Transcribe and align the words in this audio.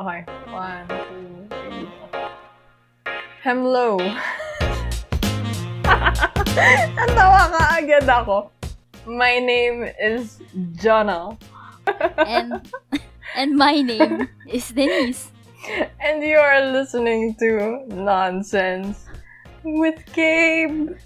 Okay. 0.00 0.24
One, 0.48 0.88
two, 0.88 1.44
three, 1.52 1.84
four. 1.84 2.24
Hello. 3.44 4.00
Natawa 6.96 7.52
ka 7.52 7.60
agad 7.76 8.08
ako. 8.08 8.48
My 9.04 9.36
name 9.36 9.84
is 10.00 10.40
Jonna. 10.80 11.36
And 12.16 12.64
and 13.36 13.60
my 13.60 13.84
name 13.84 14.24
is 14.48 14.72
Denise. 14.72 15.36
And 16.00 16.24
you 16.24 16.40
are 16.40 16.64
listening 16.72 17.36
to 17.36 17.84
Nonsense 17.92 19.04
with 19.68 20.00
Gabe. 20.16 20.96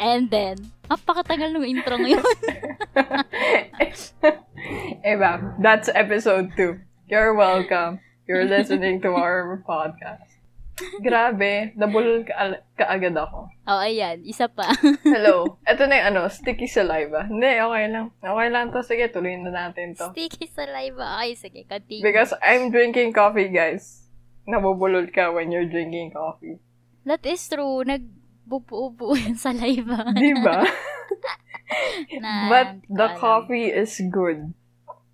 And 0.00 0.32
then, 0.32 0.72
napakatagal 0.88 1.60
ng 1.60 1.68
intro 1.68 2.00
ngayon. 2.00 2.24
Eva, 5.04 5.44
that's 5.60 5.92
episode 5.92 6.56
2. 6.56 6.80
You're 7.12 7.36
welcome. 7.36 8.00
You're 8.30 8.46
listening 8.46 9.02
to 9.02 9.10
our 9.10 9.58
podcast. 9.66 10.30
Grabe, 11.02 11.74
nabulol 11.74 12.22
ka, 12.22 12.62
kaagad 12.78 13.18
ako. 13.18 13.50
oh, 13.66 13.80
ayan. 13.82 14.22
Isa 14.22 14.46
pa. 14.46 14.70
Hello. 15.02 15.58
Ito 15.66 15.90
na 15.90 15.98
yung 15.98 16.08
ano, 16.14 16.20
sticky 16.30 16.70
saliva. 16.70 17.26
Hindi, 17.26 17.58
okay 17.58 17.90
lang. 17.90 18.14
Okay 18.22 18.48
lang 18.54 18.70
to. 18.70 18.86
Sige, 18.86 19.10
tuloy 19.10 19.34
na 19.34 19.50
natin 19.50 19.98
to. 19.98 20.14
Sticky 20.14 20.46
saliva. 20.46 21.18
Okay, 21.18 21.34
sige. 21.34 21.60
Continue. 21.66 22.06
Because 22.06 22.30
I'm 22.38 22.70
drinking 22.70 23.10
coffee, 23.10 23.50
guys. 23.50 24.06
Nabubulol 24.46 25.10
ka 25.10 25.34
when 25.34 25.50
you're 25.50 25.66
drinking 25.66 26.14
coffee. 26.14 26.62
That 27.02 27.26
is 27.26 27.42
true. 27.50 27.82
Nagbubuo 27.82 29.18
yung 29.26 29.34
saliva. 29.34 30.06
Di 30.14 30.38
ba? 30.38 30.70
na, 32.22 32.46
But 32.46 32.68
the 32.86 33.08
coffee 33.18 33.74
is 33.74 33.98
good. 34.06 34.54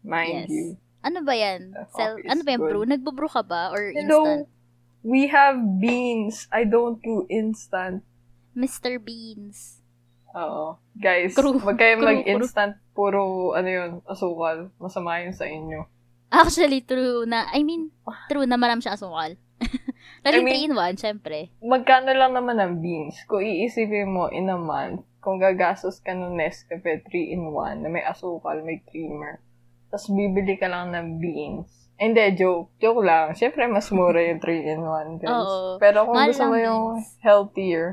Mind 0.05 0.47
Yes. 0.47 0.53
you. 0.53 0.67
Ano 1.07 1.23
ba 1.23 1.33
yan? 1.33 1.71
Sel- 1.95 2.19
coffee 2.19 2.27
ano 2.27 2.41
ba 2.43 2.51
yan, 2.51 2.61
good. 2.61 2.69
brew? 2.69 2.85
Nagbubrew 2.85 3.31
ka 3.31 3.43
ba? 3.43 3.71
Or 3.71 3.95
Hello. 3.95 4.27
instant? 4.27 4.45
We 5.07 5.31
have 5.31 5.55
beans. 5.79 6.51
I 6.51 6.67
don't 6.67 6.99
do 6.99 7.31
instant. 7.31 8.03
Mr. 8.53 8.99
Beans. 8.99 9.79
Oo. 10.35 10.83
Guys, 10.93 11.33
Crew. 11.33 11.63
wag 11.63 11.79
kayong 11.79 12.03
Crew, 12.03 12.11
mag-instant 12.11 12.75
puro, 12.91 13.55
ano 13.55 13.69
yun, 13.69 13.91
asukal. 14.05 14.75
Masama 14.77 15.23
yun 15.23 15.31
sa 15.31 15.47
inyo. 15.47 15.87
Actually, 16.27 16.83
true 16.83 17.23
na, 17.23 17.47
I 17.49 17.63
mean, 17.63 17.95
true 18.27 18.45
na 18.45 18.59
marami 18.59 18.83
siya 18.83 18.99
asukal. 18.99 19.39
I 20.27 20.35
Laging 20.35 20.43
mean- 20.43 20.75
3 20.75 20.75
in 20.91 20.99
1, 20.99 20.99
syempre. 20.99 21.39
Magkano 21.63 22.11
lang 22.11 22.35
naman 22.35 22.59
ang 22.59 22.83
beans? 22.83 23.15
Kung 23.25 23.41
iisipin 23.41 24.11
mo 24.11 24.27
in 24.27 24.51
a 24.51 24.59
month, 24.59 25.07
kung 25.23 25.39
gagastos 25.39 26.03
ka 26.03 26.11
ng 26.11 26.35
Nescafe 26.35 26.99
3 27.01 27.31
in 27.31 27.55
1 27.55 27.87
na 27.87 27.89
may 27.89 28.03
asukal, 28.03 28.59
may 28.61 28.83
creamer, 28.83 29.39
tapos 29.89 30.07
bibili 30.09 30.55
ka 30.57 30.67
lang 30.67 30.91
ng 30.91 31.19
beans. 31.19 31.71
Hindi, 31.97 32.37
joke. 32.37 32.77
Joke 32.77 33.01
lang. 33.01 33.33
Siyempre, 33.33 33.65
mas 33.67 33.89
mura 33.89 34.21
yung 34.21 34.37
3 34.37 34.69
in 34.69 34.83
1, 34.85 35.17
guys. 35.17 35.33
Oo. 35.33 35.81
Pero 35.81 36.05
kung 36.05 36.17
Mahal 36.17 36.31
gusto 36.31 36.45
mo 36.45 36.57
yung 36.57 36.85
beans. 37.01 37.09
healthier, 37.25 37.87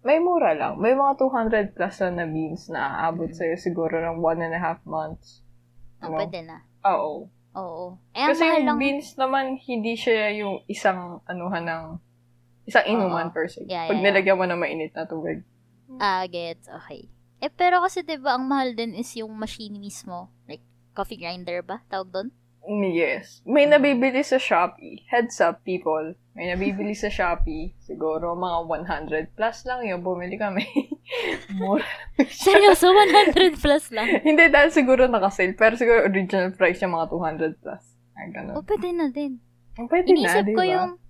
may 0.00 0.16
mura 0.16 0.56
lang. 0.56 0.80
May 0.80 0.96
mga 0.96 1.20
200 1.20 1.76
plus 1.76 2.00
na 2.00 2.08
na 2.10 2.24
beans 2.24 2.72
na 2.72 3.04
aabot 3.04 3.28
sa'yo 3.28 3.60
siguro 3.60 4.00
ng 4.00 4.16
1 4.16 4.40
and 4.40 4.56
a 4.56 4.62
half 4.62 4.80
months. 4.88 5.44
Oh, 6.00 6.08
Ano? 6.08 6.24
pwede 6.24 6.40
na. 6.40 6.64
Oo. 6.88 7.28
Oo. 7.52 7.84
Eh, 8.16 8.24
Kasi 8.24 8.48
yung 8.48 8.64
lang. 8.64 8.78
beans 8.80 9.12
naman, 9.20 9.60
hindi 9.60 9.92
siya 9.92 10.32
yung 10.32 10.64
isang 10.64 11.20
anuhan 11.28 11.68
ng 11.68 11.84
isang 12.64 12.86
inuman 12.88 13.28
Oo. 13.28 13.34
per 13.34 13.50
se. 13.50 13.66
Yeah, 13.68 13.92
Pag 13.92 14.00
yeah, 14.00 14.04
nilagyan 14.08 14.38
mo 14.38 14.48
ng 14.48 14.56
mainit 14.56 14.96
na 14.96 15.04
tubig. 15.04 15.44
Ah, 15.98 16.24
gets. 16.24 16.64
Okay. 16.64 17.10
Eh, 17.40 17.50
pero 17.50 17.82
kasi 17.82 18.00
'di 18.00 18.20
ba 18.20 18.36
ang 18.38 18.46
mahal 18.46 18.72
din 18.72 18.94
is 18.94 19.10
yung 19.16 19.32
machine 19.34 19.74
mismo. 19.76 20.30
Like, 20.46 20.62
coffee 20.92 21.16
grinder 21.16 21.60
ba? 21.60 21.82
Tawag 21.86 22.10
doon? 22.10 22.28
Mm, 22.60 22.92
Yes. 22.92 23.40
May 23.42 23.64
nabibili 23.64 24.20
sa 24.20 24.36
Shopee. 24.36 25.08
Heads 25.08 25.40
up, 25.40 25.64
people. 25.64 26.12
May 26.36 26.52
nabibili 26.52 26.92
sa 26.92 27.08
Shopee. 27.08 27.72
Siguro 27.80 28.36
mga 28.36 28.68
100 28.68 29.32
plus 29.32 29.64
lang 29.64 29.80
yun. 29.82 30.04
Bumili 30.04 30.36
kami. 30.36 30.68
Mura. 31.58 31.82
Seryoso, 32.20 32.92
100 32.92 33.56
plus 33.56 33.88
lang. 33.90 34.06
Hindi 34.28 34.52
dahil 34.52 34.68
siguro 34.70 35.08
nakasale. 35.08 35.56
Pero 35.56 35.74
siguro 35.74 36.04
original 36.04 36.52
price 36.52 36.78
niya 36.78 36.92
mga 36.92 37.08
200 37.08 37.58
plus. 37.58 37.84
Ay, 38.12 38.28
O, 38.28 38.32
ganun. 38.32 38.54
pwede 38.62 38.88
na 38.92 39.06
din. 39.08 39.40
Pwede 39.80 40.06
na, 40.06 40.20
Inisip 40.20 40.44
di 40.44 40.52
ko 40.52 40.62
yung... 40.62 41.00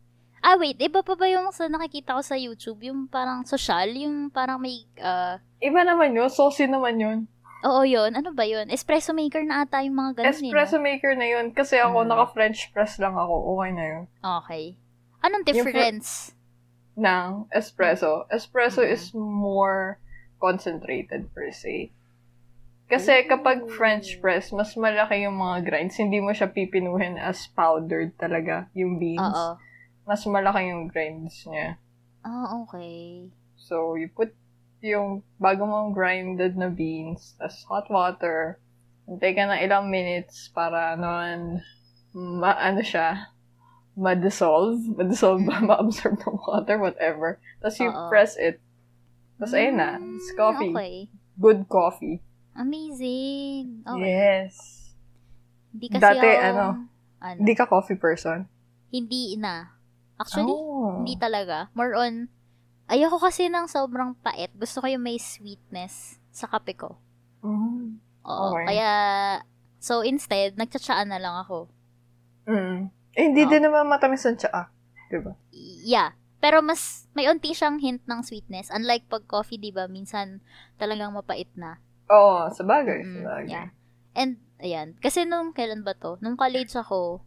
Ah, 0.40 0.56
wait. 0.56 0.78
Iba 0.78 1.02
pa 1.02 1.18
ba 1.18 1.26
yung 1.26 1.50
sa 1.50 1.66
nakikita 1.66 2.16
ko 2.16 2.22
sa 2.22 2.32
YouTube? 2.32 2.80
Yung 2.80 3.04
parang 3.04 3.44
social? 3.44 3.90
Yung 3.92 4.30
parang 4.30 4.56
may... 4.56 4.86
ah, 4.96 5.36
Iba 5.58 5.82
naman 5.82 6.14
yun. 6.14 6.30
Saucy 6.30 6.64
naman 6.64 6.96
yun. 6.96 7.18
Oo, 7.62 7.82
yun. 7.82 8.12
Ano 8.12 8.32
ba 8.32 8.42
yun? 8.42 8.68
Espresso 8.68 9.12
maker 9.12 9.42
na 9.42 9.62
ata 9.62 9.80
yung 9.80 9.94
mga 9.94 10.20
ganun 10.20 10.30
Espresso 10.32 10.76
eh. 10.76 10.82
maker 10.82 11.12
na 11.14 11.26
yun. 11.26 11.46
Kasi 11.50 11.76
ako, 11.76 12.02
Mm. 12.02 12.08
naka-French 12.08 12.72
press 12.72 12.96
lang 12.96 13.14
ako. 13.14 13.34
Okay 13.54 13.70
na 13.72 13.84
yun. 13.86 14.02
Okay. 14.18 14.64
Anong 15.20 15.44
Yung 15.44 15.56
fr- 15.60 15.72
difference? 15.72 16.08
ng 16.96 17.48
espresso. 17.50 18.28
Espresso 18.28 18.80
Mhm. 18.80 18.92
is 18.92 19.04
more 19.14 19.96
concentrated 20.36 21.32
per 21.32 21.48
se. 21.50 21.92
Kasi 22.86 23.22
kapag 23.24 23.70
French 23.70 24.18
press, 24.18 24.50
mas 24.50 24.74
malaki 24.74 25.22
yung 25.22 25.38
mga 25.38 25.62
grinds. 25.62 25.94
Hindi 25.94 26.18
mo 26.18 26.34
siya 26.34 26.50
pipinuhin 26.50 27.16
as 27.16 27.46
powdered 27.48 28.18
talaga, 28.18 28.66
yung 28.74 28.98
beans. 28.98 29.22
Oo. 29.22 29.56
Mas 30.04 30.26
malaki 30.26 30.68
yung 30.68 30.88
grinds 30.88 31.46
niya. 31.46 31.78
Ah, 32.20 32.50
okay. 32.60 33.30
So, 33.54 33.94
you 33.94 34.10
put 34.10 34.34
yung 34.80 35.20
bago 35.36 35.68
mong 35.68 35.92
grinded 35.92 36.56
na 36.56 36.72
beans, 36.72 37.36
tas 37.36 37.64
hot 37.68 37.88
water, 37.92 38.56
hintay 39.04 39.36
ka 39.36 39.44
ng 39.44 39.60
ilang 39.60 39.86
minutes 39.92 40.48
para 40.50 40.96
naman, 40.96 41.60
ma, 42.12 42.56
ano 42.56 42.80
siya, 42.80 43.32
ma-dissolve, 43.94 44.80
ma-dissolve 44.96 45.44
ba, 45.44 45.60
ma-absorb 45.68 46.16
ng 46.16 46.36
water, 46.46 46.76
whatever. 46.80 47.36
Tapos 47.60 47.76
you 47.76 47.92
Oo. 47.92 48.08
press 48.08 48.40
it. 48.40 48.56
Tapos 49.36 49.52
ayun 49.52 49.76
na, 49.76 50.00
it's 50.00 50.32
Mm, 50.32 50.38
coffee. 50.38 50.72
Okay. 50.72 50.94
Good 51.40 51.60
coffee. 51.68 52.18
Amazing. 52.52 53.84
Okay. 53.84 54.04
Yes. 54.04 54.54
Hindi 55.72 55.86
kasi 55.88 56.02
Dati, 56.02 56.26
ako, 56.28 56.44
ano, 56.44 56.66
ano, 57.20 57.38
Hindi 57.40 57.52
ka 57.54 57.64
coffee 57.68 57.96
person? 58.00 58.48
hindi 58.90 59.38
na. 59.38 59.70
Actually, 60.18 60.50
oh. 60.50 61.00
hindi 61.00 61.14
talaga. 61.14 61.70
More 61.78 61.94
on, 61.94 62.26
ayoko 62.90 63.22
kasi 63.22 63.46
ng 63.46 63.70
sobrang 63.70 64.18
pait. 64.18 64.50
Gusto 64.58 64.82
ko 64.82 64.86
yung 64.90 65.06
may 65.06 65.16
sweetness 65.16 66.18
sa 66.34 66.50
kape 66.50 66.74
ko. 66.74 66.98
Mm. 67.40 68.02
Oo. 68.26 68.46
Okay. 68.52 68.66
Kaya, 68.74 68.90
so 69.78 70.02
instead, 70.02 70.58
nagtsatsaan 70.58 71.08
na 71.08 71.22
lang 71.22 71.38
ako. 71.40 71.70
Mm. 72.50 72.90
Eh, 73.14 73.22
hindi 73.26 73.42
Oo. 73.46 73.50
din 73.50 73.62
naman 73.62 73.86
matamis 73.86 74.26
ang 74.26 74.38
tsaa. 74.38 74.70
Diba? 75.10 75.34
Yeah. 75.82 76.14
Pero 76.40 76.64
mas, 76.64 77.06
may 77.12 77.28
unti 77.28 77.52
siyang 77.52 77.78
hint 77.78 78.02
ng 78.08 78.24
sweetness. 78.24 78.72
Unlike 78.72 79.06
pag 79.12 79.24
coffee, 79.28 79.60
di 79.60 79.70
ba, 79.70 79.86
minsan 79.86 80.40
talagang 80.80 81.12
mapait 81.12 81.50
na. 81.54 81.78
Oo, 82.10 82.48
sa 82.50 82.62
bagay. 82.64 83.06
Mm, 83.06 83.14
sa 83.14 83.20
bagay. 83.22 83.50
yeah. 83.50 83.68
And, 84.16 84.40
ayan. 84.58 84.98
Kasi 84.98 85.28
nung, 85.28 85.52
kailan 85.54 85.86
ba 85.86 85.94
to? 85.94 86.18
Nung 86.24 86.34
college 86.34 86.72
ako, 86.74 87.22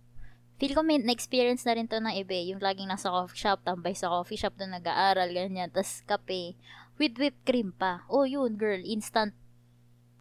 feel 0.58 0.74
ko 0.74 0.82
may 0.82 0.98
na-experience 0.98 1.66
na 1.66 1.76
rin 1.76 1.90
to 1.90 1.98
ng 1.98 2.14
iba 2.16 2.34
eh. 2.34 2.54
Yung 2.54 2.62
laging 2.62 2.88
nasa 2.88 3.10
coffee 3.10 3.40
shop, 3.40 3.66
tambay 3.66 3.94
sa 3.94 4.10
coffee 4.10 4.40
shop 4.40 4.54
doon 4.56 4.74
nag-aaral, 4.74 5.30
ganyan. 5.30 5.70
Tapos 5.70 6.02
kape. 6.06 6.56
With 6.96 7.18
whipped 7.18 7.44
cream 7.44 7.74
pa. 7.74 8.06
Oh, 8.06 8.24
yun, 8.24 8.54
girl. 8.54 8.80
Instant 8.86 9.34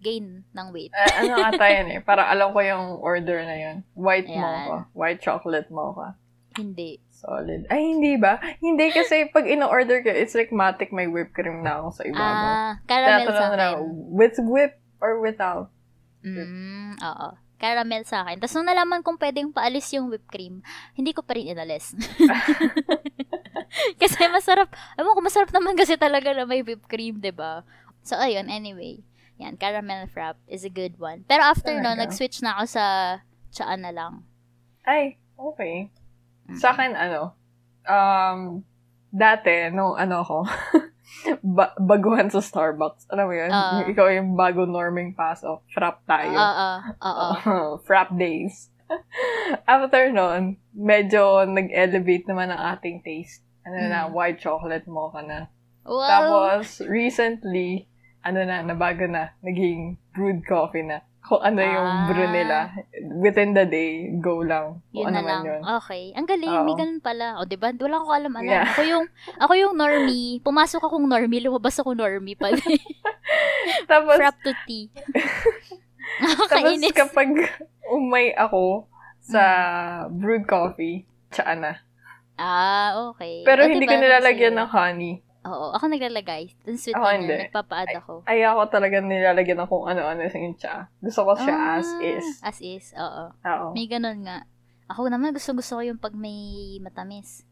gain 0.03 0.43
ng 0.50 0.69
weight. 0.75 0.91
Eh, 0.91 1.15
ano 1.22 1.38
ata 1.38 1.62
yan 1.62 1.87
eh. 1.94 2.00
Para 2.03 2.26
alam 2.26 2.50
ko 2.50 2.59
yung 2.59 2.98
order 2.98 3.38
na 3.47 3.54
yun. 3.54 3.76
White 3.94 4.26
Ayan. 4.26 4.41
mocha. 4.43 4.78
White 4.98 5.20
chocolate 5.22 5.70
mocha. 5.70 6.19
Hindi. 6.59 6.99
Solid. 7.14 7.70
Ay, 7.70 7.94
hindi 7.94 8.19
ba? 8.19 8.43
Hindi 8.59 8.91
kasi 8.91 9.31
pag 9.31 9.47
ino-order 9.47 10.03
ka, 10.03 10.10
it's 10.10 10.34
like 10.34 10.50
matic 10.50 10.91
may 10.91 11.06
whipped 11.06 11.32
cream 11.32 11.62
na 11.62 11.78
ako 11.81 11.88
sa 11.94 12.03
ibabaw. 12.03 12.50
Ah, 12.50 12.72
caramel 12.84 13.09
sa 13.09 13.31
Tinatanong 13.31 13.54
na, 13.54 13.66
akin. 13.78 13.82
with 14.10 14.37
whip 14.43 14.72
or 14.99 15.22
without? 15.22 15.70
Mm, 16.26 16.99
oo. 16.99 17.28
Caramel 17.62 18.03
sa 18.03 18.26
akin. 18.26 18.43
Tapos 18.43 18.59
nung 18.59 18.67
nalaman 18.67 19.06
kong 19.06 19.23
pwedeng 19.23 19.55
paalis 19.55 19.87
yung 19.94 20.11
whipped 20.11 20.26
cream, 20.26 20.67
hindi 20.99 21.14
ko 21.14 21.23
pa 21.23 21.38
rin 21.38 21.55
inalis. 21.55 21.94
kasi 24.03 24.19
masarap. 24.29 24.75
Ewan 24.99 25.14
ko, 25.14 25.23
masarap 25.23 25.50
naman 25.55 25.79
kasi 25.79 25.94
talaga 25.94 26.35
na 26.35 26.43
may 26.43 26.67
whipped 26.67 26.91
cream, 26.91 27.23
'di 27.23 27.31
ba 27.31 27.62
So, 28.03 28.19
ayun, 28.19 28.50
anyway. 28.50 28.99
Yan, 29.38 29.55
caramel 29.56 30.11
frap 30.11 30.35
is 30.50 30.67
a 30.67 30.73
good 30.73 30.99
one. 30.99 31.23
Pero 31.31 31.47
after 31.47 31.79
no, 31.79 31.94
Talaga? 31.94 32.11
nag-switch 32.11 32.43
na 32.43 32.59
ako 32.59 32.64
sa 32.67 32.85
tsaan 33.55 33.87
na 33.87 33.94
lang. 33.94 34.26
Ay, 34.82 35.23
okay. 35.38 35.87
Sa 36.59 36.75
akin, 36.75 36.99
ano, 36.99 37.31
um, 37.87 38.67
dati, 39.14 39.70
no, 39.70 39.94
ano 39.94 40.26
ako, 40.26 40.38
ba- 41.41 41.76
baguhan 41.76 42.29
sa 42.29 42.38
Starbucks. 42.38 43.06
Alam 43.09 43.26
mo 43.26 43.35
yun? 43.35 43.50
Yung 43.50 43.88
ikaw 43.88 44.06
yung 44.09 44.35
bago 44.35 44.64
norming 44.64 45.12
pasok. 45.12 45.62
Frap 45.70 46.03
tayo. 46.05 46.32
Oo, 46.32 46.69
oo. 46.99 47.29
Frap 47.87 48.12
days. 48.12 48.69
After 49.64 50.11
nun, 50.11 50.61
medyo 50.70 51.44
nag-elevate 51.44 52.26
naman 52.26 52.53
ang 52.53 52.76
ating 52.76 53.00
taste. 53.00 53.41
Ano 53.62 53.79
na, 53.79 54.06
Mm. 54.06 54.12
white 54.12 54.38
chocolate 54.38 54.85
mocha 54.87 55.23
na. 55.23 55.41
Wow. 55.82 56.03
Tapos, 56.05 56.82
recently, 56.82 57.87
ano 58.20 58.43
na, 58.43 58.62
nabago 58.62 59.06
na, 59.06 59.35
naging 59.41 59.99
brewed 60.11 60.43
coffee 60.43 60.82
na. 60.82 61.03
Kung 61.22 61.38
ano 61.38 61.58
yung 61.58 61.88
Ah. 61.88 62.06
brew 62.06 62.28
nila. 62.28 62.56
Within 63.16 63.54
the 63.54 63.62
day, 63.62 63.90
go 64.19 64.42
lang. 64.42 64.82
Kung 64.90 65.06
Yun 65.06 65.06
ano 65.06 65.14
na 65.14 65.22
man 65.22 65.30
lang. 65.32 65.42
yun. 65.46 65.60
Okay. 65.78 66.04
Ang 66.12 66.26
galing, 66.26 66.50
Oo. 66.50 66.64
may 66.66 66.74
ganun 66.74 66.98
pala. 67.00 67.38
O, 67.38 67.46
diba? 67.46 67.70
Wala 67.70 67.96
ko 67.96 68.08
alam 68.10 68.32
alam. 68.34 68.50
Yeah. 68.50 68.66
Ako 68.66 68.80
yung, 68.82 69.04
ako 69.38 69.52
yung 69.54 69.74
normie. 69.74 70.42
Pumasok 70.42 70.82
akong 70.82 71.06
normie, 71.06 71.40
lumabas 71.40 71.78
ako 71.78 71.94
normie 71.94 72.34
pala. 72.34 72.58
Tapos, 73.90 74.19
Frap 74.19 74.36
to 74.42 74.52
tea. 74.66 74.90
tapos 76.50 76.92
kapag 76.92 77.30
umay 77.88 78.34
ako 78.34 78.86
sa 79.22 79.42
brewed 80.10 80.44
coffee, 80.44 81.06
tsaa 81.30 81.54
na. 81.54 81.78
Ah, 82.34 82.98
okay. 83.08 83.46
Pero 83.46 83.62
O, 83.62 83.70
hindi 83.70 83.86
diba? 83.86 83.94
ko 83.94 84.02
nilalagyan 84.02 84.58
ng 84.58 84.68
honey. 84.68 85.14
Oo, 85.42 85.74
ako 85.74 85.90
naglalagay. 85.90 86.54
Dun 86.62 86.78
sweet 86.78 86.94
Ako 86.94 87.02
na 87.02 87.42
nagpapa-add 87.42 87.98
ako. 87.98 88.14
Ay, 88.24 88.46
ako 88.46 88.70
talaga 88.70 89.02
nilalagyan 89.02 89.58
ng 89.58 89.66
kung 89.66 89.90
ano-ano 89.90 90.22
sa 90.22 90.38
yung 90.38 90.54
tsaa. 90.54 90.86
Gusto 91.02 91.26
ko 91.26 91.32
siya 91.34 91.50
Ah, 91.52 91.76
as 91.76 91.88
is. 91.98 92.26
As 92.40 92.58
is, 92.62 92.84
oo. 92.94 93.24
Oo. 93.34 93.66
May 93.74 93.90
ganun 93.90 94.22
nga. 94.22 94.46
Ako 94.86 95.10
naman, 95.10 95.34
gusto-gusto 95.34 95.78
ko 95.78 95.82
yung 95.82 95.98
pag 95.98 96.14
may 96.14 96.38
matamis. 96.78 97.42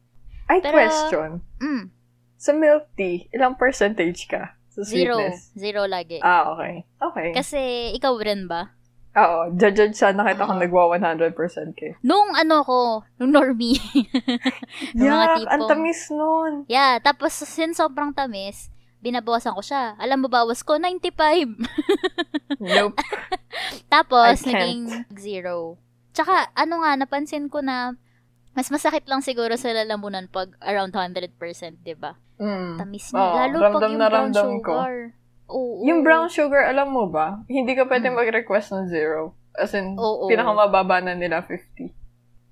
Ay, 0.46 0.62
pero- 0.62 0.78
question. 0.78 1.42
Mm, 1.58 1.90
Sa 2.36 2.52
milk 2.52 2.88
tea, 2.94 3.28
ilang 3.30 3.52
percentage 3.54 4.24
ka 4.24 4.54
sa 4.70 4.80
zero. 4.80 5.18
sweetness? 5.18 5.50
Zero 5.52 5.82
lagi. 5.84 6.22
Ah, 6.22 6.54
okay. 6.54 6.86
Okay. 6.96 7.28
Kasi, 7.34 7.60
ikaw 7.92 8.14
rin 8.16 8.46
ba? 8.46 8.70
Oo. 9.10 9.50
Judge 9.58 9.90
sa 9.98 10.14
nakita 10.14 10.46
ko 10.46 10.54
Oo. 10.54 10.62
nagwa 10.62 10.82
100% 10.94 11.34
ka. 11.74 11.98
Nung 12.06 12.30
ano 12.38 12.62
ko, 12.62 13.02
nung 13.18 13.34
normie. 13.34 13.80
Yung 14.98 15.10
mga 15.10 15.26
tipong- 15.34 15.50
ang 15.50 15.62
tamis 15.66 16.00
nun. 16.14 16.52
Yeah, 16.70 17.02
tapos 17.02 17.34
since 17.34 17.82
sobrang 17.82 18.14
tamis, 18.14 18.70
binabawasan 19.02 19.56
ko 19.56 19.62
siya. 19.64 19.98
Alam 19.98 20.24
mo, 20.24 20.28
bawas 20.30 20.62
ko, 20.62 20.78
95. 20.78 21.58
Nope. 22.60 23.00
Tapos, 23.88 24.44
naging 24.46 25.08
zero. 25.16 25.80
Tsaka, 26.12 26.52
ano 26.54 26.84
nga, 26.84 26.94
napansin 26.94 27.48
ko 27.48 27.64
na, 27.64 27.96
mas 28.52 28.68
masakit 28.68 29.08
lang 29.08 29.24
siguro 29.24 29.56
sa 29.56 29.72
lalamunan 29.72 30.28
pag 30.28 30.52
around 30.60 30.92
100%, 30.92 31.34
di 31.80 31.96
ba? 31.96 32.14
Mm. 32.36 32.76
Tamis 32.76 33.10
niya. 33.10 33.20
Oo, 33.20 33.36
Lalo 33.36 33.56
pag 33.58 33.82
yung 33.88 33.98
na 33.98 34.08
brown 34.08 34.30
ramdam 34.30 34.50
ko. 34.60 34.74
Oo. 35.50 35.82
Yung 35.82 36.00
brown 36.00 36.26
sugar, 36.26 36.62
alam 36.64 36.88
mo 36.88 37.04
ba? 37.04 37.42
Hindi 37.44 37.74
ka 37.74 37.84
pwede 37.84 38.06
Mm. 38.06 38.16
mag-request 38.16 38.70
ng 38.70 38.86
zero. 38.86 39.34
As 39.52 39.74
in, 39.74 39.98
Oo. 39.98 40.30
pinakamababa 40.30 41.02
na 41.02 41.12
nila 41.12 41.42
50. 41.42 41.90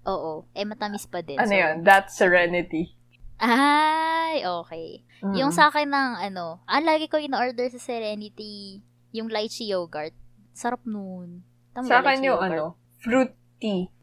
Oo. 0.05 0.45
Eh, 0.53 0.67
matamis 0.67 1.07
pa 1.07 1.23
din. 1.23 1.39
Ano 1.39 1.47
so- 1.47 1.55
yun? 1.55 1.75
That's 1.81 2.13
serenity. 2.13 2.99
Ay, 3.39 4.43
okay. 4.43 5.07
Mm. 5.23 5.35
Yung 5.37 5.53
sa 5.53 5.71
akin 5.71 5.87
ng 5.87 6.11
ano, 6.21 6.59
ah, 6.65 6.83
lagi 6.83 7.07
ko 7.07 7.17
in-order 7.17 7.71
sa 7.71 7.79
Serenity, 7.79 8.83
yung 9.11 9.31
lychee 9.31 9.71
yogurt. 9.71 10.11
Sarap 10.51 10.83
nun. 10.83 11.47
Tama 11.71 11.87
Sa 11.87 12.03
akin 12.03 12.19
yung 12.21 12.35
yogurt? 12.35 12.51
ano, 12.51 12.65
fruit 12.99 13.31
tea. 13.57 13.95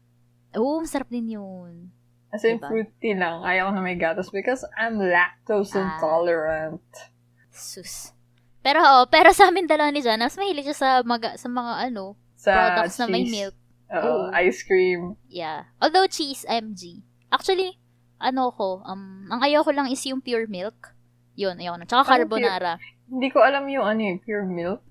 Oo, 0.56 0.80
masarap 0.80 1.12
din 1.12 1.36
yun. 1.36 1.92
As 2.32 2.42
in, 2.42 2.56
Diba? 2.56 2.68
fruit 2.68 2.88
tea 2.96 3.12
lang. 3.12 3.44
Ayaw 3.44 3.68
ko 3.68 3.72
na 3.72 3.84
may 3.84 3.96
gatas 3.96 4.32
because 4.32 4.64
I'm 4.72 4.96
lactose 4.96 5.76
Ah. 5.76 5.84
intolerant. 5.84 6.88
Sus. 7.52 8.15
Pero 8.66 8.82
oo, 8.82 9.06
pero 9.06 9.30
sa 9.30 9.46
amin 9.46 9.70
dalawa 9.70 9.94
ni 9.94 10.02
Jana, 10.02 10.26
mas 10.26 10.34
mahilig 10.34 10.66
siya 10.66 10.74
sa, 10.74 10.88
mga, 11.06 11.38
sa 11.38 11.46
mga 11.46 11.72
ano, 11.86 12.18
Sa 12.34 12.50
products 12.50 12.98
na 12.98 13.06
may 13.06 13.22
cheese. 13.22 13.34
milk. 13.38 13.56
Oo, 13.94 14.34
ice 14.42 14.66
cream. 14.66 15.14
Yeah. 15.30 15.70
Although 15.78 16.10
cheese, 16.10 16.42
MG. 16.50 17.06
Actually, 17.30 17.78
ano 18.18 18.50
ko, 18.50 18.82
um, 18.82 19.30
ang 19.30 19.38
ayaw 19.46 19.62
ko 19.62 19.70
lang 19.70 19.86
is 19.86 20.02
yung 20.02 20.18
pure 20.18 20.50
milk. 20.50 20.98
Yun, 21.38 21.62
ayaw 21.62 21.76
ko 21.76 21.78
na. 21.78 21.86
Tsaka 21.86 22.02
carbonara. 22.10 22.82
Hindi 23.06 23.30
ko 23.30 23.38
alam 23.46 23.70
yung 23.70 23.86
ano 23.86 24.02
eh, 24.02 24.18
pure 24.18 24.42
milk. 24.42 24.82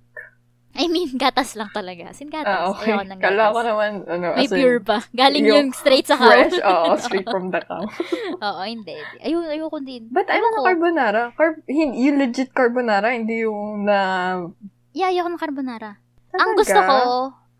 I 0.76 0.86
mean, 0.86 1.10
gatas 1.16 1.52
lang 1.52 1.68
talaga. 1.70 2.12
Sin 2.12 2.28
gatas. 2.28 2.48
Ah, 2.48 2.70
okay. 2.70 2.92
Ayaw 2.92 3.02
ng 3.02 3.18
Kala 3.18 3.42
ko 3.46 3.52
gatas. 3.54 3.66
naman, 3.66 3.90
ano, 4.04 4.26
May 4.32 4.44
as 4.44 4.52
in, 4.52 4.58
pure 4.58 4.80
pa. 4.80 4.98
Galing 5.10 5.42
yung 5.42 5.56
yung 5.56 5.68
straight 5.72 6.04
sa 6.04 6.14
cow. 6.14 6.28
fresh. 6.28 6.56
Oo, 6.58 6.90
straight 7.02 7.26
from 7.26 7.48
the 7.48 7.60
cow. 7.60 7.82
Oo, 8.46 8.62
hindi. 8.62 8.96
Ayaw, 9.18 9.40
ayaw 9.48 9.66
ko 9.66 9.78
din. 9.80 10.06
But 10.08 10.28
ano 10.28 10.44
ko. 10.46 10.56
na 10.58 10.66
carbonara? 10.66 11.22
Carb, 11.32 11.56
hin- 11.66 11.94
yung 11.94 12.16
legit 12.16 12.50
carbonara, 12.50 13.10
hindi 13.10 13.42
yung 13.42 13.82
na... 13.82 13.98
Yeah, 14.92 15.08
ayaw 15.08 15.26
ko 15.26 15.30
ng 15.32 15.42
carbonara. 15.42 15.90
Ang 16.32 16.52
Talaga? 16.52 16.58
gusto 16.58 16.80
ko, 16.80 16.96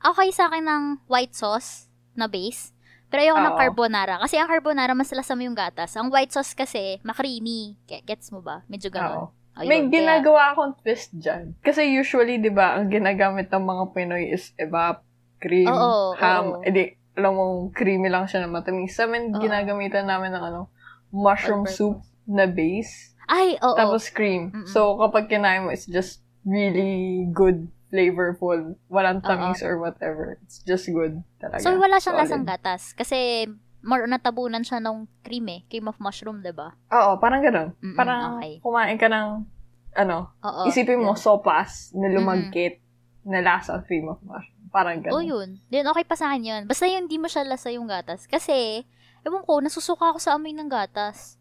okay 0.06 0.28
sa 0.30 0.46
akin 0.46 0.64
ng 0.64 0.82
white 1.06 1.32
sauce 1.32 1.88
na 2.12 2.26
base. 2.26 2.76
Pero 3.06 3.22
ayoko 3.22 3.38
ng 3.38 3.56
carbonara. 3.56 4.14
Kasi 4.18 4.34
ang 4.34 4.50
carbonara, 4.50 4.90
mas 4.92 5.08
lasam 5.10 5.38
yung 5.38 5.54
gatas. 5.54 5.94
Ang 5.94 6.10
white 6.10 6.34
sauce 6.34 6.52
kasi, 6.52 6.98
makrimi. 7.00 7.78
Ge- 7.86 8.02
Gets 8.02 8.28
mo 8.28 8.42
ba? 8.42 8.66
Medyo 8.66 8.90
ganon. 8.90 9.30
Ayun, 9.56 9.66
May 9.66 9.80
kaya- 9.80 9.90
ginagawa 9.90 10.52
akong 10.52 10.72
twist 10.78 11.10
dyan. 11.12 11.56
Kasi 11.58 11.88
usually, 11.90 12.36
di 12.36 12.48
ba, 12.48 12.76
ang 12.76 12.86
ginagamit 12.86 13.48
ng 13.48 13.64
mga 13.64 13.84
Pinoy 13.90 14.28
is 14.28 14.52
evap, 14.54 15.00
cream, 15.36 15.64
Oo, 15.66 16.12
ham. 16.14 16.60
oo. 16.60 16.62
Edi, 16.62 16.88
alam 17.12 17.32
mo, 17.32 17.44
creamy 17.70 18.06
lang 18.06 18.24
siya 18.24 18.44
na 18.44 18.52
matamis. 18.52 18.92
Sa 18.92 19.04
amin, 19.04 19.32
Oo. 19.32 19.40
ginagamitan 19.40 20.04
namin 20.04 20.30
ng 20.30 20.44
ano, 20.44 20.68
mushroom 21.08 21.64
All-purpose. 21.64 21.76
soup 21.78 21.98
na 22.26 22.44
base. 22.44 23.16
Ay, 23.24 23.56
oo. 23.58 23.72
Tapos 23.74 24.06
cream. 24.08 24.52
Mm-mm. 24.52 24.68
So, 24.68 25.00
kapag 25.00 25.26
kinain 25.26 25.64
mo, 25.64 25.70
it's 25.70 25.88
just 25.88 26.20
really 26.44 27.24
good, 27.26 27.66
flavorful. 27.88 28.76
Walang 28.86 29.18
tamis 29.20 29.62
or 29.62 29.78
whatever. 29.78 30.36
It's 30.42 30.60
just 30.60 30.86
good 30.86 31.24
talaga. 31.38 31.58
so, 31.58 31.72
wala 31.72 31.96
siyang 31.96 32.14
Solid. 32.14 32.28
lasang 32.28 32.44
gatas. 32.44 32.92
Kasi, 32.92 33.48
more 33.82 34.04
natabunan 34.04 34.60
siya 34.60 34.78
ng 34.78 35.04
cream 35.20 35.46
eh. 35.48 35.60
Cream 35.66 35.86
of 35.86 35.98
mushroom, 35.98 36.40
'di 36.40 36.52
ba? 36.52 36.72
Oo, 36.88 37.16
parang 37.16 37.40
ganun. 37.40 37.74
Mm-mm, 37.76 37.94
Parang 37.94 38.38
okay. 38.38 38.60
kumain 38.60 38.96
ka 38.96 39.06
ng, 39.06 39.44
ano, 39.94 40.32
Oo. 40.40 40.64
isipin 40.66 40.98
mo, 40.98 41.12
yun. 41.12 41.18
sopas 41.18 41.90
na 41.92 42.08
lumagkit 42.08 42.80
na 43.22 43.40
lasa 43.40 43.82
cream 43.82 44.06
of 44.06 44.20
mushroom. 44.20 44.54
Parang 44.68 45.00
ganun. 45.00 45.12
Oh, 45.12 45.24
yun. 45.24 45.48
Then, 45.66 45.86
okay 45.86 46.04
pa 46.04 46.14
sa 46.14 46.28
akin 46.28 46.42
yun. 46.42 46.62
Basta 46.64 46.84
yung 46.84 47.06
di 47.06 47.16
mo 47.16 47.26
siya 47.26 47.42
lasa 47.42 47.72
yung 47.72 47.88
gatas. 47.88 48.26
Kasi, 48.26 48.84
ewan 49.22 49.42
ko, 49.42 49.58
nasusuka 49.58 50.12
ako 50.12 50.18
sa 50.20 50.36
amoy 50.36 50.52
ng 50.52 50.68
gatas. 50.68 51.40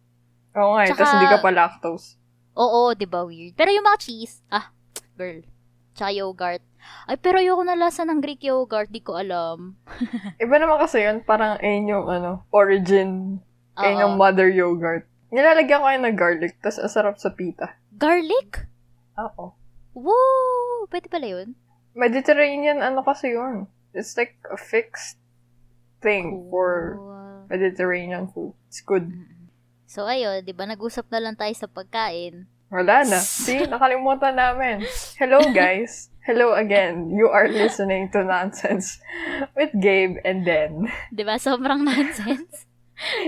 Oo 0.56 0.74
nga, 0.74 0.88
eh, 0.88 0.88
Tsaka- 0.88 1.04
tapos 1.04 1.14
hindi 1.14 1.28
ka 1.28 1.40
pa 1.40 1.52
lactose. 1.52 2.16
Oo, 2.56 2.96
di 2.96 3.04
ba 3.04 3.28
weird? 3.28 3.52
Pero 3.54 3.70
yung 3.70 3.84
mga 3.84 4.00
cheese, 4.00 4.40
ah, 4.48 4.72
girl. 5.14 5.44
Tsaka 5.96 6.12
yogurt. 6.12 6.64
Ay, 7.08 7.18
pero 7.18 7.42
ayoko 7.42 7.64
na 7.66 7.80
lasa 7.80 8.06
ng 8.06 8.20
Greek 8.22 8.44
yogurt. 8.46 8.92
Di 8.92 9.02
ko 9.02 9.16
alam. 9.18 9.80
Iba 10.44 10.60
naman 10.60 10.78
kasi 10.78 11.02
yun, 11.02 11.24
parang 11.24 11.58
ayun 11.64 11.90
yung, 11.90 12.06
ano, 12.12 12.46
origin, 12.52 13.40
ayun 13.80 14.04
yung 14.04 14.16
mother 14.20 14.52
yogurt. 14.52 15.08
Nilalagyan 15.34 15.82
ko 15.82 15.88
yun 15.90 16.04
ng 16.06 16.18
garlic, 16.20 16.54
tapos 16.62 16.84
asarap 16.84 17.16
sa 17.18 17.34
pita. 17.34 17.80
Garlic? 17.96 18.68
Oo. 19.18 19.56
Woo! 19.96 20.86
Pwede 20.92 21.08
pala 21.08 21.26
yun? 21.26 21.56
Mediterranean, 21.96 22.84
ano 22.84 23.02
kasi 23.02 23.34
yun? 23.34 23.66
It's 23.96 24.20
like 24.20 24.36
a 24.52 24.60
fixed 24.60 25.18
thing 26.04 26.52
for 26.52 27.00
Cool. 27.00 27.48
Mediterranean 27.48 28.28
food. 28.28 28.54
It's 28.68 28.84
good. 28.84 29.08
So, 29.88 30.10
ayun, 30.10 30.44
di 30.44 30.52
ba, 30.52 30.68
nag-usap 30.68 31.08
na 31.14 31.24
lang 31.24 31.40
tayo 31.40 31.54
sa 31.56 31.72
pagkain. 31.72 32.50
Wala 32.72 33.06
na. 33.06 33.20
See, 33.46 33.62
nakalimutan 33.66 34.36
namin. 34.36 34.84
Hello, 35.16 35.40
guys. 35.54 36.10
Hello 36.26 36.58
again. 36.58 37.14
You 37.14 37.30
are 37.30 37.46
listening 37.46 38.10
to 38.12 38.26
Nonsense 38.26 38.98
with 39.54 39.70
Gabe 39.78 40.18
and 40.26 40.42
Den. 40.42 40.90
Ba? 41.14 41.38
Sobrang 41.38 41.86
nonsense. 41.90 42.66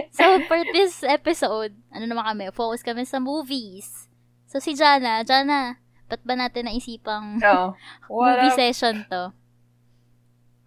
so, 0.09 0.41
for 0.49 0.57
this 0.73 1.05
episode, 1.05 1.77
ano 1.93 2.05
naman 2.09 2.25
kami, 2.25 2.49
focus 2.49 2.81
kami 2.81 3.05
sa 3.05 3.21
movies. 3.21 4.09
So, 4.49 4.57
si 4.57 4.73
Jana, 4.73 5.21
Jana, 5.21 5.77
ba't 6.09 6.23
ba 6.25 6.33
natin 6.33 6.65
naisipang 6.65 7.37
Oh, 7.45 7.75
movie 8.09 8.49
up? 8.49 8.57
session 8.57 9.05
to? 9.11 9.35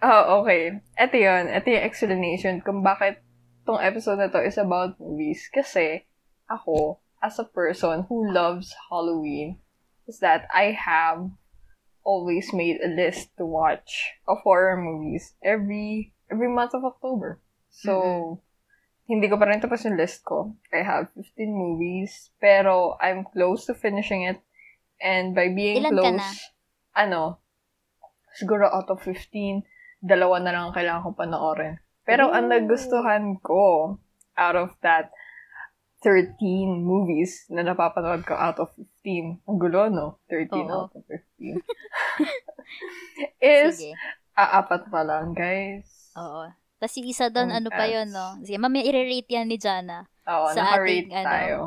Oh, 0.00 0.23
okay. 0.41 0.79
Ito 0.95 1.17
yun. 1.17 1.50
Ito 1.50 1.67
yung 1.67 1.85
explanation 1.85 2.62
kung 2.62 2.81
bakit 2.81 3.19
tong 3.67 3.83
episode 3.83 4.23
na 4.23 4.31
to 4.31 4.41
is 4.41 4.57
about 4.57 4.95
movies. 4.97 5.50
Kasi, 5.50 6.07
ako, 6.47 7.03
as 7.23 7.39
a 7.39 7.45
person 7.45 8.07
who 8.09 8.33
loves 8.33 8.75
Halloween, 8.89 9.59
is 10.09 10.19
that 10.21 10.49
I 10.53 10.73
have 10.73 11.31
always 12.03 12.53
made 12.53 12.81
a 12.81 12.89
list 12.89 13.37
to 13.37 13.45
watch 13.45 14.17
of 14.27 14.39
horror 14.43 14.77
movies 14.77 15.35
every 15.45 16.12
every 16.33 16.49
month 16.49 16.75
of 16.75 16.85
October. 16.85 17.41
So, 17.71 18.41
hindi 19.07 19.27
ko 19.31 19.39
pa 19.39 19.47
rin 19.50 19.62
tapos 19.62 19.87
yung 19.87 19.99
list 19.99 20.23
ko. 20.27 20.55
I 20.75 20.83
have 20.83 21.11
15 21.15 21.50
movies, 21.50 22.31
pero 22.39 22.95
I'm 22.99 23.27
close 23.27 23.67
to 23.67 23.75
finishing 23.75 24.23
it. 24.27 24.39
And 25.03 25.35
by 25.35 25.50
being 25.50 25.83
Ilan 25.83 25.99
close, 25.99 26.50
ano, 26.95 27.43
siguro 28.39 28.71
out 28.71 28.91
of 28.91 29.03
15, 29.03 29.67
dalawa 30.03 30.39
na 30.39 30.50
lang 30.55 30.62
ang 30.71 30.75
kailangan 30.77 31.05
ko 31.05 31.11
panoorin. 31.15 31.75
Pero 32.07 32.31
ang 32.31 32.49
Ooh. 32.49 32.53
nagustuhan 32.55 33.39
ko 33.43 33.97
out 34.39 34.57
of 34.57 34.75
that 34.81 35.12
13 36.00 36.40
movies 36.80 37.45
na 37.52 37.61
napapanood 37.61 38.25
ko 38.25 38.33
out 38.33 38.57
of 38.57 38.73
15, 39.04 39.45
ang 39.45 39.59
gulo, 39.61 39.92
no? 39.92 40.16
13 40.33 40.49
Oo. 40.64 40.88
out 40.88 40.92
of 40.97 41.04
15. 41.04 41.61
is, 43.45 43.76
Sige. 43.76 43.92
aapat 44.33 44.88
pa 44.88 45.04
lang, 45.04 45.37
guys. 45.37 45.85
Oo. 46.16 46.49
Tapos 46.80 46.97
yung 46.97 47.09
isa 47.12 47.28
doon, 47.28 47.52
ano 47.52 47.69
pa 47.69 47.85
yun, 47.85 48.09
no? 48.09 48.40
Sige, 48.40 48.57
mamaya 48.57 48.88
i-rate 48.88 49.28
yan 49.28 49.52
ni 49.52 49.61
Jana. 49.61 50.09
Oo, 50.25 50.49
Sa 50.57 50.80
ating, 50.80 51.12
ano, 51.12 51.28
tayo. 51.28 51.59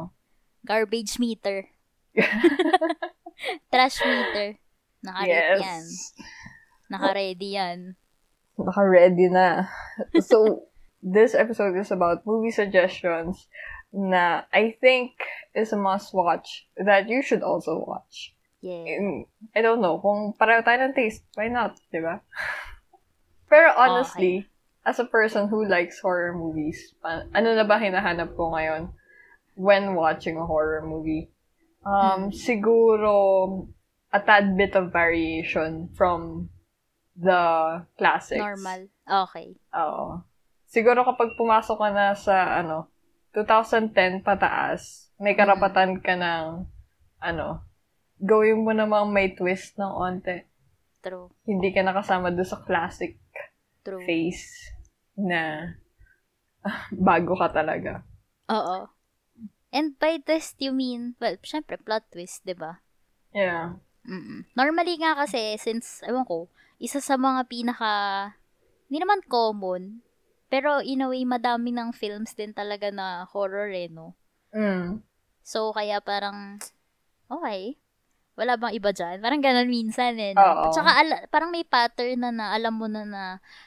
Garbage 0.66 1.22
meter. 1.22 1.70
Trash 3.72 4.02
meter. 4.02 4.58
Nakarate 5.06 5.30
Yes. 5.30 5.60
yan. 5.62 5.84
Naka-ready 6.90 7.50
yan. 7.54 7.80
Naka-ready 8.58 9.28
na. 9.30 9.70
So, 10.26 10.66
this 11.04 11.38
episode 11.38 11.78
is 11.78 11.92
about 11.92 12.26
movie 12.26 12.54
suggestions 12.54 13.46
na 13.94 14.50
I 14.50 14.76
think 14.82 15.14
is 15.54 15.72
a 15.72 15.78
must-watch 15.78 16.66
that 16.76 17.08
you 17.08 17.22
should 17.22 17.46
also 17.46 17.86
watch. 17.86 18.34
Yeah. 18.60 18.98
I 19.56 19.62
don't 19.62 19.82
know, 19.82 20.02
kung 20.02 20.34
pareho 20.34 20.66
tayo 20.66 20.82
ng 20.82 20.98
taste, 20.98 21.22
why 21.38 21.48
not, 21.48 21.78
di 21.94 22.02
ba? 22.02 22.26
Pero 23.54 23.70
honestly, 23.78 24.50
as 24.82 24.98
a 24.98 25.06
person 25.06 25.48
who 25.48 25.68
likes 25.68 26.02
horror 26.02 26.34
movies, 26.34 26.96
ano 27.06 27.54
na 27.54 27.64
ba 27.68 27.78
hinahanap 27.78 28.34
ko 28.34 28.50
ngayon 28.56 28.90
when 29.54 29.94
watching 29.94 30.42
a 30.42 30.48
horror 30.48 30.82
movie? 30.82 31.30
Um, 31.86 32.32
siguro, 32.32 33.68
a 34.10 34.20
tad 34.24 34.56
bit 34.58 34.74
of 34.74 34.90
variation 34.90 35.92
from 35.94 36.50
the 37.20 37.84
classics. 38.00 38.42
Normal. 38.42 38.88
Okay. 39.04 39.54
Oo. 39.76 40.24
Siguro 40.66 41.06
kapag 41.06 41.36
pumasok 41.38 41.78
ka 41.78 41.90
na 41.94 42.18
sa, 42.18 42.64
ano, 42.64 42.90
2010 43.34 44.22
pataas, 44.22 45.10
may 45.18 45.34
karapatan 45.34 46.00
ka 46.00 46.14
ng, 46.14 46.70
ano, 47.18 47.66
gawin 48.22 48.62
mo 48.62 48.72
namang 48.72 49.10
may 49.10 49.34
twist 49.34 49.76
ng 49.82 49.90
onte. 49.90 50.46
True. 51.04 51.34
Hindi 51.44 51.74
ka 51.74 51.84
nakasama 51.84 52.32
doon 52.32 52.48
sa 52.48 52.62
classic 52.64 53.20
True. 53.84 54.06
face 54.08 54.72
na 55.20 55.74
bago 57.10 57.36
ka 57.36 57.52
talaga. 57.52 58.06
Oo. 58.54 58.88
And 59.74 59.98
by 59.98 60.22
twist, 60.22 60.62
you 60.62 60.70
mean, 60.70 61.18
well, 61.18 61.36
syempre, 61.42 61.82
plot 61.82 62.06
twist, 62.14 62.46
di 62.46 62.54
ba? 62.54 62.80
Yeah. 63.34 63.82
Mm-mm. 64.06 64.46
Normally 64.54 65.02
nga 65.02 65.18
kasi, 65.18 65.58
since, 65.58 66.06
ewan 66.06 66.30
ko, 66.30 66.54
isa 66.78 67.02
sa 67.02 67.18
mga 67.18 67.50
pinaka, 67.50 67.94
hindi 68.86 69.02
naman 69.02 69.26
common, 69.26 70.06
pero 70.54 70.86
in 70.86 71.02
a 71.02 71.10
way, 71.10 71.26
madami 71.26 71.74
ng 71.74 71.90
films 71.98 72.38
din 72.38 72.54
talaga 72.54 72.94
na 72.94 73.26
horror 73.26 73.74
eh, 73.74 73.90
no? 73.90 74.14
Mm. 74.54 75.02
So, 75.42 75.74
kaya 75.74 75.98
parang, 75.98 76.62
okay, 77.26 77.82
wala 78.38 78.54
bang 78.62 78.78
iba 78.78 78.94
dyan? 78.94 79.18
Parang 79.18 79.42
ganun 79.42 79.66
minsan 79.66 80.14
eh, 80.22 80.38
Oo. 80.38 80.38
no? 80.38 80.70
At 80.70 80.78
saka, 80.78 80.92
ala- 81.02 81.26
parang 81.34 81.50
may 81.50 81.66
pattern 81.66 82.22
na 82.22 82.30
na, 82.30 82.46
alam 82.54 82.78
mo 82.78 82.86
na 82.86 83.02
na, 83.02 83.24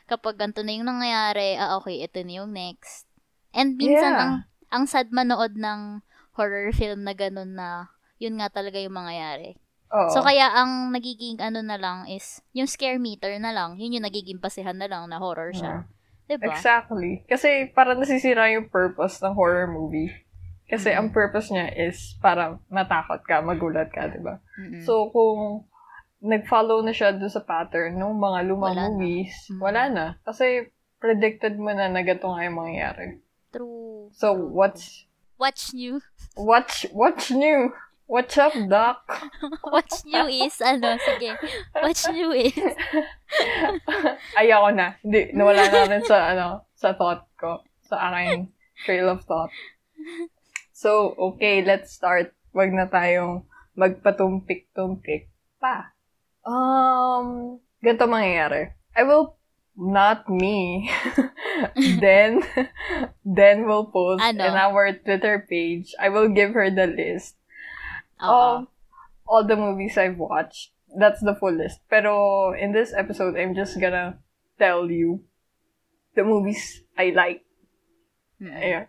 kapag 0.06 0.38
ganito 0.38 0.62
na 0.62 0.78
yung 0.78 0.86
nangyayari, 0.86 1.58
ah, 1.58 1.74
okay, 1.82 2.06
ito 2.06 2.22
na 2.22 2.32
yung 2.38 2.54
next. 2.54 3.10
And 3.50 3.74
minsan, 3.74 4.14
Yeah. 4.14 4.22
ang, 4.22 4.32
ang 4.70 4.84
sad 4.86 5.10
manood 5.10 5.58
ng 5.58 6.06
horror 6.38 6.70
film 6.70 7.02
na 7.02 7.18
ganun 7.18 7.58
na, 7.58 7.90
yun 8.22 8.38
nga 8.38 8.46
talaga 8.46 8.78
yung 8.78 8.94
mangyayari. 8.94 9.58
Oo. 9.90 10.14
So, 10.14 10.22
kaya 10.22 10.54
ang 10.54 10.94
nagiging 10.94 11.42
ano 11.42 11.66
na 11.66 11.82
lang 11.82 12.06
is, 12.06 12.46
yung 12.54 12.70
scare 12.70 13.02
meter 13.02 13.34
na 13.42 13.50
lang, 13.50 13.74
yun 13.74 13.98
yung 13.98 14.06
nagiging 14.06 14.38
basihan 14.38 14.78
na 14.78 14.86
lang 14.86 15.10
na 15.10 15.18
horror 15.18 15.50
siya. 15.50 15.82
Diba? 16.26 16.50
Exactly. 16.50 17.22
Kasi 17.24 17.70
parang 17.70 17.98
nasisira 17.98 18.50
yung 18.50 18.66
purpose 18.66 19.22
ng 19.22 19.32
horror 19.32 19.66
movie. 19.66 20.10
Kasi 20.66 20.90
Mm. 20.90 20.98
ang 20.98 21.08
purpose 21.14 21.48
niya 21.48 21.70
is 21.70 22.18
para 22.18 22.58
matakot 22.66 23.22
ka, 23.22 23.38
magulat 23.38 23.86
ka, 23.88 24.10
di 24.10 24.18
ba? 24.18 24.42
Mm-mm. 24.58 24.82
So, 24.82 25.14
kung 25.14 25.62
nag-follow 26.18 26.82
na 26.82 26.90
siya 26.90 27.14
doon 27.14 27.30
sa 27.30 27.46
pattern 27.46 27.94
ng 27.94 28.14
mga 28.18 28.38
lumang 28.44 28.74
Wala 28.74 28.90
na. 28.90 28.90
movies, 28.90 29.30
Mm. 29.46 29.60
wala 29.62 29.82
na. 29.86 30.04
Kasi 30.26 30.66
predicted 30.98 31.54
mo 31.54 31.70
na 31.70 31.86
na 31.86 32.02
ganito 32.02 32.26
nga 32.26 32.42
yung 32.42 32.58
mangyayari. 32.58 33.22
True. 33.54 34.10
So, 34.10 34.34
True, 34.34 34.50
what's, 34.50 35.06
Watch 35.38 35.70
new. 35.70 36.00
watch, 36.34 36.88
watch 36.90 37.30
new? 37.30 37.70
What's 38.06 38.38
up, 38.38 38.54
Doc? 38.70 39.02
Watch 39.66 40.06
new 40.06 40.30
is, 40.30 40.62
ano, 40.62 40.94
sige. 40.94 41.34
Watch 41.74 42.06
new 42.14 42.30
is, 42.30 42.54
Ayoko 44.38 44.70
na. 44.70 44.94
Hindi, 45.02 45.34
nawala 45.34 45.66
na 45.66 45.90
rin 45.90 46.06
sa, 46.06 46.30
ano, 46.30 46.70
sa 46.78 46.94
thought 46.94 47.26
ko. 47.34 47.66
Sa 47.82 47.98
aking 47.98 48.54
trail 48.86 49.10
of 49.10 49.26
thought. 49.26 49.50
So, 50.70 51.18
okay, 51.18 51.66
let's 51.66 51.98
start. 51.98 52.30
Wag 52.54 52.70
na 52.70 52.86
tayong 52.86 53.42
magpatumpik-tumpik 53.74 55.26
pa. 55.58 55.90
Um, 56.46 57.58
ganito 57.82 58.06
mangyayari. 58.06 58.70
I 58.94 59.02
will, 59.02 59.34
not 59.76 60.24
me, 60.30 60.88
then, 62.00 62.40
then 63.26 63.66
we'll 63.68 63.90
post 63.92 64.24
Ano? 64.24 64.40
in 64.46 64.54
our 64.56 64.94
Twitter 64.94 65.44
page. 65.44 65.92
I 66.00 66.08
will 66.08 66.30
give 66.32 66.56
her 66.56 66.70
the 66.72 66.88
list 66.88 67.35
Oo. 68.22 68.28
of 68.28 68.68
all 69.26 69.44
the 69.44 69.56
movies 69.56 69.98
I've 69.98 70.18
watched. 70.18 70.72
That's 70.96 71.20
the 71.20 71.34
full 71.34 71.52
list. 71.52 71.82
Pero 71.90 72.54
in 72.54 72.72
this 72.72 72.94
episode, 72.94 73.36
I'm 73.36 73.52
just 73.52 73.76
gonna 73.76 74.22
tell 74.58 74.88
you 74.88 75.26
the 76.14 76.24
movies 76.24 76.82
I 76.96 77.12
like. 77.12 77.44
Mm-mm. 78.40 78.56
Yeah. 78.56 78.86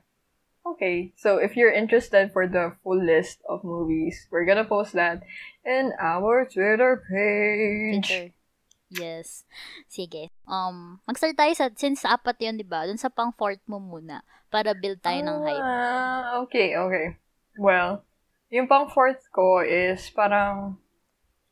Okay, 0.68 1.16
so 1.16 1.40
if 1.40 1.56
you're 1.56 1.72
interested 1.72 2.36
for 2.36 2.44
the 2.44 2.76
full 2.84 3.00
list 3.00 3.40
of 3.48 3.64
movies, 3.64 4.28
we're 4.32 4.44
gonna 4.44 4.68
post 4.68 4.94
that 5.00 5.24
in 5.64 5.96
our 5.96 6.44
Twitter 6.44 7.04
page. 7.08 8.08
Twitter. 8.08 8.36
Yes. 8.88 9.44
Sige. 9.92 10.32
Um, 10.48 11.04
mag-start 11.04 11.36
tayo 11.36 11.52
sa, 11.56 11.68
since 11.76 12.08
apat 12.08 12.40
yun, 12.40 12.56
di 12.56 12.64
ba? 12.64 12.88
Dun 12.88 13.00
sa 13.00 13.12
pang 13.12 13.36
fourth 13.36 13.60
mo 13.68 13.84
muna. 13.84 14.24
Para 14.48 14.72
build 14.72 15.04
tayo 15.04 15.20
ng 15.20 15.44
hype. 15.44 15.60
Ah, 15.60 16.40
okay, 16.44 16.76
okay. 16.80 17.20
Well, 17.60 18.07
yung 18.50 18.68
pang 18.68 18.88
fourth 18.88 19.28
ko 19.32 19.60
is 19.64 20.08
parang 20.16 20.80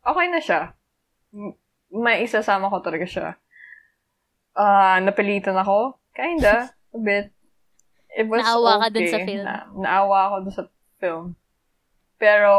okay 0.04 0.28
na 0.32 0.40
siya. 0.40 0.62
May 1.92 2.24
isasama 2.24 2.72
ko 2.72 2.80
talaga 2.80 3.08
siya. 3.08 3.28
Ah, 4.56 5.00
napilitan 5.04 5.60
ako. 5.60 6.00
Kinda. 6.16 6.72
A 6.96 7.00
bit. 7.00 7.36
It 8.16 8.32
was 8.32 8.40
Naawa 8.48 8.80
ka 8.80 8.88
okay. 8.88 8.94
dun 8.96 9.08
sa 9.12 9.20
film. 9.28 9.44
Na, 9.44 9.56
naawa 9.76 10.18
ako 10.32 10.36
dun 10.48 10.56
sa 10.56 10.66
film. 11.04 11.26
Pero, 12.16 12.52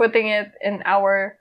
putting 0.00 0.32
it 0.32 0.56
in 0.64 0.80
our, 0.88 1.36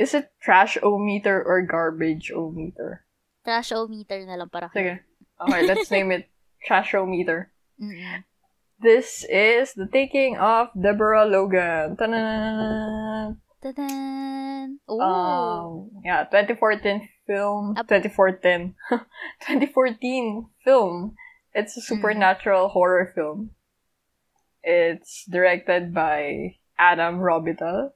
is 0.00 0.16
it 0.16 0.32
trash-o-meter 0.40 1.36
or 1.44 1.60
garbage-o-meter? 1.60 3.04
Trash-o-meter 3.44 4.24
na 4.24 4.40
lang 4.40 4.48
para. 4.48 4.72
Sige. 4.72 5.04
Okay, 5.36 5.62
let's 5.68 5.92
name 5.94 6.08
it 6.16 6.32
trash-o-meter. 6.64 7.52
Mm-mm. 7.76 8.24
This 8.80 9.28
is 9.28 9.74
the 9.74 9.84
taking 9.84 10.40
of 10.40 10.72
Deborah 10.72 11.28
Logan. 11.28 12.00
Ta-da! 12.00 13.36
Tadan! 13.60 14.80
Oh! 14.88 15.00
Um, 15.04 16.00
yeah, 16.02 16.24
2014 16.24 17.08
film. 17.26 17.76
Ap- 17.76 17.88
2014. 17.88 18.74
2014 19.44 20.48
film. 20.64 21.14
It's 21.52 21.76
a 21.76 21.82
supernatural 21.82 22.68
horror 22.72 23.12
film. 23.14 23.50
It's 24.64 25.28
directed 25.28 25.92
by 25.92 26.56
Adam 26.78 27.20
Robital. 27.20 27.92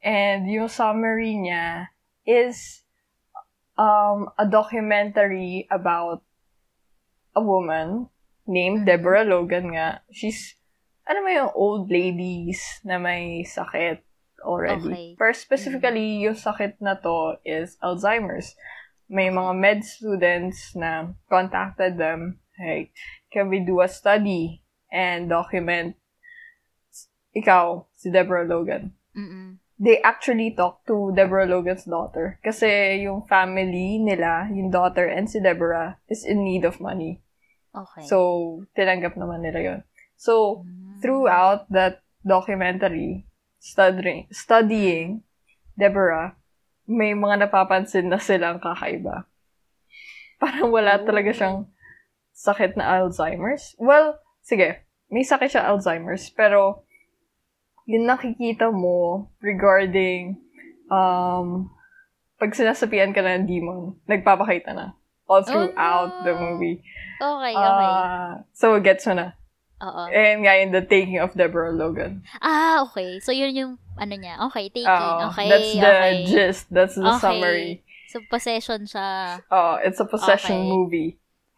And 0.00 0.48
yung 0.48 0.68
summary 0.68 1.36
niya 1.36 1.92
is 2.24 2.80
um, 3.76 4.32
a 4.38 4.48
documentary 4.48 5.68
about 5.70 6.24
a 7.36 7.42
woman 7.44 8.08
named 8.46 8.86
Deborah 8.86 9.24
Logan 9.24 9.74
nga. 9.74 10.00
She's, 10.12 10.56
ano 11.08 11.24
mo 11.24 11.30
yung 11.30 11.52
old 11.54 11.90
ladies 11.90 12.60
na 12.84 12.96
may 12.98 13.44
sakit 13.44 14.00
already. 14.44 15.14
Okay. 15.14 15.16
Pero 15.18 15.32
specifically, 15.32 16.24
yung 16.24 16.38
sakit 16.38 16.80
na 16.80 16.96
to 16.96 17.36
is 17.44 17.76
Alzheimer's. 17.84 18.56
May 19.10 19.28
mga 19.28 19.52
med 19.58 19.80
students 19.82 20.72
na 20.78 21.12
contacted 21.26 21.98
them, 21.98 22.38
hey, 22.56 22.94
can 23.32 23.50
we 23.50 23.58
do 23.60 23.82
a 23.82 23.90
study 23.90 24.62
and 24.92 25.28
document 25.28 25.98
ikaw, 27.34 27.86
si 27.94 28.10
Deborah 28.10 28.46
Logan? 28.46 28.94
Mm-mm. 29.14 29.58
they 29.80 29.96
actually 30.04 30.52
talked 30.52 30.86
to 30.86 31.10
Deborah 31.16 31.48
Logan's 31.48 31.88
daughter. 31.88 32.38
Kasi 32.44 33.00
yung 33.08 33.24
family 33.24 33.96
nila, 33.96 34.52
yung 34.52 34.68
daughter 34.68 35.08
and 35.08 35.24
si 35.24 35.40
Deborah, 35.40 35.96
is 36.12 36.22
in 36.28 36.44
need 36.44 36.68
of 36.68 36.84
money. 36.84 37.24
Okay. 37.70 38.04
So, 38.06 38.16
tinanggap 38.74 39.14
naman 39.14 39.46
nila 39.46 39.60
yun. 39.62 39.80
So, 40.18 40.66
Mm. 40.66 40.98
throughout 41.00 41.70
that 41.70 42.02
documentary, 42.26 43.24
studying, 43.62 44.26
studying 44.34 45.22
Deborah, 45.78 46.36
may 46.90 47.14
mga 47.14 47.46
napapansin 47.46 48.10
na 48.10 48.18
silang 48.18 48.58
kakaiba. 48.58 49.24
Parang 50.42 50.74
wala 50.74 50.98
talaga 51.00 51.30
siyang 51.30 51.70
sakit 52.34 52.74
na 52.74 53.00
Alzheimer's. 53.00 53.78
Well, 53.78 54.18
sige, 54.42 54.82
may 55.08 55.22
sakit 55.22 55.54
siya 55.54 55.70
Alzheimer's, 55.70 56.28
pero 56.34 56.84
yung 57.86 58.06
nakikita 58.06 58.70
mo 58.70 59.30
regarding 59.40 60.36
um, 60.90 61.70
pag 62.36 62.56
sinasapian 62.56 63.12
ka 63.12 63.20
ng 63.20 63.46
demon, 63.46 63.96
nagpapakita 64.08 64.72
na 64.72 64.96
all 65.30 65.46
throughout 65.46 66.10
the 66.26 66.34
no. 66.34 66.42
movie. 66.42 66.82
Okay, 67.22 67.54
okay. 67.54 67.90
Ah, 67.94 68.42
so, 68.50 68.74
gets 68.82 69.06
mo 69.06 69.14
na. 69.14 69.38
Oo. 69.80 70.02
And 70.10 70.42
nga 70.42 70.58
yung 70.58 70.74
The 70.74 70.82
Taking 70.82 71.22
of 71.22 71.38
Deborah 71.38 71.70
Logan. 71.70 72.26
Ah, 72.42 72.82
okay. 72.84 73.22
So, 73.22 73.30
yun 73.30 73.54
yung, 73.54 73.72
ano 73.94 74.14
niya. 74.18 74.42
Okay, 74.50 74.68
taking. 74.68 74.90
Oo, 74.90 75.30
okay, 75.30 75.46
that's 75.46 75.70
the 75.72 75.86
okay. 75.86 76.12
gist. 76.26 76.66
That's 76.68 76.98
the 76.98 77.14
Okay. 77.14 77.22
summary. 77.22 77.70
So, 78.10 78.26
possession 78.26 78.90
siya. 78.90 79.40
Oh, 79.48 79.78
it's 79.78 80.02
a 80.02 80.08
possession 80.08 80.66
Okay. 80.66 80.68
movie. 80.68 81.10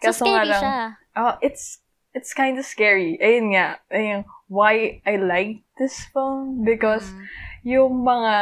So, 0.05 0.13
Kaso 0.13 0.23
nga 0.29 0.45
scary 0.45 0.51
lang, 0.53 0.63
siya. 0.63 0.79
Oh, 1.17 1.35
it's 1.41 1.65
it's 2.13 2.33
kind 2.37 2.61
of 2.61 2.67
scary. 2.69 3.17
Ayun 3.23 3.57
nga, 3.57 3.81
ayun, 3.89 4.29
why 4.53 5.01
I 5.09 5.17
like 5.17 5.65
this 5.81 6.05
film 6.13 6.61
because 6.61 7.09
Mm. 7.09 7.25
yung 7.65 7.93
mga 8.05 8.35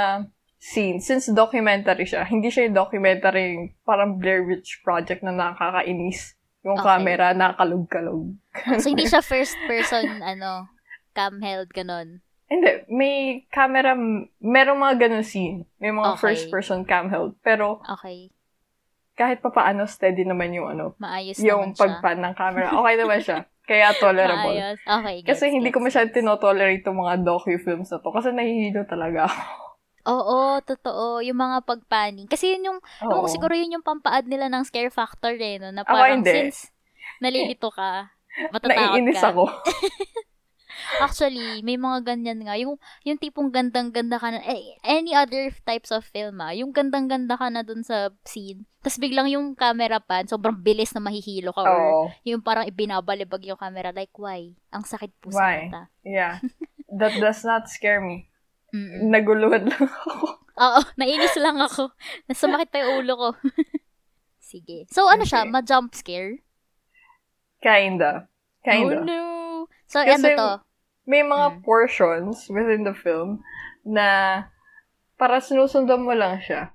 scenes, 0.61 1.09
since 1.09 1.26
documentary 1.26 2.05
siya, 2.05 2.23
hindi 2.23 2.52
siya 2.52 2.69
yung 2.69 2.76
documentary 2.76 3.73
parang 3.83 4.21
Blair 4.21 4.45
Witch 4.45 4.85
Project 4.85 5.25
na 5.25 5.33
nakakainis. 5.33 6.37
Yung 6.61 6.76
Okay. 6.76 6.85
camera 6.87 7.33
nakalog-kalog. 7.33 8.37
So, 8.79 8.93
hindi 8.93 9.09
siya 9.11 9.25
first 9.25 9.57
person, 9.64 10.21
ano, 10.21 10.69
cam 11.17 11.40
held, 11.40 11.73
ganon. 11.73 12.21
Hindi, 12.45 12.85
may 12.87 13.14
camera, 13.49 13.97
merong 14.37 14.76
mga 14.76 14.95
ganun 15.00 15.25
scene. 15.25 15.64
May 15.81 15.88
mga 15.88 16.14
Okay. 16.14 16.21
first 16.21 16.52
person 16.52 16.85
cam 16.85 17.09
held. 17.09 17.40
Pero 17.40 17.81
Okay. 17.88 18.29
kahit 19.17 19.40
pa 19.40 19.49
paano 19.49 19.88
steady 19.88 20.29
naman 20.29 20.52
yung 20.52 20.69
ano, 20.69 20.93
Maayos 20.99 21.40
yung 21.40 21.73
pagpan 21.73 22.21
ng 22.21 22.35
camera. 22.37 22.75
Okay 22.75 22.95
naman 22.95 23.21
siya. 23.21 23.38
Kaya 23.64 23.95
tolerable. 24.02 24.52
Maayos. 24.52 24.81
Okay, 24.83 25.17
Kasi 25.23 25.49
gets, 25.49 25.55
hindi 25.55 25.71
ko 25.71 25.81
gets. 25.81 25.87
masyadong 25.88 26.12
tinotolerate 26.12 26.85
yung 26.85 27.00
mga 27.00 27.14
docu-films 27.23 27.88
na 27.88 28.02
to. 28.02 28.11
Kasi 28.11 28.29
nahihilo 28.35 28.85
talaga 28.85 29.31
ako. 29.31 29.40
Oo, 30.09 30.61
totoo. 30.64 31.21
Yung 31.21 31.37
mga 31.37 31.64
pagpaning. 31.64 32.28
Kasi 32.28 32.57
yun 32.57 32.73
yung, 32.73 32.78
Oo. 33.04 33.25
Oo, 33.25 33.26
siguro 33.28 33.52
yun 33.52 33.76
yung 33.80 33.85
pampaad 33.87 34.25
nila 34.25 34.49
ng 34.49 34.64
scare 34.64 34.92
factor 34.92 35.37
eh, 35.37 35.61
no? 35.61 35.73
Na 35.75 35.85
Ako 35.85 35.92
parang 35.92 36.25
hindi. 36.25 36.33
since 36.33 36.73
nalilito 37.21 37.69
ka, 37.69 38.09
matatakot 38.54 38.97
Naiinis 38.97 39.21
ka. 39.21 39.28
ako. 39.35 39.45
Actually, 41.04 41.61
may 41.61 41.76
mga 41.76 42.02
ganyan 42.04 42.40
nga. 42.45 42.57
Yung, 42.57 42.80
yung 43.04 43.19
tipong 43.21 43.52
gandang-ganda 43.52 44.16
ka 44.16 44.33
na, 44.33 44.40
eh, 44.49 44.80
any 44.80 45.12
other 45.12 45.52
types 45.64 45.92
of 45.92 46.07
film 46.09 46.40
ah, 46.40 46.57
yung 46.57 46.73
gandang-ganda 46.73 47.37
ka 47.37 47.47
na 47.52 47.61
dun 47.61 47.85
sa 47.85 48.09
scene. 48.25 48.64
Tapos 48.80 48.97
biglang 48.97 49.28
yung 49.28 49.52
camera 49.52 50.00
pan, 50.00 50.25
sobrang 50.25 50.57
bilis 50.57 50.97
na 50.97 51.04
mahihilo 51.04 51.52
ka. 51.52 51.62
Or 51.62 51.76
Oo. 51.76 52.04
yung 52.25 52.40
parang 52.40 52.64
ibinabalibag 52.64 53.45
yung 53.45 53.61
camera. 53.61 53.92
Like, 53.92 54.14
why? 54.16 54.57
Ang 54.73 54.88
sakit 54.88 55.12
po 55.21 55.30
sa 55.30 55.45
Why? 55.45 55.69
mata. 55.69 55.83
Yeah. 56.00 56.40
That 56.90 57.14
does 57.21 57.45
not 57.45 57.69
scare 57.69 58.00
me. 58.00 58.29
Mm-mm. 58.70 59.08
Naguluhan 59.08 59.66
lang 59.66 59.84
ako. 59.90 60.38
Oo, 60.56 60.80
nainis 60.94 61.34
lang 61.36 61.56
ako. 61.56 61.90
Nasumakit 62.26 62.68
pa 62.68 62.80
yung 62.80 63.02
ulo 63.02 63.14
ko. 63.16 63.28
Sige. 64.50 64.86
So, 64.88 65.06
ano 65.06 65.22
siya? 65.22 65.42
Okay. 65.42 65.50
Ma-jump 65.50 65.90
scare? 65.92 66.42
Kinda. 67.58 68.26
Kinda. 68.60 68.96
Oh, 68.96 69.04
no. 69.04 69.20
So, 69.86 70.00
Kasi- 70.00 70.10
ano 70.16 70.28
to? 70.34 70.50
May 71.04 71.22
mga 71.22 71.46
Mm. 71.50 71.60
portions 71.62 72.46
within 72.46 72.82
the 72.82 72.94
film 72.94 73.42
na 73.82 74.06
para 75.16 75.40
sinusundan 75.40 76.00
mo 76.00 76.12
lang 76.12 76.38
siya. 76.38 76.70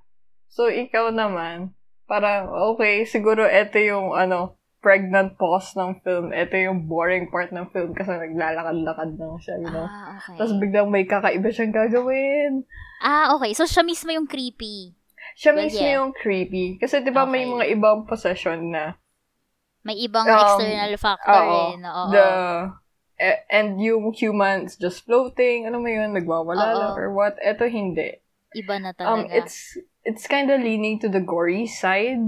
So, 0.46 0.68
ikaw 0.68 1.08
naman, 1.10 1.72
parang, 2.04 2.46
okay, 2.74 3.02
siguro 3.02 3.44
ito 3.44 3.78
yung, 3.78 4.12
ano, 4.12 4.58
pregnant 4.86 5.34
pause 5.34 5.74
ng 5.74 5.98
film. 6.00 6.30
Ito 6.30 6.54
yung 6.54 6.86
boring 6.86 7.26
part 7.26 7.50
ng 7.50 7.74
film 7.74 7.90
kasi 7.90 8.06
naglalakad-lakad 8.06 9.18
lang 9.18 9.34
siya, 9.36 9.58
you 9.58 9.66
know? 9.66 9.82
Ah, 9.82 10.14
okay. 10.14 10.38
Tapos 10.38 10.54
biglang 10.54 10.86
may 10.86 11.02
kakaiba 11.02 11.50
siyang 11.50 11.74
gagawin. 11.74 12.62
ah, 13.02 13.34
okay. 13.34 13.50
So, 13.50 13.66
siya 13.66 13.82
mismo 13.82 14.14
yung 14.14 14.24
creepy. 14.24 14.94
Siya 15.34 15.50
Well, 15.50 15.66
mismo 15.66 15.82
yeah. 15.82 15.98
yung 15.98 16.14
creepy. 16.14 16.78
Kasi 16.78 17.02
di 17.02 17.10
ba 17.10 17.26
may 17.26 17.42
Okay. 17.42 17.50
mga 17.50 17.66
ibang 17.74 17.98
possession 18.06 18.70
na 18.70 18.94
May 19.82 20.02
ibang 20.02 20.22
Um, 20.24 20.34
external 20.36 20.94
factor 20.96 21.30
oo, 21.32 21.50
eh. 21.50 21.70
No? 21.78 21.90
Oo. 21.90 22.10
the 22.10 22.26
eh, 23.16 23.38
and 23.48 23.78
yung 23.78 24.12
humans 24.12 24.76
just 24.76 25.02
floating, 25.02 25.64
ano 25.64 25.78
mo 25.78 25.88
yun, 25.88 26.12
nagwawala 26.12 26.62
Oo. 26.64 26.76
lang 26.76 26.92
or 26.94 27.08
what. 27.10 27.34
Eto 27.40 27.64
hindi. 27.64 28.18
Iba 28.52 28.76
na 28.76 28.90
Um, 28.98 29.26
talaga. 29.26 29.34
it's 29.36 29.74
it's 30.02 30.26
kind 30.26 30.46
of 30.48 30.58
leaning 30.58 30.96
to 30.96 31.06
the 31.06 31.18
gory 31.18 31.66
side 31.66 32.22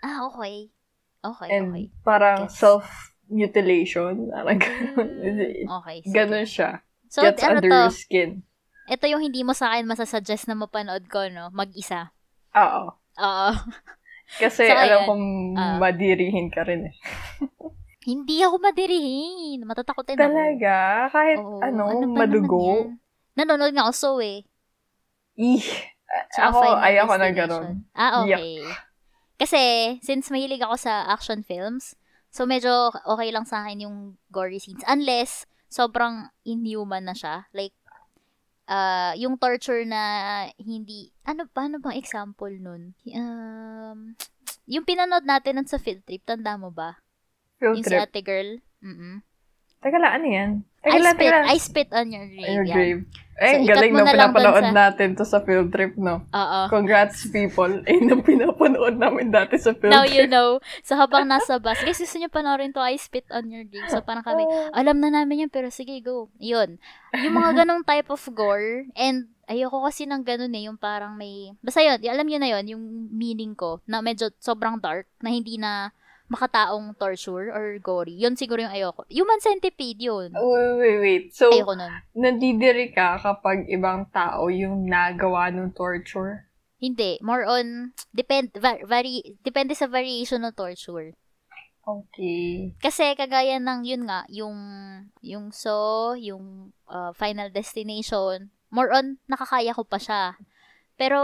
ah, 0.00 0.28
okay. 0.28 0.68
Okay, 1.22 1.48
and 1.48 1.70
okay. 1.70 1.86
parang 2.02 2.46
Gets. 2.46 2.58
self-mutilation. 2.58 4.28
Parang 4.28 4.58
ganun. 4.58 5.08
Okay, 5.80 5.96
sige. 6.02 6.10
ganun 6.10 6.42
siya. 6.44 6.70
So, 7.06 7.22
Gets 7.22 7.42
ano 7.42 7.50
under 7.56 7.70
to? 7.70 7.78
your 7.78 7.92
skin. 7.92 8.30
Ito 8.84 9.06
yung 9.06 9.22
hindi 9.22 9.40
mo 9.40 9.54
sa 9.54 9.70
akin 9.70 9.86
masasuggest 9.86 10.50
na 10.50 10.58
mapanood 10.58 11.06
ko, 11.06 11.30
no? 11.30 11.48
Mag-isa. 11.50 12.10
Oo. 12.52 12.98
Oo. 13.16 13.50
Kasi 14.42 14.64
So, 14.64 14.74
alam 14.74 15.04
kong 15.04 15.26
Ah. 15.54 15.76
madirihin 15.78 16.48
ka 16.48 16.64
rin 16.64 16.88
eh. 16.88 16.94
hindi 18.10 18.42
ako 18.42 18.58
madirihin. 18.58 19.62
Matatakotin 19.62 20.18
ako. 20.18 20.24
Talaga? 20.24 20.76
Kahit 21.08 21.38
Oo. 21.38 21.60
ano, 21.60 21.82
naman 21.94 22.16
madugo? 22.18 22.90
Nanonood 23.32 23.70
nga 23.70 23.86
ako 23.86 23.92
so 23.94 24.10
eh. 24.18 24.42
Ih. 25.36 25.62
Tsaka 26.28 26.50
Ako, 26.50 26.58
Final 26.60 26.82
ayoko 26.82 27.14
na 27.14 27.28
ganun. 27.30 27.66
Ah, 27.94 28.20
okay. 28.20 28.60
Kasi, 29.42 29.98
since 30.06 30.30
mahilig 30.30 30.62
ako 30.62 30.78
sa 30.78 31.02
action 31.10 31.42
films, 31.42 31.98
so 32.30 32.46
medyo 32.46 32.94
okay 33.02 33.34
lang 33.34 33.42
sa 33.42 33.66
akin 33.66 33.90
yung 33.90 33.96
gory 34.30 34.62
scenes. 34.62 34.86
Unless, 34.86 35.50
sobrang 35.66 36.30
inhuman 36.46 37.10
na 37.10 37.10
siya. 37.10 37.50
Like, 37.50 37.74
uh, 38.70 39.18
yung 39.18 39.34
torture 39.42 39.82
na 39.82 40.46
hindi, 40.62 41.10
ano, 41.26 41.50
paano 41.50 41.82
bang 41.82 41.98
example 41.98 42.54
nun? 42.54 42.94
Um, 43.18 44.14
yung 44.78 44.86
pinanood 44.86 45.26
natin 45.26 45.58
nun 45.58 45.66
sa 45.66 45.82
field 45.82 46.06
trip, 46.06 46.22
tanda 46.22 46.54
mo 46.54 46.70
ba? 46.70 47.02
Field 47.58 47.82
yung 47.82 47.82
si 47.82 47.98
trip. 47.98 48.06
ate 48.06 48.22
girl. 48.22 48.50
Mm-mm. 48.78 49.26
Teka 49.82 49.98
lang, 49.98 50.12
ano 50.22 50.26
yan? 50.30 50.50
I 50.84 50.98
spit, 51.00 51.30
lang. 51.30 51.44
I 51.44 51.56
spit 51.56 51.90
on 51.90 52.06
your 52.08 52.26
grave. 52.26 52.48
Your 52.48 52.64
yan. 52.64 52.74
grave. 52.74 53.00
Eh, 53.34 53.58
So, 53.58 53.64
galing 53.64 53.96
na 53.96 54.04
pinapanood 54.04 54.60
sa- 54.62 54.76
natin 54.76 55.08
to 55.14 55.24
sa 55.24 55.40
field 55.40 55.70
trip, 55.70 55.96
no? 55.96 56.22
Oo. 56.28 56.60
Congrats, 56.68 57.26
people. 57.26 57.70
Eh, 57.88 57.98
nung 57.98 58.20
pinapanood 58.20 58.94
namin 58.94 59.30
dati 59.30 59.56
sa 59.56 59.72
field 59.72 59.88
Now 59.88 60.04
trip. 60.04 60.14
you 60.14 60.26
know. 60.26 60.60
So, 60.82 60.94
habang 60.94 61.26
nasa 61.26 61.56
bus, 61.56 61.80
guys, 61.80 61.96
gusto 61.96 62.18
nyo 62.18 62.28
panoorin 62.28 62.70
to, 62.70 62.78
I 62.78 62.94
spit 62.94 63.26
on 63.30 63.48
your 63.48 63.64
grave. 63.64 63.88
So, 63.88 63.98
parang 64.00 64.22
kami, 64.22 64.42
Oh. 64.42 64.70
alam 64.70 64.98
na 64.98 65.10
namin 65.12 65.46
yan, 65.46 65.50
pero 65.50 65.70
sige, 65.70 65.96
go. 65.98 66.30
Yun. 66.36 66.76
Yung 67.14 67.34
mga 67.34 67.64
ganong 67.64 67.82
type 67.82 68.10
of 68.10 68.22
gore, 68.30 68.86
and 68.92 69.26
ayoko 69.44 69.80
kasi 69.82 70.04
ng 70.04 70.22
ganun 70.22 70.52
eh, 70.52 70.66
yung 70.66 70.76
parang 70.76 71.14
may, 71.14 71.56
basta 71.58 71.78
yun, 71.78 71.98
alam 72.00 72.24
nyo 72.24 72.38
na 72.38 72.50
yun, 72.52 72.64
yung 72.68 72.82
meaning 73.10 73.52
ko, 73.52 73.80
na 73.84 74.00
medyo 74.00 74.30
sobrang 74.38 74.78
dark, 74.78 75.08
na 75.18 75.28
hindi 75.28 75.56
na 75.56 75.90
makataong 76.30 76.94
torture 76.96 77.50
or 77.50 77.78
gory. 77.82 78.14
Yun 78.14 78.38
siguro 78.38 78.62
yung 78.62 78.74
ayoko. 78.74 79.02
Human 79.10 79.40
centipede 79.42 80.00
yun. 80.00 80.30
Wait, 80.32 80.74
wait, 80.78 80.98
wait. 81.00 81.24
So, 81.34 81.50
Ayoko 81.50 81.74
nun. 81.74 81.92
nandidiri 82.14 82.94
ka 82.94 83.18
kapag 83.18 83.66
ibang 83.68 84.08
tao 84.12 84.48
yung 84.48 84.86
nagawa 84.86 85.50
ng 85.50 85.74
torture? 85.74 86.48
Hindi. 86.82 87.22
More 87.22 87.46
on, 87.46 87.94
depend, 88.10 88.50
va- 88.58 88.82
vari, 88.82 89.38
depende 89.46 89.76
sa 89.78 89.86
variation 89.86 90.42
ng 90.42 90.54
torture. 90.56 91.14
Okay. 91.82 92.74
Kasi 92.78 93.18
kagaya 93.18 93.58
ng 93.58 93.82
yun 93.82 94.06
nga, 94.06 94.22
yung 94.30 94.54
yung 95.18 95.50
so, 95.50 96.14
yung 96.14 96.70
uh, 96.86 97.10
Final 97.18 97.50
Destination, 97.50 98.54
more 98.70 98.94
on 98.94 99.18
nakakaya 99.26 99.74
ko 99.74 99.82
pa 99.82 99.98
siya. 99.98 100.38
Pero 100.94 101.18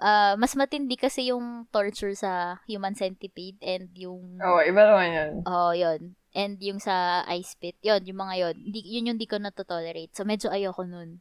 uh, 0.00 0.34
mas 0.34 0.56
matindi 0.56 0.96
kasi 0.96 1.28
yung 1.28 1.68
torture 1.68 2.12
sa 2.12 2.58
Human 2.66 2.96
Centipede 2.96 3.60
and 3.62 3.92
yung 3.94 4.40
Oh, 4.40 4.58
iba 4.58 4.82
naman 4.82 5.08
yan. 5.12 5.32
oh, 5.44 5.70
yun. 5.70 6.16
And 6.30 6.56
yung 6.62 6.78
sa 6.78 7.26
Ice 7.30 7.54
Pit, 7.54 7.74
yun, 7.80 8.06
yung 8.06 8.18
mga 8.18 8.34
yun. 8.38 8.56
Hindi, 8.56 8.80
yun 8.86 9.08
yung 9.10 9.18
di 9.18 9.26
ko 9.26 9.36
na-tolerate. 9.36 10.14
So, 10.14 10.22
medyo 10.22 10.46
ayoko 10.48 10.86
nun. 10.86 11.18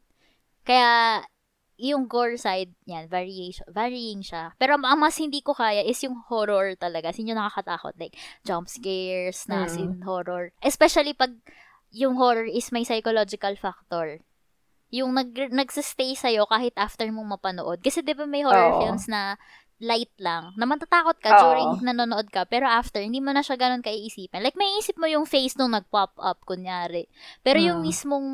Kaya, 0.62 1.26
yung 1.80 2.06
gore 2.12 2.36
side, 2.38 2.76
yan, 2.86 3.08
variation, 3.10 3.66
varying 3.72 4.22
siya. 4.22 4.54
Pero 4.60 4.76
ang 4.78 5.00
mas 5.00 5.16
hindi 5.18 5.40
ko 5.42 5.56
kaya 5.56 5.82
is 5.82 5.98
yung 6.04 6.20
horror 6.28 6.76
talaga. 6.76 7.10
Sin 7.10 7.26
yung 7.26 7.40
nakakatakot. 7.40 7.96
Like, 7.98 8.14
jump 8.46 8.68
scares, 8.70 9.48
na 9.48 9.66
Mm. 9.66 9.80
in 9.80 9.92
horror. 10.04 10.52
Especially 10.62 11.16
pag 11.16 11.34
yung 11.90 12.20
horror 12.20 12.46
is 12.46 12.70
may 12.70 12.86
psychological 12.86 13.56
factor. 13.58 14.22
Yung 14.90 15.14
nag, 15.14 15.30
nagsistay 15.54 16.18
sa'yo 16.18 16.50
kahit 16.50 16.74
after 16.74 17.06
mong 17.14 17.38
mapanood. 17.38 17.78
Kasi 17.86 18.02
di 18.02 18.18
ba 18.18 18.26
may 18.26 18.42
horror 18.42 18.74
Oo. 18.74 18.80
films 18.82 19.06
na 19.06 19.38
light 19.80 20.12
lang, 20.20 20.52
na 20.60 20.68
matatakot 20.68 21.16
ka 21.24 21.32
Oo. 21.32 21.40
during 21.40 21.72
nanonood 21.86 22.28
ka, 22.28 22.44
pero 22.44 22.68
after, 22.68 23.00
hindi 23.00 23.24
mo 23.24 23.32
na 23.32 23.40
siya 23.40 23.56
ganun 23.56 23.80
kaiisipin. 23.80 24.44
Like, 24.44 24.60
may 24.60 24.68
isip 24.76 25.00
mo 25.00 25.08
yung 25.08 25.24
face 25.24 25.56
nung 25.56 25.72
nag-pop 25.72 26.20
up, 26.20 26.44
kunyari. 26.44 27.08
Pero 27.48 27.64
yung 27.64 27.80
Mm. 27.80 27.88
mismong, 27.88 28.28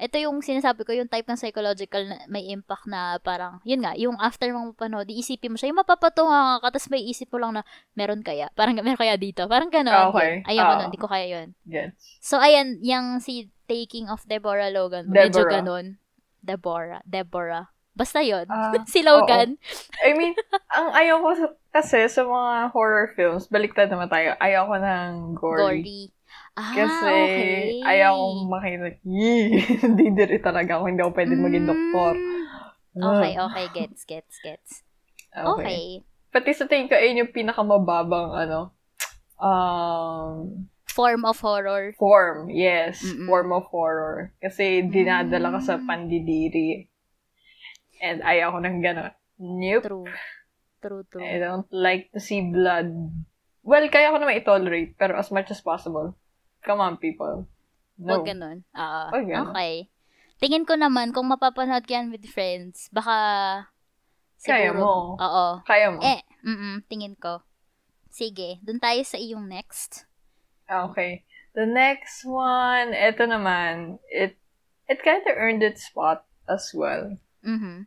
ito 0.00 0.16
yung 0.16 0.40
sinasabi 0.40 0.82
ko, 0.82 0.96
yung 0.96 1.12
type 1.12 1.28
ng 1.28 1.36
psychological 1.36 2.02
na 2.08 2.24
may 2.26 2.48
impact 2.48 2.88
na 2.88 3.20
parang, 3.20 3.60
yun 3.68 3.84
nga, 3.84 3.92
yung 4.00 4.16
after 4.16 4.48
mong 4.50 4.72
mapanood, 4.72 5.06
iisipin 5.12 5.52
mo 5.52 5.56
siya, 5.60 5.68
yung 5.68 5.84
mapapatunga 5.84 6.64
ka, 6.64 6.72
tapos 6.72 6.88
may 6.88 7.04
isip 7.04 7.28
mo 7.28 7.38
lang 7.38 7.60
na, 7.60 7.62
meron 7.92 8.24
kaya? 8.24 8.48
Parang, 8.56 8.74
meron 8.80 8.96
kaya 8.96 9.20
dito? 9.20 9.44
Parang 9.44 9.68
gano'n. 9.68 10.10
Okay. 10.16 10.32
Ayoko 10.48 10.72
Oo. 10.72 10.78
nun, 10.80 10.90
di 10.90 11.00
ko 11.00 11.06
kaya 11.06 11.26
yun. 11.28 11.48
Gets. 11.68 12.24
So, 12.24 12.40
ayan, 12.40 12.80
yung 12.80 13.20
si 13.20 13.52
Taking 13.68 14.08
of 14.08 14.24
Deborah 14.26 14.72
Logan, 14.72 15.06
medyo 15.06 15.44
Deborah. 15.44 15.62
ganun. 15.62 15.86
Deborah. 16.40 17.04
Deborah. 17.04 17.70
Basta 17.92 18.24
yun. 18.24 18.48
Ah, 18.48 18.72
si 18.90 19.04
Logan. 19.04 19.60
I 20.00 20.16
mean, 20.16 20.32
ang 20.72 20.90
ayaw 20.96 21.20
ko 21.20 21.30
sa- 21.36 21.56
kasi 21.70 22.08
sa 22.08 22.24
mga 22.26 22.72
horror 22.74 23.12
films, 23.14 23.46
baliktad 23.46 23.92
naman 23.92 24.10
tayo, 24.10 24.34
ayaw 24.40 24.66
ko 24.66 24.76
ng 24.80 25.10
gory. 25.36 25.60
Gory. 25.60 26.02
Ah, 26.60 26.74
Kasi 26.76 27.08
okay. 27.24 27.80
ayaw 27.80 28.12
kong 28.20 28.38
makita, 28.46 28.86
yee, 29.02 29.64
hindi 29.84 30.12
diri 30.12 30.36
talaga 30.38 30.76
ako, 30.76 30.84
hindi 30.86 31.00
ako 31.00 31.12
pwede 31.16 31.34
maging 31.34 31.66
doktor. 31.66 32.14
Mm, 32.92 33.00
Okay, 33.00 33.32
okay. 33.38 33.66
Gets, 33.72 34.00
gets, 34.04 34.34
gets. 34.44 34.70
Ah, 35.32 35.56
Okay. 35.56 36.04
Pati 36.28 36.50
sa 36.52 36.68
tingin 36.68 36.86
ko, 36.86 36.94
ayun 36.94 37.24
yung 37.24 37.32
pinakamababang, 37.32 38.36
ano, 38.36 38.76
um, 39.40 40.68
Form 40.90 41.22
of 41.24 41.38
horror. 41.40 41.94
form. 41.96 42.50
Yes, 42.50 43.00
Mm-mm. 43.00 43.24
form 43.24 43.54
of 43.54 43.64
horror. 43.70 44.34
Kasi 44.38 44.82
dinadala 44.84 45.54
ka 45.54 45.60
sa 45.62 45.74
Mm. 45.78 45.86
pandidiri. 45.86 46.90
And 48.02 48.20
ayaw 48.20 48.52
ko 48.52 48.58
ng 48.60 48.78
gano'n. 48.82 49.12
Nope. 49.38 49.86
True. 49.86 50.06
True, 50.82 51.02
true. 51.08 51.22
I 51.22 51.38
don't 51.38 51.68
like 51.70 52.10
to 52.12 52.20
see 52.20 52.42
blood. 52.42 52.90
Well, 53.62 53.86
kaya 53.88 54.10
ko 54.10 54.18
naman 54.18 54.40
i-tolerate, 54.40 54.96
pero 54.96 55.14
as 55.14 55.30
much 55.30 55.48
as 55.52 55.62
possible. 55.62 56.16
Come 56.64 56.80
on, 56.80 56.96
people. 57.00 57.48
No. 58.00 58.20
Huwag 58.20 58.32
ganun. 58.32 58.64
Oo. 58.76 59.02
Huwag 59.12 59.26
ganun. 59.28 59.52
Okay. 59.52 59.88
Tingin 60.40 60.64
ko 60.64 60.72
naman, 60.76 61.12
kung 61.12 61.28
mapapanood 61.28 61.84
ka 61.84 62.00
yan 62.00 62.08
with 62.08 62.24
friends, 62.32 62.88
baka 62.88 63.16
Kaya 64.40 64.72
siguro, 64.72 64.80
mo. 64.80 65.20
Oo. 65.20 65.46
Kaya 65.68 65.92
mo. 65.92 66.00
Eh, 66.00 66.24
mm 66.44 66.88
tingin 66.88 67.12
ko. 67.20 67.44
Sige, 68.08 68.56
dun 68.64 68.80
tayo 68.80 69.04
sa 69.04 69.20
iyong 69.20 69.44
next. 69.44 70.08
Okay. 70.64 71.28
The 71.52 71.68
next 71.68 72.24
one, 72.24 72.96
eto 72.96 73.28
naman, 73.28 74.00
it 74.08 74.40
it 74.88 75.04
kind 75.04 75.22
of 75.28 75.36
earned 75.36 75.62
its 75.62 75.86
spot 75.86 76.24
as 76.48 76.72
well. 76.72 77.20
Mhm. 77.44 77.86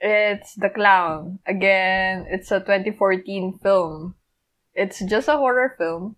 It's 0.00 0.56
The 0.56 0.72
Clown. 0.72 1.44
Again, 1.44 2.24
it's 2.28 2.48
a 2.50 2.60
2014 2.64 3.60
film. 3.60 4.16
It's 4.72 4.98
just 5.04 5.28
a 5.28 5.36
horror 5.36 5.76
film. 5.76 6.16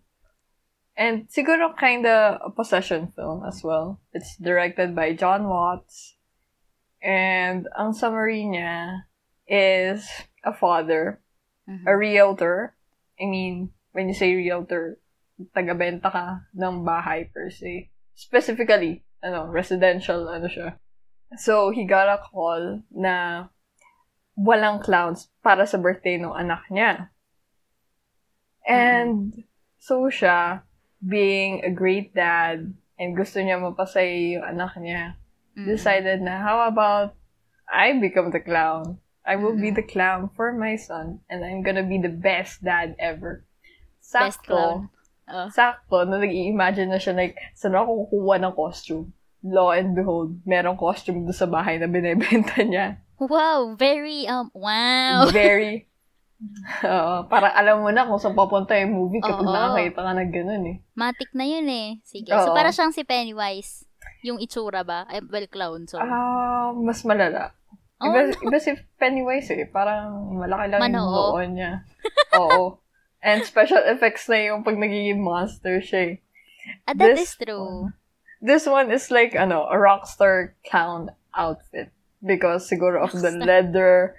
And 0.93 1.29
siguro 1.33 1.73
kinda 1.73 2.39
a 2.45 2.51
possession 2.53 3.13
film 3.17 3.45
as 3.49 3.65
well. 3.65 3.99
It's 4.13 4.37
directed 4.37 4.95
by 4.95 5.17
John 5.17 5.49
Watts. 5.49 6.21
And 7.03 7.67
ang 7.75 7.97
summary 7.97 8.45
niya 8.45 9.09
is 9.49 10.07
a 10.45 10.53
father, 10.53 11.19
Mhm. 11.67 11.89
a 11.89 11.97
realtor. 11.97 12.77
I 13.19 13.27
mean, 13.27 13.73
when 13.93 14.09
you 14.09 14.15
say 14.15 14.37
realtor, 14.37 15.01
taga-benta 15.57 16.13
ka 16.13 16.27
ng 16.55 16.85
bahay 16.85 17.33
per 17.33 17.51
se. 17.51 17.91
Specifically, 18.15 19.03
ano, 19.25 19.49
residential, 19.49 20.29
ano 20.29 20.47
siya. 20.47 20.79
So, 21.41 21.73
he 21.73 21.89
got 21.89 22.13
a 22.13 22.21
call 22.21 22.85
na 22.93 23.49
walang 24.37 24.85
clowns 24.85 25.33
para 25.41 25.65
sa 25.65 25.81
birthday 25.81 26.21
ng 26.21 26.33
anak 26.37 26.69
niya. 26.69 27.09
And, 28.69 29.45
so 29.81 30.07
siya, 30.13 30.63
being 31.03 31.61
a 31.67 31.71
great 31.71 32.15
dad, 32.15 32.71
and 32.97 33.19
gusto 33.19 33.43
niya 33.43 33.59
mapasaya 33.59 34.39
yung 34.39 34.47
anak 34.47 34.79
niya, 34.79 35.19
Mhm. 35.59 35.67
decided 35.67 36.23
na, 36.23 36.39
how 36.41 36.63
about 36.65 37.19
I 37.67 37.93
become 37.99 38.31
the 38.31 38.41
clown? 38.41 39.03
I 39.23 39.39
will 39.39 39.55
be 39.55 39.71
Mhm. 39.71 39.79
the 39.83 39.87
clown 39.87 40.31
for 40.35 40.51
my 40.51 40.75
son, 40.75 41.23
and 41.31 41.43
I'm 41.47 41.63
gonna 41.63 41.87
be 41.87 41.99
the 41.99 42.11
best 42.11 42.63
dad 42.63 42.95
ever. 42.99 43.47
Best 44.03 44.43
Sakto. 44.43 44.47
clown. 44.47 44.81
Oh. 45.31 45.47
Sakto, 45.51 46.03
na 46.03 46.19
nag-i-imagine 46.19 46.91
na 46.91 46.99
siya, 46.99 47.15
like, 47.15 47.39
saan 47.55 47.79
ako 47.79 48.11
kukuha 48.11 48.43
ng 48.43 48.55
costume? 48.55 49.15
Lo 49.43 49.71
and 49.71 49.95
behold, 49.95 50.43
merong 50.43 50.79
costume 50.79 51.27
doon 51.27 51.35
sa 51.35 51.47
bahay 51.47 51.79
na 51.79 51.87
binebenta 51.87 52.63
niya. 52.63 52.99
Wow, 53.19 53.75
very, 53.79 54.27
um, 54.27 54.51
wow. 54.55 55.31
Very, 55.31 55.87
Oo, 56.83 57.15
para 57.31 57.55
alam 57.55 57.83
mo 57.83 57.91
na 57.95 58.07
kung 58.07 58.19
saan 58.19 58.35
papunta 58.35 58.75
yung 58.79 58.95
movie 58.95 59.23
kapag 59.23 59.47
Oo. 59.47 59.55
nakakita 59.55 60.01
ka 60.03 60.13
ng 60.15 60.31
ganun 60.35 60.65
eh. 60.67 60.77
Matik 60.99 61.31
na 61.35 61.45
yun 61.47 61.67
eh. 61.71 61.89
Sige. 62.03 62.31
So, 62.31 62.51
Oo. 62.51 62.57
para 62.57 62.75
siyang 62.75 62.91
si 62.95 63.07
Pennywise. 63.07 63.87
Yung 64.27 64.39
itsura 64.43 64.83
ba? 64.83 65.07
Eh, 65.11 65.23
well, 65.23 65.47
clown, 65.47 65.87
so. 65.87 65.99
Ah, 65.99 66.75
mas 66.75 67.03
malala. 67.07 67.55
Oh, 68.03 68.11
Iba, 68.11 68.35
iba 68.35 68.59
si 68.59 68.75
Pennywise 68.99 69.55
eh. 69.55 69.67
Parang 69.71 70.35
malaki 70.35 70.67
lang 70.75 70.79
yung 70.83 70.87
Manoo. 70.91 71.39
noo 71.39 71.43
niya. 71.47 71.87
Oo. 72.39 72.83
And 73.23 73.47
special 73.47 73.79
effects 73.87 74.27
na 74.27 74.43
yung 74.51 74.67
pag 74.67 74.75
nagiging 74.75 75.23
monster 75.23 75.79
siya 75.79 76.01
eh. 76.03 76.15
ah, 76.91 76.95
that 76.95 77.15
this 77.15 77.31
is 77.31 77.39
true. 77.39 77.95
This 78.43 78.67
one 78.67 78.91
is 78.91 79.07
like, 79.15 79.39
ano, 79.39 79.71
a 79.71 79.79
rockstar 79.79 80.59
clown 80.67 81.15
outfit. 81.31 81.95
Because 82.23 82.71
siguro 82.71 83.03
of 83.03 83.11
the 83.11 83.35
leather, 83.35 84.15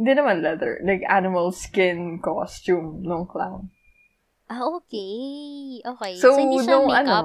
hindi 0.00 0.16
naman 0.16 0.40
leather, 0.40 0.80
like 0.80 1.04
animal 1.04 1.52
skin 1.52 2.18
costume 2.18 3.04
ng 3.04 3.28
clown. 3.28 3.68
Ah, 4.48 4.64
okay. 4.64 5.84
Okay. 5.84 6.14
So, 6.16 6.32
So, 6.32 6.40
hindi 6.40 6.58
siya 6.58 6.72
nung 6.72 6.88
makeup. 6.88 7.04
ano, 7.04 7.20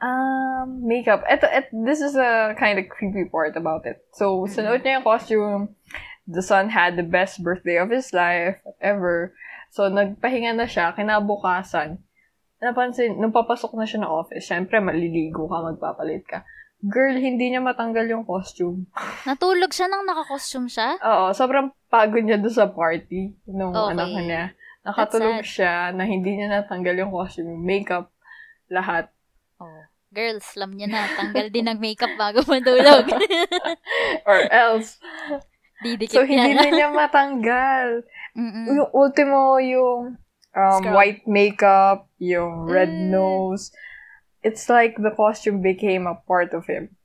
um, 0.00 0.66
makeup. 0.84 1.20
Ito, 1.28 1.46
et, 1.48 1.68
this 1.72 2.00
is 2.00 2.16
a 2.16 2.56
kind 2.56 2.80
of 2.80 2.88
creepy 2.88 3.28
part 3.28 3.56
about 3.56 3.84
it. 3.84 4.00
So, 4.12 4.44
Mm-hmm. 4.44 4.52
sunuot 4.52 4.80
niya 4.80 4.96
yung 5.00 5.06
costume. 5.06 5.62
The 6.24 6.40
son 6.40 6.70
had 6.70 6.94
the 6.96 7.02
best 7.04 7.42
birthday 7.42 7.76
of 7.76 7.90
his 7.90 8.12
life 8.12 8.56
ever. 8.80 9.34
So, 9.68 9.88
nagpahinga 9.88 10.54
na 10.54 10.64
siya. 10.64 10.94
Kinabukasan, 10.94 11.98
napansin, 12.60 13.18
nung 13.18 13.32
papasok 13.32 13.74
na 13.74 13.84
siya 13.84 14.04
ng 14.04 14.12
office, 14.12 14.46
syempre, 14.46 14.78
maliligo 14.78 15.44
ka, 15.44 15.60
magpapalit 15.60 16.24
ka. 16.24 16.44
Girl, 16.80 17.12
hindi 17.12 17.48
niya 17.48 17.60
matanggal 17.60 18.08
yung 18.08 18.24
costume. 18.24 18.88
Natulog 19.22 19.68
siya 19.68 19.86
nang 19.86 20.02
nakakostume 20.02 20.64
siya? 20.66 20.96
Oo, 20.98 21.30
sobrang 21.30 21.68
pagod 21.86 22.24
niya 22.24 22.36
doon 22.36 22.54
sa 22.54 22.66
party 22.66 23.36
nung 23.46 23.70
Okay. 23.70 23.92
anak 23.92 24.08
niya. 24.16 24.44
Nakatulog 24.80 25.44
siya 25.44 25.92
na 25.92 26.02
hindi 26.02 26.34
niya 26.34 26.48
natanggal 26.50 26.96
yung 26.96 27.12
costume, 27.12 27.52
yung 27.52 27.60
makeup, 27.60 28.08
lahat. 28.66 29.12
Oh. 29.56 29.84
Girls, 30.08 30.42
alam 30.56 30.72
niya 30.72 30.88
na. 30.88 31.04
Tanggal 31.12 31.52
din 31.52 31.68
ng 31.68 31.78
makeup 31.78 32.16
bago 32.16 32.40
matulog. 32.44 33.04
Or 34.28 34.40
else, 34.48 34.96
Didikit 35.80 36.16
so 36.16 36.24
hindi 36.24 36.52
na. 36.52 36.60
na 36.60 36.70
niya 36.70 36.88
matanggal. 36.88 38.08
Mm-mm. 38.32 38.66
Yung 38.72 38.90
ultimo, 38.90 39.60
yung 39.60 40.16
um, 40.50 40.80
Scrub. 40.80 40.92
white 40.92 41.24
makeup, 41.24 42.08
yung 42.16 42.64
red 42.64 42.88
Mm. 42.88 43.12
nose. 43.12 43.68
It's 44.40 44.66
like 44.66 44.96
the 44.96 45.12
costume 45.12 45.60
became 45.60 46.04
a 46.04 46.16
part 46.16 46.52
of 46.52 46.64
him. 46.64 46.96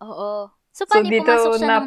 Oo. 0.00 0.50
So, 0.70 0.86
So, 0.86 0.86
paano 0.86 1.10
dito 1.10 1.26
pumasok 1.26 1.52
siya 1.58 1.66
nang 1.66 1.82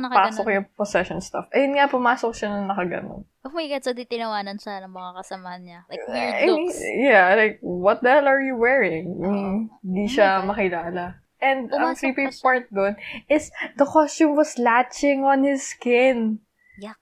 yung 0.51 0.67
possession 0.75 1.19
stuff. 1.23 1.47
Ayun 1.55 1.71
nga, 1.73 1.87
pumasok 1.87 2.31
siya 2.35 2.47
nang 2.51 2.67
nakaganon. 2.67 3.23
Oh 3.41 3.51
my 3.51 3.63
God, 3.65 3.79
so 3.79 3.95
di 3.95 4.03
tinawanan 4.03 4.59
siya 4.59 4.83
ng 4.83 4.91
mga 4.91 5.11
kasamahan 5.23 5.61
niya. 5.63 5.79
Like, 5.87 6.03
weird 6.05 6.35
I 6.35 6.45
mean, 6.45 6.67
looks. 6.67 6.79
yeah, 6.99 7.31
like, 7.33 7.63
what 7.63 8.03
the 8.03 8.11
hell 8.11 8.27
are 8.27 8.43
you 8.43 8.59
wearing? 8.59 9.07
Mm, 9.15 9.71
Hindi 9.81 10.03
Oh 10.03 10.13
siya 10.13 10.43
makilala. 10.43 11.23
And 11.39 11.71
ang 11.71 11.95
Pumasok 11.95 11.99
creepy 12.01 12.23
pa 12.23 12.31
siya. 12.31 12.43
part 12.43 12.63
doon 12.71 12.93
is 13.27 13.51
the 13.75 13.87
costume 13.87 14.35
was 14.35 14.59
latching 14.59 15.23
on 15.23 15.43
his 15.43 15.63
skin. 15.63 16.43
Yuck. 16.75 16.99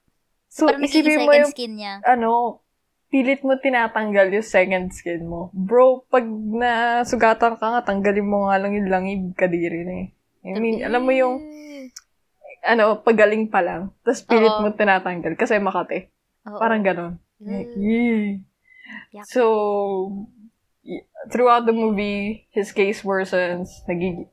So, 0.50 0.70
Parang 0.70 0.86
naging 0.86 1.02
isipin 1.02 1.18
mo 1.20 1.34
yung, 1.34 1.50
skin 1.50 1.72
niya. 1.76 1.94
ano, 2.04 2.61
pilit 3.12 3.44
mo 3.44 3.60
tinatanggal 3.60 4.32
yung 4.32 4.48
second 4.48 4.88
skin 4.90 5.28
mo. 5.28 5.52
Bro, 5.52 6.08
pag 6.08 6.24
nasugatan 6.26 7.60
ka 7.60 7.66
nga, 7.68 7.82
tanggalin 7.84 8.24
mo 8.24 8.48
nga 8.48 8.56
lang 8.58 8.72
yung 8.72 8.88
langib 8.88 9.36
kadiri 9.36 9.84
na 9.84 9.94
eh. 10.02 10.08
I 10.42 10.58
mean, 10.58 10.82
alam 10.82 11.04
mo 11.04 11.12
yung, 11.12 11.44
ano, 12.64 12.98
pagaling 12.98 13.52
pa 13.52 13.60
lang. 13.60 13.92
Tapos 14.02 14.24
pilit 14.24 14.50
Oo. 14.50 14.64
mo 14.64 14.72
tinatanggal 14.72 15.36
kasi 15.36 15.60
makate. 15.60 16.10
Oo. 16.48 16.58
Parang 16.58 16.82
ganon. 16.82 17.20
Like, 17.38 17.74
Mm. 17.74 17.84
yee. 17.84 18.26
Yuck. 19.12 19.26
So, 19.28 19.44
y- 20.82 21.06
throughout 21.30 21.66
the 21.66 21.76
movie, 21.76 22.48
his 22.50 22.72
case 22.72 23.04
worsens. 23.04 23.84
Nagig... 23.86 24.26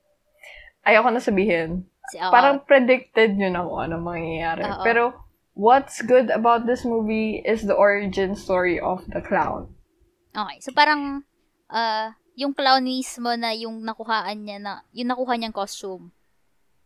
Ayoko 0.86 1.10
na 1.10 1.20
sabihin. 1.20 1.84
Si- 2.08 2.16
oo. 2.16 2.30
Parang 2.30 2.62
predicted 2.62 3.36
yun 3.36 3.52
ako 3.52 3.82
ano 3.82 3.98
mangyayari. 3.98 4.64
Oo. 4.64 4.80
Pero, 4.80 5.02
what's 5.58 5.98
good 6.06 6.30
about 6.30 6.64
this 6.64 6.86
movie 6.86 7.42
is 7.42 7.66
the 7.66 7.74
origin 7.74 8.38
story 8.38 8.78
of 8.78 9.02
the 9.10 9.18
clown. 9.18 9.74
Okay. 10.30 10.62
So, 10.62 10.70
parang, 10.70 11.26
uh, 11.66 12.14
yung 12.38 12.54
clown 12.54 12.86
mismo 12.86 13.34
na 13.34 13.50
yung 13.50 13.82
nakuhaan 13.82 14.46
niya 14.46 14.62
na, 14.62 14.72
yung 14.94 15.10
nakuha 15.10 15.34
niyang 15.34 15.50
costume. 15.52 16.14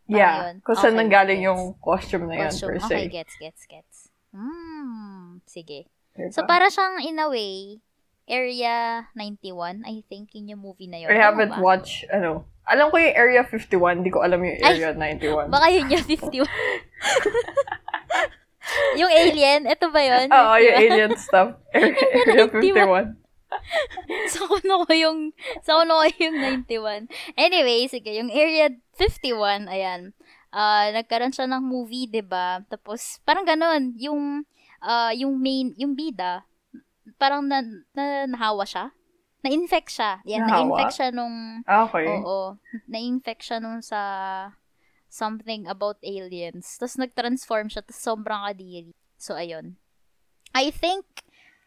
Parang 0.08 0.16
Yeah. 0.16 0.36
yun. 0.48 0.54
Kung 0.64 0.76
saan 0.80 0.96
Okay, 0.96 1.00
nanggaling 1.04 1.40
gets. 1.44 1.48
yung 1.52 1.60
costume 1.76 2.24
na 2.26 2.34
yan, 2.34 2.48
Costume. 2.48 2.68
per 2.72 2.76
Okay, 2.80 3.04
se. 3.04 3.12
gets, 3.12 3.34
gets, 3.36 3.62
gets. 3.68 3.96
Hmm. 4.32 5.44
Sige. 5.44 5.92
Diba? 6.16 6.32
So, 6.32 6.48
para 6.48 6.72
siyang, 6.72 7.04
in 7.04 7.20
a 7.20 7.28
way, 7.28 7.84
Area 8.24 9.04
91, 9.12 9.84
I 9.84 10.00
think, 10.08 10.32
yun 10.32 10.48
yung 10.56 10.64
movie 10.64 10.88
na 10.88 10.96
yun. 11.04 11.12
I 11.12 11.20
haven't 11.20 11.60
watched, 11.60 12.08
ano, 12.08 12.48
alam 12.64 12.88
ko 12.88 12.96
yung 12.96 13.12
Area 13.12 13.44
51, 13.44 14.00
di 14.00 14.08
ko 14.08 14.24
alam 14.24 14.40
yung 14.40 14.56
Ay, 14.64 14.80
Area 14.80 14.96
91. 14.96 15.52
Baka 15.52 15.68
yun 15.68 15.92
yung 15.92 16.06
51. 16.08 16.48
yung 18.94 19.10
alien, 19.10 19.60
ito 19.66 19.86
ba 19.88 20.00
yun? 20.00 20.26
Oo, 20.28 20.54
yung 20.56 20.76
51? 20.76 20.84
alien 20.84 21.12
stuff. 21.16 21.48
Area, 21.74 22.06
Area 22.16 22.46
51. 22.52 23.18
sa 24.26 24.40
kuno 24.44 24.74
ko 24.82 24.92
yung, 24.92 25.18
sa 25.60 25.76
kuno 25.78 26.00
ko 26.00 26.06
yung 26.18 26.36
91. 26.64 27.04
Anyway, 27.36 27.84
sige, 27.86 28.10
yung 28.12 28.28
Area 28.28 28.72
51, 28.96 29.68
ayan. 29.68 30.16
Ah, 30.48 30.88
nagkaroon 30.90 31.32
siya 31.32 31.48
ng 31.48 31.64
movie, 31.64 32.04
'di 32.04 32.20
ba? 32.20 32.60
Tapos 32.66 33.20
parang 33.22 33.44
ganun, 33.44 33.96
yung 33.96 34.44
ah, 34.80 35.12
yung 35.12 35.36
main, 35.36 35.72
yung 35.76 35.92
bida, 35.92 36.44
parang 37.16 37.44
na, 37.44 37.64
na 37.92 38.24
nahawa 38.26 38.64
siya. 38.64 38.92
na-infect 39.40 39.90
siya. 39.90 40.22
Yan, 40.22 40.46
Nahawa? 40.46 40.54
na-infect 40.54 40.92
siya 40.94 41.08
nung, 41.10 41.66
Ah, 41.66 41.82
Okay. 41.84 42.06
oo, 42.06 42.54
na-infect 42.86 43.42
siya 43.42 43.58
nung 43.58 43.82
sa 43.82 43.98
something 45.12 45.68
about 45.68 46.00
aliens. 46.00 46.80
Tapos 46.80 46.96
nag-transform 46.96 47.68
siya, 47.68 47.84
tapos 47.84 48.00
sobrang 48.00 48.48
kadiri. 48.48 48.96
So, 49.14 49.36
ayun. 49.36 49.76
I 50.50 50.72
think, 50.72 51.04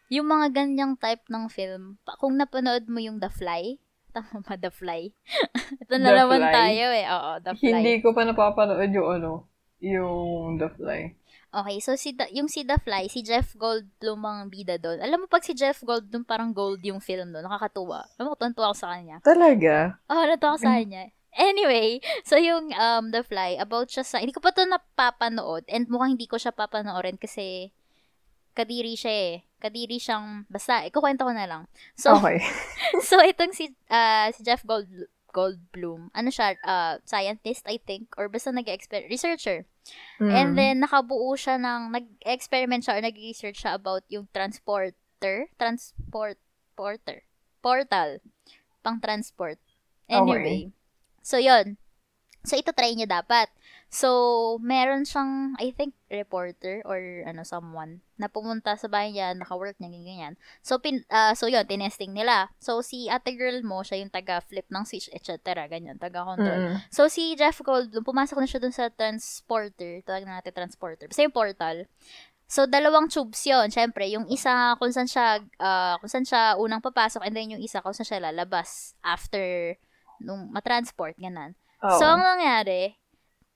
yung 0.08 0.26
mga 0.26 0.50
ganyang 0.52 0.94
type 0.96 1.22
ng 1.26 1.46
film, 1.46 2.02
pa- 2.02 2.18
kung 2.18 2.34
napanood 2.34 2.90
mo 2.90 2.98
yung 2.98 3.22
The 3.22 3.30
Fly, 3.30 3.78
tama 4.14 4.42
ba, 4.42 4.58
The 4.58 4.70
Fly? 4.70 5.14
Ito 5.82 5.94
na 5.96 6.10
The 6.10 6.18
naman 6.18 6.42
Fly? 6.42 6.52
tayo 6.52 6.84
eh. 6.90 7.06
Oo, 7.06 7.30
The 7.38 7.52
Fly. 7.54 7.70
Hindi 7.72 7.94
ko 8.02 8.10
pa 8.10 8.26
napapanood 8.26 8.90
yung 8.90 9.08
ano, 9.12 9.30
yung 9.78 10.18
The 10.56 10.68
Fly. 10.72 11.00
Okay, 11.48 11.78
so 11.78 11.94
si 11.94 12.12
The- 12.12 12.28
yung 12.30 12.50
si 12.50 12.62
The 12.62 12.76
Fly, 12.76 13.08
si 13.08 13.22
Jeff 13.22 13.54
Goldblum 13.54 14.20
ang 14.20 14.50
bida 14.50 14.76
doon. 14.76 14.98
Alam 14.98 15.24
mo, 15.24 15.26
pag 15.26 15.40
si 15.40 15.54
Jeff 15.54 15.80
Goldblum, 15.80 16.22
parang 16.22 16.50
gold 16.50 16.82
yung 16.82 16.98
film 16.98 17.30
doon. 17.30 17.46
Nakakatuwa. 17.46 18.04
Alam 18.12 18.24
mo, 18.26 18.34
tuntua 18.34 18.68
ako 18.68 18.76
sa 18.76 18.92
kanya. 18.92 19.22
Talaga? 19.22 19.96
Oh, 20.04 20.20
natuwa 20.20 20.52
ako 20.52 20.60
sa 20.60 20.72
kanya. 20.76 21.02
Anyway, 21.36 22.00
so 22.24 22.40
yung 22.40 22.72
um, 22.72 23.12
The 23.12 23.20
Fly, 23.20 23.60
about 23.60 23.92
siya 23.92 24.04
sa, 24.08 24.18
hindi 24.18 24.32
ko 24.32 24.40
pa 24.40 24.56
to 24.56 24.64
napapanood 24.64 25.68
and 25.68 25.84
mukhang 25.92 26.16
hindi 26.16 26.24
ko 26.24 26.40
siya 26.40 26.56
papanoorin 26.56 27.20
kasi 27.20 27.76
kadiri 28.56 28.96
siya 28.96 29.12
eh. 29.12 29.34
Kadiri 29.60 30.00
siyang, 30.00 30.48
basta, 30.48 30.88
ikukwento 30.88 31.28
ko 31.28 31.32
na 31.36 31.44
lang. 31.44 31.62
So, 31.92 32.16
Okay. 32.16 32.40
so 33.08 33.20
itong 33.20 33.52
si, 33.52 33.76
ah, 33.92 34.32
si 34.32 34.40
Jeff 34.40 34.64
Gold, 34.64 34.88
Goldblum, 35.36 36.08
ano 36.16 36.32
siya, 36.32 36.56
ah, 36.64 36.96
scientist, 37.04 37.68
I 37.68 37.76
think, 37.76 38.16
or 38.16 38.32
basta 38.32 38.48
nag-exper, 38.48 39.04
researcher. 39.12 39.68
Mm. 40.16 40.32
And 40.32 40.50
then, 40.56 40.74
nakabuo 40.80 41.36
siya 41.36 41.60
ng, 41.60 41.92
nag-experiment 41.92 42.88
siya 42.88 42.96
or 42.96 43.02
nag-research 43.04 43.60
siya 43.60 43.76
about 43.76 44.08
yung 44.08 44.24
transporter, 44.32 45.52
transport, 45.60 46.40
porter, 46.72 47.28
portal, 47.60 48.24
pang 48.80 49.04
transport. 49.04 49.60
Anyway. 50.08 50.72
So, 51.26 51.42
yon 51.42 51.74
So, 52.46 52.54
ito 52.54 52.70
try 52.70 52.94
niya 52.94 53.10
dapat. 53.10 53.50
So, 53.90 54.10
meron 54.62 55.02
siyang, 55.02 55.58
I 55.58 55.74
think, 55.74 55.98
reporter 56.06 56.78
or 56.86 57.26
ano, 57.26 57.42
someone 57.42 58.06
na 58.14 58.30
pumunta 58.30 58.78
sa 58.78 58.86
bahay 58.86 59.10
niya, 59.10 59.34
naka-work 59.34 59.74
niya, 59.82 59.90
ganyan, 59.90 60.06
ganyan. 60.06 60.34
So, 60.62 60.78
pin, 60.78 61.02
ah, 61.10 61.34
so 61.34 61.50
yun, 61.50 61.66
tinesting 61.66 62.14
nila. 62.14 62.54
So, 62.62 62.86
si 62.86 63.10
ate 63.10 63.34
girl 63.34 63.66
mo, 63.66 63.82
siya 63.82 63.98
yung 63.98 64.14
taga-flip 64.14 64.70
ng 64.70 64.86
switch, 64.86 65.10
etc. 65.10 65.66
Ganyan, 65.66 65.98
taga-control. 65.98 66.78
Mm. 66.78 66.86
So, 66.94 67.10
si 67.10 67.34
Jeff 67.34 67.58
Goldblum, 67.58 68.06
pumasok 68.06 68.38
na 68.38 68.46
siya 68.46 68.62
dun 68.62 68.74
sa 68.74 68.86
transporter. 68.94 70.06
Tawag 70.06 70.22
na 70.22 70.38
natin 70.38 70.54
transporter. 70.54 71.10
Basta 71.10 71.26
yung 71.26 71.34
portal. 71.34 71.90
So, 72.46 72.70
dalawang 72.70 73.10
tubes 73.10 73.42
yon 73.42 73.74
Siyempre, 73.74 74.06
yung 74.06 74.30
isa 74.30 74.78
kung 74.78 74.94
saan 74.94 75.10
siya, 75.10 75.42
ah, 75.58 75.98
kung 75.98 76.06
saan 76.06 76.22
siya 76.22 76.54
unang 76.62 76.78
papasok 76.78 77.26
and 77.26 77.34
then 77.34 77.58
yung 77.58 77.62
isa 77.62 77.82
kung 77.82 77.90
saan 77.90 78.06
siya 78.06 78.30
lalabas 78.30 78.94
after 79.02 79.74
nung 80.18 80.48
matransport, 80.50 81.14
ganun. 81.16 81.52
Oo. 81.82 81.96
So, 81.96 82.04
ang 82.06 82.22
nangyari, 82.22 82.96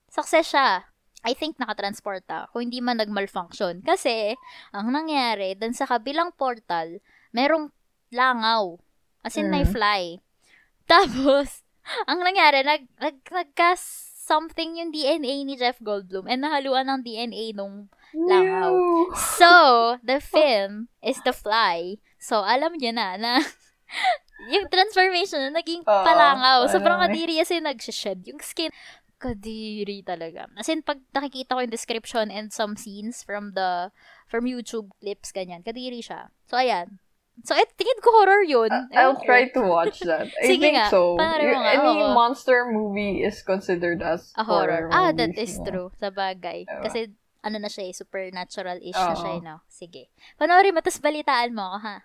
success 0.07 0.51
siya. 0.51 0.85
I 1.21 1.37
think 1.37 1.61
nakatransport 1.61 2.25
ta. 2.25 2.49
Kung 2.49 2.65
hindi 2.65 2.81
man 2.81 2.97
nag-malfunction. 2.97 3.85
Kasi, 3.85 4.33
ang 4.73 4.89
nangyari, 4.89 5.53
dun 5.53 5.77
sa 5.77 5.85
kabilang 5.85 6.33
portal, 6.33 7.01
merong 7.31 7.69
langaw. 8.09 8.81
As 9.21 9.37
in, 9.37 9.53
may 9.53 9.63
Mm. 9.63 9.73
fly. 9.73 10.03
Tapos, 10.91 11.61
ang 12.07 12.25
nangyari, 12.25 12.65
nag, 12.65 12.89
nag, 12.97 13.21
nagka 13.29 13.77
something 14.21 14.79
yung 14.79 14.91
DNA 14.91 15.45
ni 15.45 15.59
Jeff 15.59 15.77
Goldblum 15.79 16.25
and 16.25 16.41
nahaluan 16.41 16.87
ng 16.87 17.01
DNA 17.03 17.53
nung 17.53 17.91
langaw. 18.15 18.73
Ew. 18.73 19.11
So, 19.15 19.53
the 20.01 20.19
film 20.19 20.89
is 20.99 21.19
The 21.21 21.35
Fly. 21.35 21.99
So, 22.17 22.41
alam 22.41 22.79
niyo 22.79 22.95
na 22.95 23.19
na 23.19 23.33
yung 24.49 24.67
transformation 24.69 25.45
na 25.45 25.61
naging 25.61 25.85
Oo, 25.85 26.05
palangaw. 26.07 26.65
Sobrang 26.67 26.97
eh. 26.99 27.03
kadiri 27.07 27.35
kasi 27.37 27.61
nag-shed. 27.61 28.25
Yung 28.25 28.41
skin, 28.41 28.73
kadiri 29.21 30.01
talaga. 30.01 30.49
As 30.57 30.69
in, 30.69 30.81
pag 30.81 30.97
nakikita 31.13 31.53
ko 31.53 31.61
yung 31.61 31.71
description 31.71 32.33
and 32.33 32.49
some 32.49 32.73
scenes 32.75 33.21
from 33.21 33.53
the, 33.53 33.93
from 34.25 34.49
YouTube 34.49 34.89
clips, 34.97 35.29
ganyan, 35.31 35.61
kadiri 35.61 36.01
siya. 36.01 36.33
So, 36.49 36.57
ayan. 36.57 36.97
So, 37.41 37.57
et, 37.57 37.73
tingin 37.77 38.01
ko 38.01 38.13
horror 38.13 38.45
yun. 38.45 38.69
I'll 38.93 39.17
Ewan 39.17 39.17
ko. 39.17 39.25
try 39.25 39.43
to 39.49 39.61
watch 39.65 40.01
that. 40.05 40.29
I 40.41 40.45
Sige 40.45 40.61
think 40.61 40.77
nga, 40.77 40.89
so. 40.89 41.17
panoorin 41.17 41.47
mo 41.47 41.57
Y- 41.57 41.63
nga, 41.63 41.73
Any 41.73 41.95
oo. 42.01 42.13
monster 42.13 42.59
movie 42.69 43.25
is 43.25 43.41
considered 43.41 44.01
as 44.01 44.33
A 44.37 44.45
horror. 44.45 44.89
Ah, 44.93 45.13
that 45.13 45.37
is 45.37 45.57
no? 45.57 45.65
true. 45.65 45.89
Sa 45.97 46.13
bagay. 46.13 46.69
Diba? 46.69 46.85
Kasi, 46.85 47.09
ano 47.41 47.57
na 47.57 47.73
siya 47.73 47.89
eh, 47.89 47.95
supernatural-ish 47.97 48.93
na 48.95 49.13
Oo. 49.13 49.21
siya 49.21 49.31
eh, 49.37 49.41
no? 49.41 49.65
Sige. 49.69 50.13
Panoorin 50.37 50.77
mo, 50.77 50.85
tapos 50.85 51.01
balitaan 51.01 51.57
mo 51.57 51.65
ako, 51.65 51.79
ha? 51.81 51.97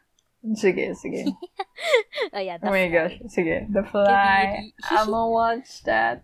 Sige, 0.54 0.94
sige. 0.94 1.26
Oh 2.34 2.40
The 2.40 2.70
my 2.70 2.88
Fly. 2.88 2.94
gosh. 2.94 3.16
Sige. 3.28 3.66
The 3.74 3.84
Fly. 3.84 4.72
I'ma 4.92 5.26
watch 5.28 5.84
that. 5.84 6.24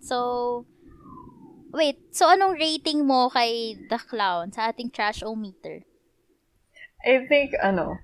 So, 0.00 0.66
wait. 1.72 2.00
So, 2.10 2.28
anong 2.28 2.56
rating 2.58 3.06
mo 3.06 3.28
kay 3.28 3.76
The 3.88 3.98
Clown 4.00 4.50
sa 4.52 4.72
ating 4.72 4.90
trash-o-meter? 4.90 5.84
I 7.04 7.26
think, 7.28 7.52
ano, 7.62 7.98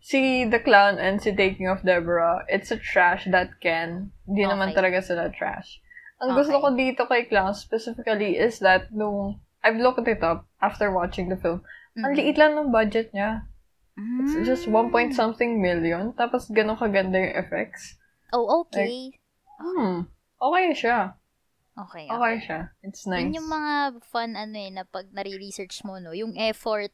si 0.00 0.44
The 0.48 0.60
Clown 0.60 0.96
and 0.98 1.20
si 1.20 1.32
Taking 1.32 1.68
of 1.68 1.84
Deborah, 1.84 2.44
it's 2.48 2.70
a 2.70 2.78
trash 2.80 3.28
that 3.30 3.60
can. 3.60 4.12
Hindi 4.26 4.44
naman 4.48 4.72
Okay. 4.72 4.78
talaga 4.80 4.98
sila 5.04 5.28
trash. 5.32 5.80
Ang 6.20 6.36
gusto 6.36 6.56
Okay. 6.56 6.64
ko 6.64 6.68
dito 6.76 7.02
kay 7.08 7.24
Clown 7.24 7.56
specifically 7.56 8.36
is 8.36 8.60
that 8.60 8.92
nung 8.92 9.40
I've 9.64 9.80
looked 9.80 10.04
it 10.08 10.20
up 10.24 10.48
after 10.60 10.88
watching 10.92 11.28
the 11.28 11.36
film, 11.36 11.60
ang 11.96 12.16
liit 12.16 12.36
lang 12.36 12.56
ng 12.56 12.72
budget 12.72 13.12
niya. 13.12 13.44
It's 14.20 14.34
Mm. 14.34 14.44
just 14.44 14.64
1 14.66 14.88
point 14.88 15.12
something 15.12 15.60
million. 15.60 16.12
Tapos 16.12 16.48
ganun 16.48 16.76
kaganda 16.76 17.16
yung 17.16 17.36
effects. 17.36 17.96
Oh, 18.32 18.64
okay. 18.64 19.12
Hmm. 19.56 20.08
Okay 20.36 20.72
siya. 20.72 21.14
Okay, 21.76 22.06
Okay 22.06 22.16
okay. 22.36 22.36
siya. 22.44 22.60
It's 22.80 23.04
nice. 23.04 23.24
Yun 23.24 23.36
yung 23.40 23.48
mga 23.48 23.74
fun 24.04 24.34
ano 24.34 24.56
eh, 24.56 24.70
na 24.70 24.84
pag 24.84 25.08
nare-research 25.10 25.84
mo, 25.84 25.96
no? 25.96 26.12
Yung 26.12 26.36
effort 26.36 26.92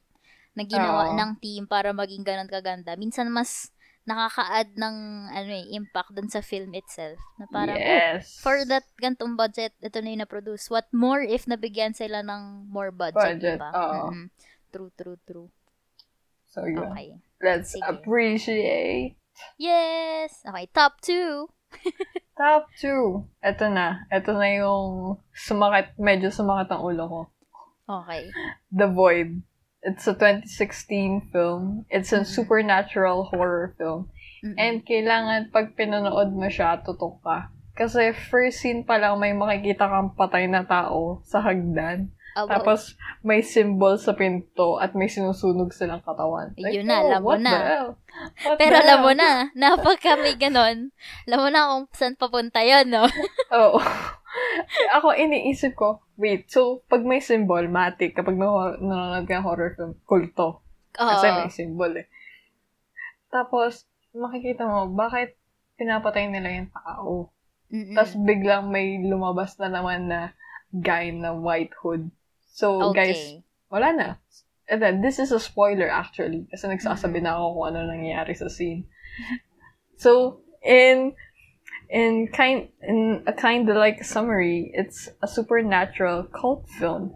na 0.55 0.62
ginawa 0.62 1.11
Oo. 1.11 1.16
ng 1.19 1.31
team 1.38 1.66
para 1.66 1.90
maging 1.90 2.23
ganun 2.23 2.49
kaganda. 2.49 2.95
Minsan 2.95 3.29
mas 3.29 3.71
nakaka-add 4.07 4.79
ng 4.79 4.97
ano 5.29 5.51
eh, 5.51 5.66
impact 5.75 6.14
dun 6.14 6.31
sa 6.31 6.38
film 6.38 6.71
itself. 6.73 7.19
Na 7.37 7.51
parang, 7.51 7.75
oh, 7.75 7.83
yes. 7.83 8.38
for 8.38 8.62
that 8.64 8.87
gantong 8.97 9.35
budget, 9.35 9.75
ito 9.83 9.99
na 9.99 10.14
yung 10.14 10.23
na-produce. 10.23 10.71
What 10.71 10.87
more 10.95 11.21
if 11.21 11.51
nabigyan 11.51 11.90
sila 11.92 12.23
ng 12.23 12.71
more 12.71 12.95
budget, 12.95 13.42
Budget, 13.42 13.59
diba? 13.59 13.71
oo. 13.75 14.14
Mm-mm. 14.14 14.27
True, 14.71 14.90
true, 14.95 15.19
true. 15.27 15.49
So, 16.57 16.64
yun. 16.64 16.88
Okay. 16.88 17.12
Let's 17.37 17.77
Sige. 17.77 17.85
appreciate. 17.85 19.21
Yes! 19.61 20.40
Okay, 20.40 20.73
top 20.73 21.05
two. 21.05 21.53
Top 22.37 22.69
2. 22.81 23.25
Ito 23.40 23.69
na. 23.69 24.05
Ito 24.09 24.33
na 24.33 24.49
yung 24.57 25.16
sumakit, 25.33 25.92
medyo 25.97 26.29
sumakit 26.29 26.69
ang 26.69 26.85
ulo 26.85 27.05
ko. 27.05 27.21
Okay. 27.85 28.29
The 28.73 28.88
Void. 28.88 29.40
It's 29.81 30.05
a 30.05 30.12
2016 30.16 31.29
film. 31.33 31.85
It's 31.88 32.12
a 32.12 32.25
Mhm. 32.25 32.29
supernatural 32.29 33.29
horror 33.29 33.73
film. 33.77 34.09
Mm-mm. 34.45 34.57
And 34.57 34.85
kailangan 34.85 35.49
pag 35.49 35.77
pinanood 35.77 36.33
mo 36.33 36.49
siya, 36.49 36.81
tutok 36.81 37.21
ka. 37.21 37.53
Kasi 37.73 38.12
first 38.12 38.61
scene 38.61 38.85
pa 38.85 38.97
lang 38.97 39.16
may 39.16 39.37
makikita 39.37 39.85
kang 39.85 40.12
patay 40.12 40.49
na 40.49 40.64
tao 40.64 41.21
sa 41.25 41.40
hagdan. 41.40 42.12
Wow. 42.37 42.53
Tapos 42.53 43.01
may 43.25 43.40
symbol 43.40 43.96
sa 43.96 44.12
pinto 44.12 44.77
at 44.77 44.92
may 44.92 45.09
sinusunog 45.09 45.72
silang 45.72 46.05
katawan. 46.05 46.53
Yun 46.61 46.85
na, 46.85 47.01
oh, 47.01 47.09
alam 47.09 47.22
mo 47.25 47.37
na. 47.40 47.57
Pero 48.61 48.77
alam 48.77 49.01
mo 49.01 49.12
na, 49.16 49.49
napag 49.57 50.05
kami 50.05 50.37
ganon, 50.37 50.92
alam 51.25 51.38
mo 51.40 51.49
na 51.49 51.72
kung 51.72 51.88
saan 51.96 52.12
papunta 52.12 52.61
yun, 52.61 52.92
no? 52.92 53.09
Oo. 53.57 53.81
Ako, 55.01 55.16
iniisip 55.16 55.72
ko, 55.72 56.05
wait, 56.20 56.53
so, 56.53 56.85
pag 56.92 57.01
may 57.09 57.25
symbol, 57.25 57.64
matik, 57.72 58.12
kapag 58.12 58.37
na- 58.37 58.77
nanonood 58.77 59.25
ka 59.25 59.40
horror 59.40 59.72
film, 59.72 59.96
kulto. 60.05 60.61
Kasi 60.92 61.33
Oo. 61.33 61.37
may 61.40 61.49
symbol 61.49 61.92
eh. 61.96 62.07
Tapos, 63.33 63.88
makikita 64.12 64.68
mo, 64.68 64.92
bakit 64.92 65.40
pinapatay 65.81 66.29
nila 66.29 66.53
yung 66.53 66.68
tao? 66.68 67.33
Tapos, 67.96 68.12
biglang 68.20 68.68
may 68.68 69.01
lumabas 69.01 69.57
na 69.57 69.72
naman 69.72 70.12
na 70.12 70.37
guy 70.72 71.12
na 71.16 71.33
white 71.33 71.72
hood. 71.81 72.12
So, 72.57 72.88
guys, 72.88 73.37
okay. 73.37 73.45
wala 73.69 73.92
na. 73.92 74.09
And 74.64 74.81
then, 74.81 75.05
this 75.05 75.21
is 75.21 75.29
a 75.29 75.38
spoiler 75.38 75.92
actually. 75.92 76.49
Kasi 76.49 76.73
nagsasabi 76.73 77.21
Mm-hmm. 77.21 77.23
na 77.23 77.37
ako 77.37 77.47
kung 77.53 77.66
ano 77.69 77.79
nangyayari 77.85 78.33
sa 78.33 78.49
scene. 78.49 78.88
so, 80.01 80.40
in 80.64 81.12
in 81.92 82.27
kind 82.33 82.73
in 82.83 83.23
a 83.29 83.33
kind 83.37 83.69
of 83.69 83.77
like 83.77 84.01
summary, 84.03 84.73
it's 84.75 85.12
a 85.23 85.29
supernatural 85.29 86.25
cult 86.33 86.64
film. 86.81 87.12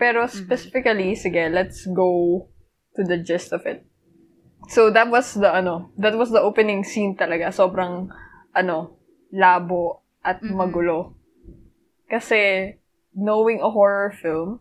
Pero 0.00 0.24
Mm-hmm. 0.32 0.38
specifically, 0.40 1.12
sige, 1.14 1.52
let's 1.52 1.84
go 1.86 2.46
to 2.96 3.04
the 3.04 3.18
gist 3.20 3.52
of 3.52 3.66
it. 3.66 3.84
So 4.68 4.90
that 4.90 5.08
was 5.10 5.34
the 5.34 5.52
ano, 5.52 5.92
that 5.98 6.16
was 6.16 6.30
the 6.30 6.40
opening 6.40 6.82
scene 6.84 7.16
talaga. 7.16 7.52
Sobrang 7.52 8.08
ano, 8.56 8.96
labo 9.30 10.00
at 10.24 10.42
Mhm. 10.42 10.54
magulo. 10.54 11.14
Kasi 12.10 12.74
knowing 13.14 13.60
a 13.60 13.70
horror 13.70 14.10
film, 14.10 14.60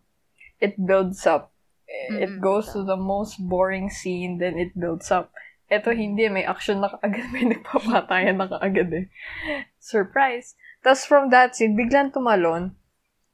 it 0.59 0.75
builds 0.77 1.25
up. 1.25 1.51
It 1.87 2.37
Mhm. 2.37 2.41
goes 2.41 2.71
to 2.73 2.83
the 2.83 2.97
most 2.97 3.39
boring 3.39 3.89
scene, 3.89 4.37
then 4.39 4.57
it 4.59 4.75
builds 4.77 5.11
up. 5.11 5.31
Eto 5.71 5.91
hindi, 5.91 6.27
may 6.29 6.43
action 6.47 6.79
na 6.79 6.89
kaagad, 6.91 7.27
may 7.35 7.45
nagpapatayan 7.47 8.37
na 8.39 8.47
kaagad 8.47 8.89
eh. 8.93 9.05
Surprise! 9.79 10.55
Tapos 10.83 11.03
from 11.05 11.29
that 11.31 11.55
scene, 11.55 11.75
biglang 11.75 12.11
tumalon, 12.15 12.75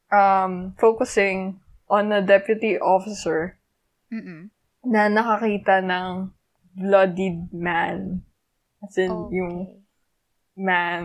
um, 0.09 0.73
focusing 0.79 1.59
on 1.89 2.09
a 2.12 2.21
deputy 2.21 2.77
officer 2.79 3.57
Mm-mm. 4.12 4.49
na 4.86 5.09
nakakita 5.09 5.81
ng 5.86 6.33
bloodied 6.73 7.53
man. 7.53 8.25
As 8.81 8.97
in, 8.97 9.29
yung 9.29 9.69
Okay. 9.69 9.79
man 10.57 11.03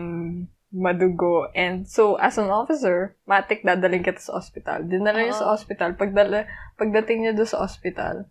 madugo. 0.69 1.49
And 1.53 1.85
so, 1.89 2.15
as 2.17 2.37
an 2.37 2.49
officer, 2.49 3.17
matik 3.25 3.65
dadaling 3.65 4.05
kita 4.05 4.21
sa 4.21 4.37
ospital. 4.37 4.85
Dinala 4.85 5.25
niya 5.25 5.37
sa 5.37 5.49
Oo. 5.49 5.55
ospital. 5.57 5.97
Pagdala, 5.97 6.45
pagdating 6.77 7.25
niya 7.25 7.33
doon 7.33 7.49
sa 7.49 7.61
ospital, 7.61 8.29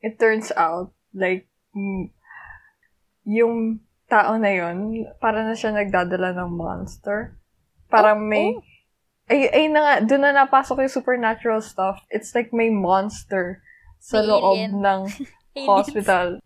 it 0.00 0.16
turns 0.16 0.50
out, 0.56 0.92
like, 1.12 1.48
mm, 1.76 2.10
yung 3.26 3.82
tao 4.06 4.38
na 4.38 4.54
yon 4.54 5.02
para 5.18 5.42
na 5.42 5.52
siya 5.52 5.74
nagdadala 5.74 6.32
ng 6.32 6.50
monster. 6.54 7.34
Parang 7.90 8.22
Oh, 8.22 8.28
may, 8.30 8.54
oh. 8.54 8.62
ay, 9.26 9.50
ay 9.50 9.64
na 9.66 9.80
nga, 9.82 9.94
doon 10.06 10.22
na 10.22 10.46
napasok 10.46 10.86
yung 10.86 10.96
supernatural 10.96 11.58
stuff. 11.60 12.00
It's 12.08 12.32
like 12.32 12.54
may 12.54 12.70
monster 12.70 13.60
sa 13.98 14.22
May 14.22 14.26
loob 14.30 14.42
alien. 14.54 14.72
ng 14.78 15.00
hospital. 15.70 16.38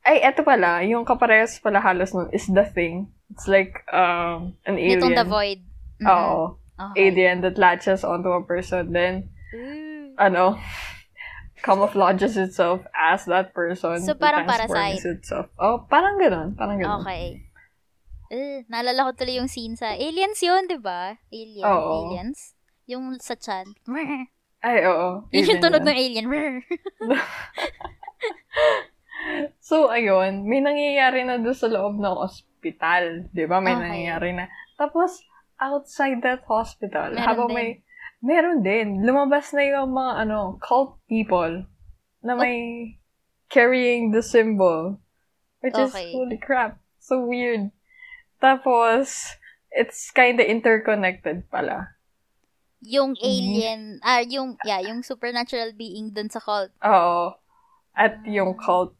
Ay, 0.00 0.22
eto 0.22 0.40
pala, 0.40 0.80
yung 0.86 1.04
kaparehas 1.04 1.58
pala 1.60 1.82
halos 1.82 2.14
nun 2.14 2.30
is 2.30 2.46
The 2.48 2.64
Thing. 2.64 3.10
It's 3.30 3.48
like 3.48 3.82
um, 3.92 4.54
an 4.66 4.78
alien. 4.78 5.14
the 5.14 5.26
void. 5.26 5.60
Mm-mm. 6.00 6.10
Oo. 6.10 6.58
Okay. 6.76 7.08
Alien 7.08 7.40
that 7.40 7.56
latches 7.56 8.04
onto 8.04 8.28
a 8.30 8.44
person. 8.44 8.92
Then, 8.92 9.32
Ooh. 9.56 10.12
ano, 10.20 10.60
camouflages 11.66 12.36
itself 12.36 12.84
as 12.92 13.24
that 13.26 13.56
person. 13.56 13.98
So, 14.04 14.14
parang 14.14 14.44
Parasite. 14.46 15.00
Itself. 15.00 15.48
Oh, 15.58 15.88
parang 15.88 16.20
ganun. 16.20 16.52
Parang 16.54 16.76
ganun. 16.78 17.00
Okay. 17.02 17.42
Eh, 18.26 18.66
naalala 18.66 19.08
ko 19.10 19.22
tuloy 19.22 19.38
yung 19.38 19.48
scene 19.48 19.78
sa 19.78 19.94
Aliens 19.94 20.42
yun, 20.42 20.66
di 20.66 20.76
ba? 20.76 21.14
Alien. 21.30 21.64
Oo. 21.64 22.10
Aliens. 22.10 22.58
Yung 22.86 23.18
sa 23.22 23.34
chan. 23.38 23.66
Yun 23.86 24.26
Ay, 24.66 24.82
oo. 24.82 25.26
yung 25.30 25.46
Alien 25.46 25.58
tunog 25.62 25.82
yan. 25.84 25.88
ng 25.90 25.98
alien. 25.98 26.26
So, 29.58 29.90
ayun, 29.90 30.46
may 30.46 30.62
nangyayari 30.62 31.26
na 31.26 31.42
doon 31.42 31.56
sa 31.56 31.66
loob 31.66 31.98
ng 31.98 32.16
ospital. 32.66 33.30
Di 33.30 33.46
ba? 33.46 33.62
May 33.62 33.78
Okay. 33.78 33.82
nangyayari 33.86 34.30
na. 34.34 34.50
Tapos, 34.74 35.22
outside 35.62 36.18
that 36.26 36.42
hospital, 36.50 37.14
Meron 37.14 37.22
habang 37.22 37.48
din. 37.48 37.54
may, 37.54 37.68
meron 38.20 38.60
din. 38.66 38.86
Lumabas 39.06 39.54
na 39.54 39.62
yung 39.62 39.94
mga, 39.94 40.26
ano, 40.26 40.58
cult 40.58 40.98
people 41.06 41.64
na 42.26 42.34
Oh. 42.34 42.42
may 42.42 42.58
carrying 43.48 44.10
the 44.10 44.22
symbol. 44.22 44.98
Which 45.62 45.78
Okay. 45.78 45.86
is, 45.86 45.94
holy 46.12 46.38
crap, 46.38 46.78
so 46.98 47.22
weird. 47.22 47.70
Tapos, 48.42 49.38
it's 49.72 50.10
kinda 50.10 50.42
interconnected 50.44 51.46
pala. 51.50 51.94
yung 52.86 53.16
Mm-hmm. 53.18 53.24
alien, 53.26 53.80
ah, 54.04 54.22
yung, 54.22 54.60
yeah, 54.62 54.78
yung 54.78 55.02
supernatural 55.02 55.72
being 55.74 56.12
dun 56.14 56.30
sa 56.30 56.38
cult. 56.38 56.70
Oo. 56.84 57.34
At 57.96 58.20
yung 58.28 58.54
cult, 58.54 58.94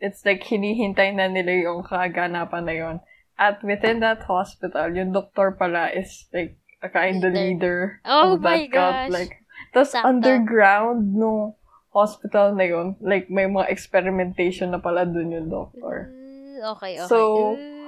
it's 0.00 0.24
like 0.24 0.42
hinihintay 0.44 1.14
na 1.14 1.26
nila 1.28 1.52
yung 1.68 1.82
kaganapan 1.82 2.64
na 2.64 2.74
yun. 2.74 2.96
At 3.38 3.62
within 3.62 4.00
that 4.00 4.26
hospital, 4.26 4.90
yung 4.90 5.12
doktor 5.12 5.54
pala 5.54 5.90
is 5.94 6.26
like 6.34 6.58
a 6.82 6.88
kind 6.88 7.22
of 7.22 7.34
leader 7.34 8.00
Oh 8.06 8.34
of 8.34 8.42
my 8.42 8.66
that 8.66 8.72
cult. 8.72 8.94
gosh. 8.94 9.10
Like, 9.10 9.32
tapos 9.74 9.94
underground 9.94 11.14
no 11.14 11.54
hospital 11.90 12.54
na 12.54 12.64
yun, 12.66 12.94
like 13.00 13.30
may 13.30 13.46
mga 13.46 13.70
experimentation 13.70 14.70
na 14.70 14.78
pala 14.78 15.06
dun 15.06 15.34
yung 15.34 15.50
doctor. 15.50 16.10
Uh, 16.10 16.74
okay, 16.78 16.98
okay. 16.98 17.06
So, 17.08 17.54
Uh, 17.58 17.78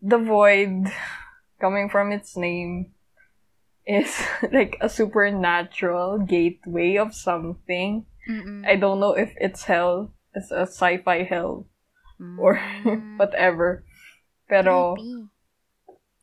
The 0.00 0.16
void, 0.16 0.88
coming 1.60 1.92
from 1.92 2.08
its 2.08 2.32
name, 2.32 2.96
is 3.84 4.08
like 4.52 4.80
a 4.80 4.88
supernatural 4.88 6.24
gateway 6.24 6.96
of 6.96 7.12
something. 7.12 8.06
mm-mm. 8.24 8.64
I 8.64 8.76
don't 8.76 9.00
know 9.00 9.12
if 9.12 9.32
it's 9.36 9.64
hell, 9.64 10.12
it's 10.34 10.50
a 10.50 10.64
sci-fi 10.64 11.22
hell, 11.24 11.66
or 12.38 12.56
Mm, 12.84 13.16
whatever. 13.20 13.82
Pero, 14.46 14.94
creepy. 14.94 15.30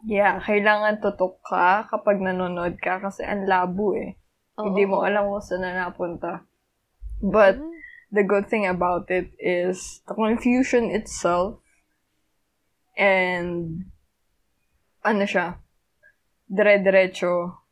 yeah, 0.05 0.37
kailangan 0.39 1.01
tutok 1.01 1.41
ka 1.41 1.87
kapag 1.87 2.19
nanonood 2.19 2.77
ka 2.77 2.99
kasi 2.99 3.23
ang 3.23 3.47
labo 3.47 3.95
eh. 3.95 4.15
Oo. 4.57 4.69
Hindi 4.69 4.83
mo 4.85 5.01
alam 5.01 5.25
kung 5.27 5.41
saan 5.41 5.63
na 5.63 5.87
napunta. 5.89 6.45
But, 7.17 7.57
Ooh. 7.57 7.73
the 8.11 8.21
good 8.21 8.45
thing 8.47 8.63
about 8.63 9.09
it 9.09 9.33
is 9.37 9.99
the 10.05 10.13
confusion 10.13 10.93
itself 10.93 11.59
and 12.97 13.85
ano 15.03 15.23
siya, 15.23 15.57
dire-diretso 16.47 17.63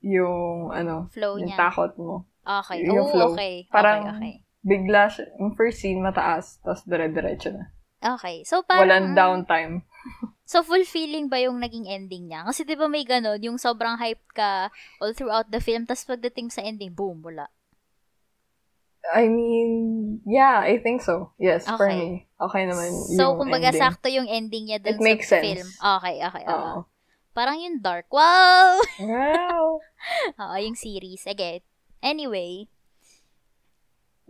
yung 0.00 0.70
ano, 0.72 1.08
flow 1.12 1.36
yung 1.36 1.52
niya. 1.52 1.58
takot 1.58 1.92
mo. 1.96 2.24
Okay. 2.40 2.82
yung 2.88 3.04
Oh, 3.04 3.08
flow. 3.08 3.30
okay. 3.34 3.68
Parang 3.68 4.00
okay, 4.04 4.16
okay. 4.16 4.34
Bigla 4.60 5.08
siya, 5.08 5.28
yung 5.36 5.52
first 5.54 5.80
scene 5.80 6.00
mataas, 6.00 6.60
tapos 6.60 6.84
dire-diretso 6.84 7.50
na. 7.50 7.72
Okay. 8.00 8.44
So, 8.44 8.64
parang... 8.64 8.88
Walang 8.88 9.06
downtime. 9.12 9.74
So, 10.50 10.66
fulfilling 10.66 11.30
ba 11.30 11.38
yung 11.38 11.62
naging 11.62 11.86
ending 11.86 12.26
niya? 12.26 12.42
Kasi 12.42 12.66
di 12.66 12.74
ba 12.74 12.90
may 12.90 13.06
ganun, 13.06 13.38
yung 13.38 13.54
sobrang 13.54 13.94
hype 14.02 14.26
ka 14.34 14.66
all 14.98 15.14
throughout 15.14 15.46
the 15.46 15.62
film, 15.62 15.86
tapos 15.86 16.02
pagdating 16.02 16.50
sa 16.50 16.66
ending, 16.66 16.90
boom, 16.90 17.22
wala. 17.22 17.46
I 19.14 19.30
mean, 19.30 19.70
yeah, 20.26 20.58
I 20.58 20.82
think 20.82 21.06
so. 21.06 21.30
Yes, 21.38 21.70
for 21.70 21.86
Okay. 21.86 21.94
me. 21.94 22.08
Okay 22.34 22.66
naman 22.66 22.90
So, 23.14 23.30
yung 23.30 23.38
kumbaga, 23.38 23.70
ending. 23.70 23.78
sakto 23.78 24.10
yung 24.10 24.26
ending 24.26 24.74
niya 24.74 24.82
dun 24.82 24.98
It 24.98 25.00
makes 25.00 25.30
sa 25.30 25.38
sense. 25.38 25.46
film. 25.46 25.68
Okay, 25.70 26.14
okay. 26.18 26.44
oo. 26.50 26.58
Oo. 26.58 26.78
Parang 27.30 27.56
yung 27.62 27.78
dark. 27.78 28.10
Wow! 28.10 28.82
Wow! 29.06 29.78
Oo, 30.34 30.56
yung 30.58 30.74
series. 30.74 31.30
Again. 31.30 31.62
Anyway. 32.02 32.66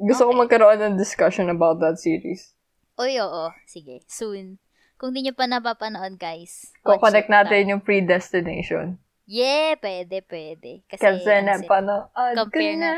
Gusto 0.00 0.24
ko 0.26 0.32
Okay. 0.32 0.40
magkaroon 0.40 0.80
ng 0.80 0.96
discussion 0.96 1.52
about 1.52 1.76
that 1.84 2.00
series. 2.00 2.56
Oy, 2.96 3.20
oo. 3.20 3.52
Sige. 3.68 4.00
Soon. 4.08 4.56
Kung 4.96 5.12
di 5.12 5.24
nyo 5.24 5.32
pa 5.36 5.48
napapanood, 5.48 6.16
guys. 6.20 6.72
it 7.16 7.28
natin 7.28 7.72
yung 7.72 7.80
predestination. 7.84 9.00
Yeah, 9.30 9.78
pwede, 9.78 10.24
pwede. 10.26 10.82
Kasi, 10.90 11.00
Kasi 11.00 11.30
ano, 11.30 11.54
napanood 11.54 12.10
ko 12.10 12.44
compare 12.44 12.76
na. 12.76 12.92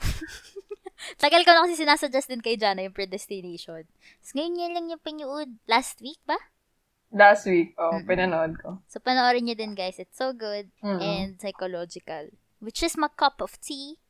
Tagal 1.22 1.44
ko 1.44 1.50
na 1.52 1.62
kasi 1.68 1.76
sinasuggest 1.76 2.32
din 2.32 2.40
kay 2.42 2.56
Jana 2.56 2.82
yung 2.82 2.96
predestination. 2.96 3.84
Tapos 3.84 4.32
ngayon 4.32 4.52
niya 4.56 4.68
lang 4.72 4.86
yung 4.88 5.02
pinuod. 5.02 5.50
Last 5.68 6.00
week 6.00 6.18
ba? 6.24 6.40
Last 7.12 7.46
week, 7.46 7.76
oh, 7.78 7.94
Mm-mm. 7.94 8.08
pinanood 8.08 8.58
ko. 8.58 8.82
So, 8.90 8.98
panoorin 8.98 9.46
nyo 9.46 9.54
din, 9.54 9.78
guys. 9.78 10.00
It's 10.02 10.18
so 10.18 10.34
good 10.34 10.72
Mm-mm. 10.82 10.98
and 10.98 11.38
psychological. 11.38 12.34
Which 12.58 12.82
is 12.82 12.98
my 12.98 13.12
cup 13.12 13.38
of 13.38 13.54
tea. 13.62 14.00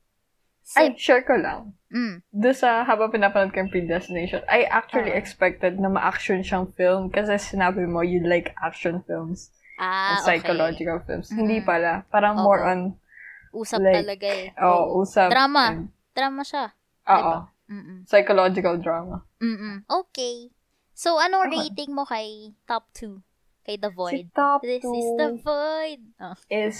Ay, 0.74 0.90
Sip. 0.90 0.98
share 0.98 1.22
ko 1.22 1.38
lang. 1.38 1.78
Mm. 1.88 2.26
Doon 2.28 2.56
sa 2.56 2.82
habang 2.82 3.08
pinapanood 3.08 3.54
ko 3.54 3.62
yung 3.62 3.70
predestination, 3.70 4.42
I 4.46 4.66
actually 4.66 5.14
Oo. 5.14 5.20
expected 5.20 5.78
na 5.78 5.86
ma-action 5.86 6.42
siyang 6.42 6.74
film 6.74 7.06
kasi 7.06 7.38
sinabi 7.38 7.86
mo 7.86 8.02
you 8.02 8.18
like 8.20 8.50
action 8.58 8.98
films 9.06 9.54
Ah, 9.76 10.18
and 10.18 10.24
psychological 10.24 10.98
films. 11.00 11.30
Hindi 11.30 11.60
Mm-mm. 11.60 11.68
pala. 11.68 12.02
Parang 12.08 12.34
Oo. 12.36 12.42
more 12.42 12.64
on, 12.64 12.80
okay. 12.90 13.54
Usap 13.54 13.78
like, 13.78 13.96
talaga 14.02 14.26
eh. 14.26 14.48
oh, 14.58 14.98
usap. 14.98 15.30
Drama. 15.30 15.64
and- 15.70 15.88
Drama 16.10 16.42
siya. 16.42 16.74
Oo. 17.06 17.46
Diba? 17.62 18.04
Psychological 18.04 18.74
drama. 18.78 19.22
Mm-mm. 19.38 19.86
Okay. 19.86 20.50
So, 20.92 21.16
anong 21.16 21.46
Okay. 21.46 21.56
rating 21.62 21.92
mo 21.92 22.02
kay 22.02 22.56
top 22.64 22.88
2? 22.92 23.20
Kay 23.62 23.76
The 23.76 23.90
Si 23.90 23.94
Void? 23.94 24.26
top 24.32 24.60
This 24.62 24.80
two 24.80 24.90
is 24.92 25.06
The 25.14 25.28
Void. 25.38 26.00
Oh. 26.18 26.34
is 26.48 26.78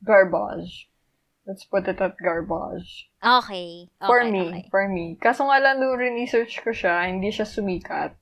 garbage. 0.00 0.88
Let's 1.46 1.62
put 1.62 1.86
it 1.86 2.02
at 2.02 2.18
garbage. 2.18 3.06
Okay. 3.22 3.86
okay. 3.86 4.02
For 4.02 4.20
me. 4.26 4.50
Okay. 4.50 4.64
For 4.66 4.84
me. 4.90 5.14
Kaso 5.16 5.46
nga 5.46 5.62
lang 5.62 5.78
nung 5.78 5.94
research 5.94 6.58
ko 6.58 6.74
siya, 6.74 7.06
hindi 7.06 7.30
siya 7.30 7.46
sumikat. 7.46 8.18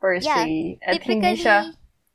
Per 0.00 0.24
Yeah, 0.24 0.48
se. 0.48 0.80
At 0.80 0.96
Typically, 0.98 1.20
hindi 1.20 1.32
siya 1.36 1.56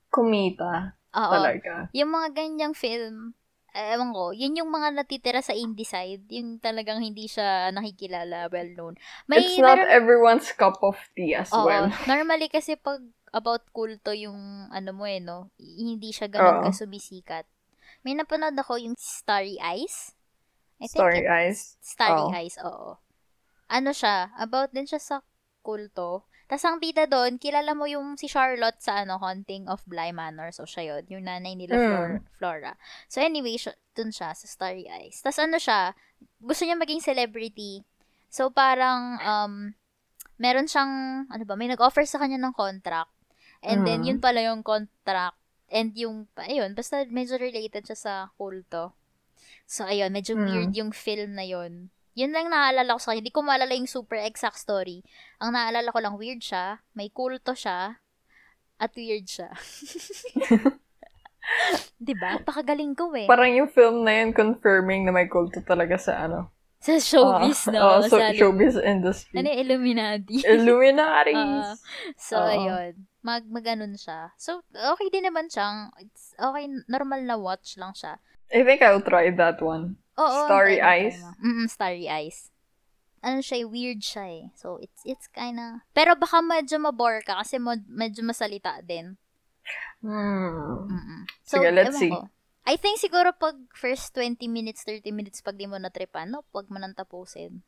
kumita 0.09 0.97
oo. 1.13 1.29
talaga. 1.29 1.93
Yung 1.93 2.09
mga 2.09 2.27
ganyang 2.33 2.73
film, 2.73 3.37
eh, 3.69 3.93
ewan 3.93 4.09
ko, 4.09 4.33
yun 4.33 4.57
yung 4.57 4.73
mga 4.73 4.97
natitira 4.97 5.45
sa 5.45 5.53
indie 5.53 5.85
side, 5.85 6.25
yung 6.33 6.57
talagang 6.57 7.05
hindi 7.05 7.29
siya 7.29 7.69
nakikilala, 7.69 8.49
well 8.49 8.69
known. 8.73 8.93
May, 9.29 9.45
It's 9.45 9.61
not 9.61 9.77
meron- 9.77 9.93
everyone's 9.93 10.49
cup 10.57 10.81
of 10.81 10.97
tea 11.13 11.37
as 11.37 11.53
Oo. 11.53 11.69
well. 11.69 11.85
Normally 12.09 12.49
kasi 12.49 12.73
pag 12.73 13.05
about 13.29 13.61
kulto 13.69 14.09
yung 14.09 14.73
ano 14.73 14.89
mo 14.89 15.05
eh, 15.05 15.21
no? 15.21 15.53
Hindi 15.61 16.09
siya 16.09 16.33
ganun 16.33 16.65
ka 16.65 16.73
sumisikat. 16.73 17.45
May 18.01 18.15
napanood 18.15 18.55
ako 18.55 18.79
yung 18.79 18.95
Starry 18.95 19.59
Eyes. 19.59 20.15
I 20.79 20.87
think 20.87 21.03
Story 21.03 21.23
it- 21.23 21.29
eyes. 21.29 21.75
Starry 21.83 22.21
Oo. 22.21 22.31
Eyes, 22.31 22.55
oo. 22.59 22.95
Ano 23.67 23.91
siya, 23.91 24.31
about 24.39 24.71
din 24.71 24.87
siya 24.87 24.97
sa 24.97 25.15
kulto. 25.59 26.23
Tapos 26.49 26.65
ang 26.65 26.81
bida 26.81 27.05
doon, 27.05 27.37
kilala 27.37 27.77
mo 27.77 27.85
yung 27.85 28.17
si 28.17 28.25
Charlotte 28.25 28.81
sa 28.81 29.05
ano, 29.05 29.21
Haunting 29.21 29.69
of 29.69 29.85
Bly 29.85 30.09
Manor. 30.09 30.49
So, 30.49 30.65
siya 30.65 30.97
yun. 30.97 31.03
Yung 31.07 31.23
nanay 31.23 31.53
nila, 31.53 31.77
Mm. 31.77 31.85
Flor- 31.85 32.21
Flora. 32.33 32.73
So, 33.05 33.21
anyway, 33.21 33.53
siya, 33.53 33.77
dun 33.93 34.09
siya, 34.09 34.33
sa 34.33 34.47
Starry 34.49 34.89
Eyes. 34.89 35.21
Tapos 35.21 35.37
ano 35.37 35.61
siya, 35.61 35.93
gusto 36.41 36.65
niya 36.65 36.73
maging 36.73 37.05
celebrity. 37.05 37.85
So, 38.33 38.49
parang, 38.49 39.21
um, 39.21 39.53
meron 40.37 40.65
siyang, 40.65 40.89
ano 41.29 41.43
ba, 41.45 41.53
may 41.53 41.67
nag-offer 41.67 42.01
sa 42.05 42.17
kanya 42.17 42.39
ng 42.39 42.55
contract. 42.55 43.13
And 43.61 43.83
then, 43.83 44.01
Mm. 44.01 44.07
yun 44.07 44.19
pala 44.19 44.39
yung 44.41 44.63
contract. 44.63 45.35
And 45.69 45.93
yung, 45.95 46.25
ayun, 46.35 46.73
basta 46.73 47.05
medyo 47.05 47.37
related 47.37 47.85
siya 47.85 47.97
sa 47.97 48.13
kulto. 48.35 48.93
So, 49.69 49.85
ayun, 49.85 50.09
medyo 50.09 50.33
Mm. 50.33 50.45
weird 50.45 50.71
yung 50.75 50.91
film 50.91 51.37
na 51.37 51.45
yun. 51.45 51.93
Yun 52.17 52.33
lang 52.33 52.49
naalala 52.49 52.97
ko 52.97 52.99
sa 52.99 53.13
kanya. 53.13 53.21
Hindi 53.23 53.31
ko 53.33 53.41
maalala 53.45 53.73
yung 53.77 53.87
super 53.87 54.17
exact 54.19 54.57
story. 54.59 55.05
Ang 55.39 55.53
naalala 55.55 55.93
ko 55.93 55.99
lang, 56.01 56.17
weird 56.17 56.41
siya, 56.41 56.81
may 56.91 57.07
kulto 57.13 57.53
siya, 57.53 58.01
at 58.79 58.91
weird 58.97 59.29
siya. 59.29 59.53
'Di 61.99 62.13
ba? 62.15 62.39
Pakagaling 62.45 62.93
ko 62.93 63.11
eh. 63.15 63.25
Parang 63.25 63.49
yung 63.49 63.69
film 63.71 64.05
na 64.05 64.21
yun 64.21 64.31
confirming 64.35 65.03
na 65.05 65.11
may 65.11 65.25
kulto 65.25 65.59
talaga 65.65 65.97
sa 65.97 66.25
ano. 66.27 66.51
sa 66.79 66.95
showbiz, 66.95 67.67
Ah, 67.67 67.71
no? 67.75 67.79
ah, 67.83 68.07
so, 68.07 68.15
sa 68.15 68.31
showbiz 68.31 68.79
industry. 68.79 69.35
Ano 69.35 69.51
yung 69.51 69.59
Illuminati? 69.67 70.39
Illuminaris. 70.47 71.35
Ah, 71.35 71.75
so, 72.15 72.39
Oo. 72.39 72.47
ayun. 72.47 72.93
Mag, 73.19 73.43
maganon 73.51 73.99
siya. 73.99 74.31
So, 74.39 74.63
okay 74.71 75.11
din 75.11 75.27
naman 75.27 75.51
siyang, 75.51 75.91
it's 75.99 76.31
okay, 76.39 76.71
normal 76.87 77.19
na 77.27 77.35
watch 77.35 77.75
lang 77.75 77.91
siya. 77.91 78.15
I 78.49 78.63
think 78.63 78.79
I'll 78.81 79.03
try 79.03 79.29
that 79.35 79.59
one. 79.59 79.99
Oo. 80.15 80.47
Starry 80.47 80.79
Eyes? 80.79 81.19
Mm 81.43 81.67
Starry 81.67 82.07
Eyes. 82.07 82.49
Ano 83.19 83.43
siya, 83.43 83.63
eh, 83.63 83.67
weird 83.67 83.99
siya 83.99 84.25
eh. 84.31 84.43
So, 84.55 84.79
it's, 84.79 85.03
it's 85.03 85.27
kinda, 85.27 85.83
pero 85.91 86.15
baka 86.15 86.39
medyo 86.39 86.79
mabore 86.79 87.19
ka 87.19 87.43
kasi 87.43 87.59
mod, 87.59 87.83
medyo 87.91 88.23
masalita 88.23 88.79
din. 88.79 89.19
Hmm. 89.99 90.87
Mm-mm. 90.87 91.21
So, 91.43 91.59
Sige, 91.59 91.69
let's 91.75 91.99
see. 91.99 92.07
ko. 92.07 92.31
I 92.69 92.77
think 92.79 93.01
siguro 93.01 93.33
pag 93.35 93.57
first 93.75 94.15
20 94.15 94.45
minutes, 94.47 94.85
30 94.87 95.11
minutes 95.11 95.43
pag 95.43 95.57
di 95.57 95.67
mo 95.67 95.75
natripan, 95.75 96.31
no? 96.31 96.45
Huwag 96.53 96.69
mo 96.71 96.77
nang 96.77 96.95
tapusin. 96.95 97.65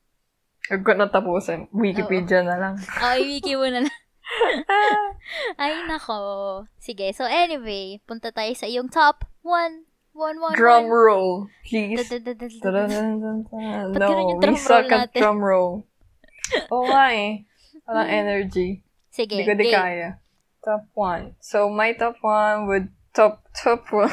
Huwag 0.69 0.83
ko 0.85 0.91
na 0.93 1.09
tapusin. 1.09 1.67
Wikipedia 1.73 2.45
na 2.45 2.55
lang. 2.55 2.75
Ay, 3.01 3.25
wiki 3.25 3.57
mo 3.57 3.65
na 3.65 3.83
lang. 3.83 4.00
Ay, 5.61 5.83
nako. 5.87 6.65
Sige, 6.79 7.13
so 7.13 7.23
anyway, 7.25 7.99
punta 8.07 8.31
tayo 8.31 8.53
sa 8.55 8.65
iyong 8.67 8.89
top 8.91 9.25
1. 9.43 9.87
1, 10.11 10.43
1, 10.43 10.59
drum 10.59 10.91
roll, 10.91 11.47
please. 11.63 11.95
No, 13.95 14.39
we 14.43 14.55
suck 14.59 14.91
at 14.91 15.13
drum 15.15 15.39
roll. 15.39 15.87
Oo 16.67 16.83
nga 16.91 17.15
eh. 17.15 17.47
Walang 17.87 18.11
energy. 18.19 18.83
Sige, 19.07 19.39
Hindi 19.39 19.47
ko 19.47 19.55
di 19.55 19.71
kaya. 19.71 20.19
Top 20.59 20.83
one. 20.93 21.35
So, 21.39 21.71
my 21.71 21.95
top 21.95 22.19
one 22.21 22.67
would 22.67 22.91
top, 23.15 23.47
top 23.55 23.87
one. 23.91 24.11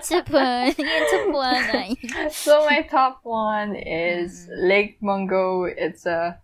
Supuan. 0.00 0.70
Yan, 0.74 1.02
supuan. 1.10 1.62
Ay. 1.74 1.90
so, 2.30 2.64
my 2.66 2.86
top 2.86 3.20
one 3.26 3.74
is 3.74 4.46
Mm. 4.46 4.70
Lake 4.70 4.94
Mungo. 5.02 5.66
It's 5.66 6.06
a 6.06 6.38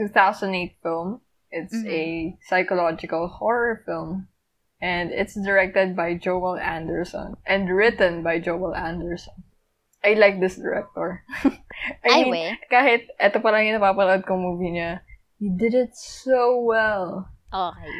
2008 0.00 0.80
film. 0.82 1.23
It's 1.54 1.70
Mhm. 1.70 1.86
a 1.86 2.02
psychological 2.50 3.30
horror 3.30 3.86
film. 3.86 4.26
And 4.82 5.14
it's 5.14 5.38
directed 5.38 5.94
by 5.94 6.18
Joel 6.18 6.58
Anderson 6.58 7.38
and 7.46 7.70
written 7.70 8.26
by 8.26 8.42
Joel 8.42 8.74
Anderson. 8.74 9.46
I 10.04 10.12
like 10.18 10.36
this 10.42 10.60
director. 10.60 11.24
I 12.04 12.26
mean, 12.26 12.28
we. 12.28 12.44
kahit 12.68 13.08
eto 13.16 13.40
pa 13.40 13.48
lang 13.54 13.64
yung 13.64 13.80
napapanood 13.80 14.26
kong 14.28 14.44
movie 14.44 14.76
niya, 14.76 15.00
he 15.40 15.48
did 15.48 15.72
it 15.72 15.96
so 15.96 16.60
well. 16.60 17.32
Okay. 17.48 17.94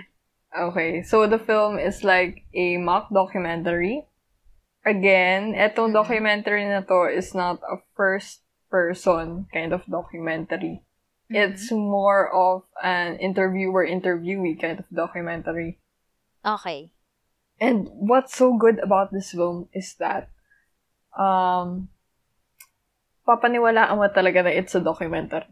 Okay, 0.53 0.93
so 1.01 1.25
the 1.25 1.41
film 1.41 1.81
is 1.81 2.05
like 2.05 2.45
a 2.53 2.77
mock 2.77 3.09
documentary. 3.09 4.05
Again, 4.85 5.57
etong 5.57 5.97
Mhm. 5.97 6.05
documentary 6.05 6.69
na 6.69 6.85
to 6.85 7.09
is 7.09 7.33
not 7.33 7.65
a 7.65 7.81
first 7.97 8.45
person 8.69 9.49
kind 9.49 9.73
of 9.73 9.89
documentary. 9.89 10.84
Mm-hmm. 11.33 11.41
It's 11.57 11.73
more 11.73 12.29
of 12.29 12.65
an 12.83 13.17
interviewer 13.17 13.87
interviewee 13.87 14.61
kind 14.61 14.79
of 14.79 14.85
documentary. 14.93 15.81
Okay. 16.45 16.93
And 17.61 17.89
what's 17.89 18.37
so 18.37 18.59
good 18.59 18.79
about 18.81 19.09
this 19.13 19.33
film 19.33 19.69
is 19.73 19.95
that 19.97 20.29
um 21.17 21.89
papaniwalaan 23.25 23.97
mo 23.97 24.09
talaga 24.13 24.45
na 24.45 24.53
it's 24.53 24.75
a 24.77 24.85
documentary. 24.85 25.49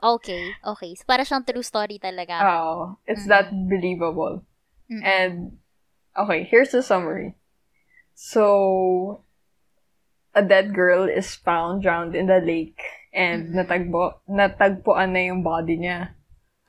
Okay. 0.00 0.54
Okay. 0.64 0.94
So, 0.94 1.04
para 1.04 1.26
siyang 1.26 1.44
true 1.44 1.66
story 1.66 1.98
talaga. 1.98 2.38
Oh, 2.40 2.96
it's 3.04 3.26
Mhm. 3.26 3.32
that 3.34 3.50
believable. 3.52 4.46
Mm-mm. 4.88 5.04
And 5.04 5.34
okay, 6.16 6.46
here's 6.48 6.70
the 6.72 6.80
summary. 6.80 7.34
So 8.14 9.22
a 10.34 10.42
dead 10.42 10.72
girl 10.74 11.06
is 11.10 11.34
found 11.34 11.82
drowned 11.82 12.14
in 12.14 12.26
the 12.30 12.38
lake 12.40 12.78
and 13.18 13.50
Mhm. 13.50 13.54
natagpo 13.58 14.22
natagpuan 14.24 15.10
na 15.10 15.26
yung 15.26 15.42
body 15.42 15.74
niya. 15.76 16.14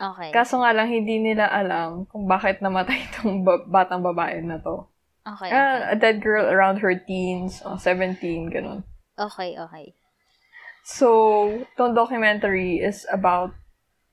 okay. 0.02 0.34
Kaso 0.34 0.58
nga 0.58 0.74
lang 0.74 0.90
hindi 0.90 1.22
nila 1.22 1.46
alam 1.46 2.08
kung 2.08 2.26
bakit 2.26 2.58
namatay 2.60 2.98
itong 3.08 3.46
ba- 3.46 3.64
batang 3.64 4.02
babae 4.02 4.42
na 4.42 4.58
to. 4.58 4.90
okay. 5.22 5.48
Ah, 5.48 5.62
Okay. 5.86 5.94
a 5.94 5.96
dead 5.96 6.18
girl 6.20 6.44
around 6.44 6.82
her 6.82 6.98
teens, 6.98 7.62
oh, 7.62 7.78
17, 7.78 8.50
ganun. 8.50 8.82
Okay. 9.14 9.54
Okay. 9.54 9.94
So, 10.82 11.08
itong 11.70 11.94
documentary 11.94 12.82
is 12.82 13.06
about, 13.10 13.54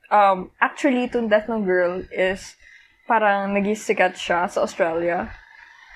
um, 0.07 0.51
actually, 0.59 1.07
itong 1.07 1.25
death 1.25 1.47
ng 1.47 1.65
girl 1.65 2.05
is 2.13 2.53
parang 3.07 3.55
nagisikat 3.55 4.13
siya 4.13 4.45
sa 4.45 4.61
Australia. 4.61 5.31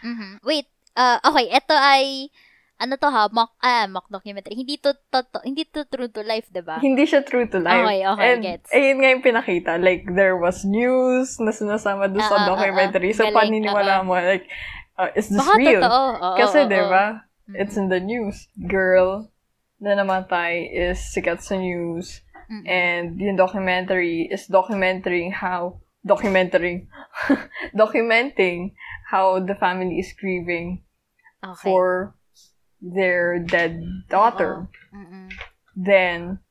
Mhm. 0.01 0.41
Wait. 0.41 0.65
Uh, 0.93 1.19
okay. 1.21 1.51
Ito 1.51 1.75
ay, 1.75 2.31
ano 2.81 2.97
to 2.97 3.09
ha? 3.13 3.29
Mock, 3.29 3.53
ah, 3.61 3.85
mock 3.85 4.09
documentary. 4.09 4.57
Hindi 4.57 4.81
to, 4.81 4.97
to, 5.13 5.21
to- 5.21 5.45
hindi 5.45 5.69
to 5.69 5.85
true 5.85 6.09
to 6.09 6.25
life, 6.25 6.49
diba? 6.49 6.81
Hindi 6.81 7.05
siya 7.05 7.21
true 7.21 7.45
to 7.45 7.61
life. 7.61 7.85
Okay, 7.85 7.99
okay, 8.09 8.25
And, 8.25 8.39
gets. 8.41 8.69
ayun 8.73 8.97
nga 8.97 9.09
yung 9.13 9.21
pinakita. 9.21 9.71
Like, 9.77 10.09
there 10.09 10.33
was 10.33 10.65
news 10.65 11.37
na 11.37 11.53
sinasama 11.53 12.09
doon 12.09 12.25
Ah, 12.25 12.29
sa 12.29 12.35
ah, 12.35 12.41
ah, 12.41 12.49
documentary. 12.57 13.13
ah. 13.13 13.17
So, 13.21 13.23
Galing, 13.29 13.37
paniniwala 13.37 13.93
ah, 13.93 13.99
ah. 14.01 14.05
mo, 14.05 14.17
like, 14.17 14.49
uh, 14.97 15.13
is 15.13 15.29
this 15.29 15.37
Baka 15.37 15.53
real? 15.61 15.81
totoo. 15.85 16.01
Oo, 16.17 16.37
Kasi, 16.41 16.57
oo, 16.65 16.69
di 16.73 16.81
ba, 16.89 17.05
it's 17.53 17.77
in 17.77 17.93
the 17.93 18.01
news. 18.01 18.49
Girl 18.57 19.29
na 19.77 19.93
namatay 19.93 20.65
is 20.73 20.97
sikat 21.13 21.45
sa 21.45 21.61
news. 21.61 22.25
Mm-mm. 22.49 22.65
And 22.65 23.15
yung 23.21 23.37
documentary 23.37 24.25
is 24.25 24.49
documenting 24.49 25.37
how, 25.37 25.77
documenting, 26.01 26.89
documenting 27.77 28.73
how 29.09 29.39
the 29.39 29.55
family 29.55 30.01
is 30.01 30.11
grieving 30.17 30.81
okay. 31.43 31.61
for 31.61 32.13
their 32.81 33.39
dead 33.39 33.79
daughter. 34.09 34.67
Mm-mm. 34.93 35.29
Then, 35.77 36.41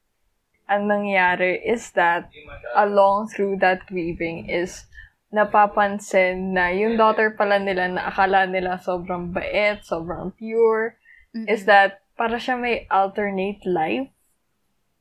ang 0.71 0.87
nangyari 0.87 1.59
is 1.59 1.91
that 1.99 2.31
along 2.79 3.35
through 3.35 3.59
that 3.59 3.85
grieving 3.91 4.47
is 4.47 4.87
napapansin 5.35 6.55
na 6.55 6.71
yung 6.71 6.95
daughter 6.95 7.35
pala 7.35 7.59
nila 7.59 7.91
na 7.91 8.07
akala 8.07 8.47
nila 8.47 8.79
sobrang 8.79 9.35
bait, 9.35 9.83
sobrang 9.83 10.31
pure, 10.39 10.95
Mm-mm. 11.35 11.51
is 11.51 11.67
that 11.67 12.03
para 12.15 12.39
siya 12.39 12.59
may 12.59 12.87
alternate 12.91 13.63
life. 13.67 14.11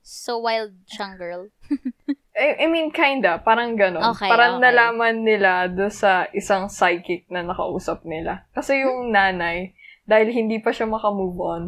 So 0.01 0.41
wild 0.41 0.73
siyang 0.89 1.17
girl. 1.21 1.53
I, 2.39 2.63
I 2.63 2.65
mean, 2.71 2.89
kinda. 2.95 3.43
Parang 3.43 3.75
gano'n. 3.75 4.15
Okay, 4.15 4.32
parang 4.32 4.57
okay. 4.57 4.63
nalaman 4.63 5.27
nila 5.27 5.67
do 5.67 5.91
sa 5.91 6.23
isang 6.32 6.71
psychic 6.71 7.27
na 7.27 7.43
nakausap 7.43 8.07
nila. 8.07 8.47
Kasi 8.55 8.80
yung 8.80 9.11
nanay, 9.11 9.75
dahil 10.10 10.34
hindi 10.34 10.57
pa 10.57 10.74
siya 10.74 10.89
makamove 10.89 11.38
on, 11.38 11.64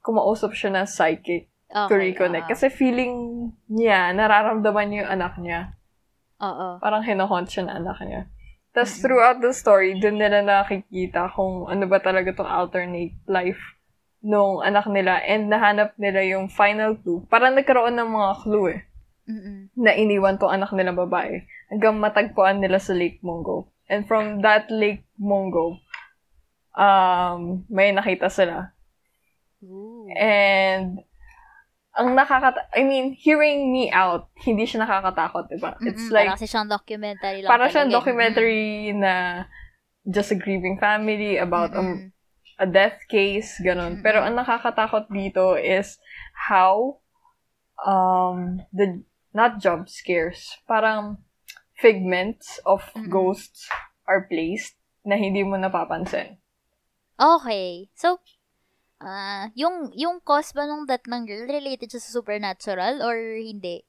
kumausap 0.00 0.54
siya 0.54 0.70
ng 0.72 0.86
psychic 0.86 1.50
Okay. 1.72 1.88
to 1.88 1.94
reconnect. 1.96 2.46
oo. 2.46 2.52
Kasi 2.52 2.68
feeling 2.68 3.12
niya, 3.64 4.12
nararamdaman 4.12 4.92
niya 4.92 4.98
yung 5.02 5.10
anak 5.10 5.40
niya. 5.40 5.72
Oo. 6.36 6.76
Parang 6.78 7.00
hinuhunt 7.00 7.48
siya 7.48 7.64
ng 7.64 7.76
anak 7.80 7.96
niya. 8.04 8.22
Tapos 8.76 9.00
throughout 9.00 9.40
the 9.40 9.56
story, 9.56 9.96
dun 9.96 10.20
nila 10.20 10.44
nakikita 10.44 11.32
kung 11.32 11.64
ano 11.64 11.88
ba 11.88 11.96
talaga 11.96 12.28
tong 12.32 12.44
alternate 12.44 13.16
life 13.24 13.56
nung 14.20 14.60
anak 14.60 14.84
nila 14.84 15.16
and 15.24 15.48
nahanap 15.48 15.96
nila 15.96 16.20
yung 16.22 16.52
final 16.52 16.92
clue. 16.94 17.24
Parang 17.26 17.56
nagkaroon 17.56 17.96
ng 17.96 18.10
mga 18.10 18.30
clue 18.44 18.66
eh 18.70 18.80
Mm-mm. 19.32 19.72
na 19.72 19.96
iniwan 19.96 20.36
tong 20.36 20.52
anak 20.52 20.76
nilang 20.76 21.00
babae 21.00 21.40
hanggang 21.72 21.96
matagpuan 21.96 22.60
nila 22.60 22.76
sa 22.76 22.92
Lake 22.92 23.24
Mungo. 23.24 23.72
And 23.88 24.04
from 24.04 24.44
that 24.44 24.68
Lake 24.68 25.08
Mungo, 25.16 25.80
um, 26.76 27.64
may 27.68 27.92
nakita 27.92 28.28
sila. 28.28 28.72
Ooh. 29.62 30.08
And, 30.16 31.04
ang 31.92 32.16
nakakata... 32.16 32.72
I 32.72 32.88
mean, 32.88 33.12
hearing 33.12 33.68
me 33.68 33.92
out, 33.92 34.32
hindi 34.40 34.64
siya 34.64 34.88
nakakatakot, 34.88 35.52
diba? 35.52 35.76
It's 35.84 36.08
Mm-mm, 36.08 36.16
like, 36.16 36.28
para 36.32 36.36
kasi 36.40 36.48
siyang 36.48 36.68
documentary 36.72 37.38
lang. 37.44 37.50
para 37.52 37.64
siyang 37.68 37.90
eh. 37.92 37.94
documentary 37.94 38.68
na 38.96 39.44
just 40.08 40.32
a 40.32 40.38
grieving 40.40 40.80
family 40.80 41.36
about 41.36 41.76
um, 41.76 41.84
Mm-mm. 41.84 42.08
a 42.58 42.66
death 42.66 42.96
case, 43.12 43.60
ganun. 43.60 44.00
Mm-mm. 44.00 44.04
Pero 44.04 44.24
ang 44.24 44.34
nakakatakot 44.34 45.12
dito 45.12 45.54
is 45.54 46.00
how 46.48 46.98
um 47.82 48.62
the 48.72 49.04
not 49.36 49.60
jump 49.60 49.86
scares, 49.88 50.58
parang 50.64 51.20
figments 51.76 52.58
of 52.64 52.82
Mm-mm. 52.96 53.12
ghosts 53.12 53.68
are 54.08 54.26
placed 54.26 54.74
na 55.04 55.14
hindi 55.14 55.44
mo 55.44 55.60
napapansin. 55.60 56.41
Okay. 57.22 57.86
So, 57.94 58.18
ah 58.98 59.46
yung, 59.54 59.94
yung 59.94 60.18
cause 60.26 60.50
ba 60.50 60.66
nung 60.66 60.90
death 60.90 61.06
ng 61.06 61.22
girl 61.22 61.46
related 61.46 61.94
siya 61.94 62.02
sa 62.02 62.18
supernatural 62.18 62.98
or 63.06 63.14
hindi? 63.38 63.86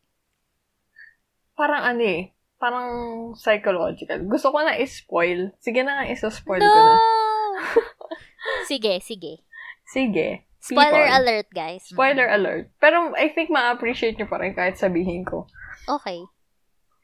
parang 1.54 1.84
ano 1.86 2.02
eh, 2.02 2.24
parang 2.58 2.90
psychological. 3.38 4.26
Gusto 4.26 4.50
ko 4.50 4.62
na 4.62 4.78
i-spoil. 4.78 5.54
Sige 5.62 5.86
na 5.86 6.02
nga, 6.02 6.06
isa-spoil 6.10 6.62
no! 6.62 6.70
ko 6.70 6.80
na. 6.80 6.96
sige, 8.70 9.00
sige. 9.02 9.46
Sige. 9.86 10.50
Spoiler 10.64 11.12
People. 11.12 11.18
alert, 11.20 11.50
guys. 11.52 11.84
Spoiler 11.92 12.28
alert. 12.32 12.72
Pero 12.80 13.12
I 13.20 13.36
think 13.36 13.52
ma-appreciate 13.52 14.16
nyo 14.16 14.32
pa 14.32 14.40
rin 14.40 14.56
kahit 14.56 14.80
sabihin 14.80 15.28
ko. 15.28 15.44
Okay. 15.92 16.24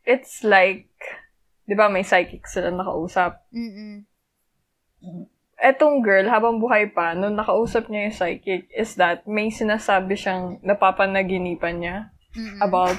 It's 0.07 0.47
like, 0.47 0.87
di 1.67 1.75
ba 1.75 1.91
may 1.91 2.07
psychic 2.07 2.47
sila 2.47 2.71
nakausap. 2.71 3.43
Mm-mm. 3.51 4.07
Etong 5.59 5.99
girl, 5.99 6.23
habang 6.31 6.63
buhay 6.63 6.87
pa, 6.87 7.11
nung 7.11 7.35
nakausap 7.35 7.91
niya 7.91 8.07
yung 8.07 8.15
psychic, 8.15 8.71
is 8.71 8.95
that 8.95 9.27
may 9.27 9.51
sinasabi 9.51 10.15
siyang 10.15 10.63
napapanaginipan 10.63 11.83
niya 11.83 11.97
Mm-mm. 12.31 12.63
about 12.63 12.95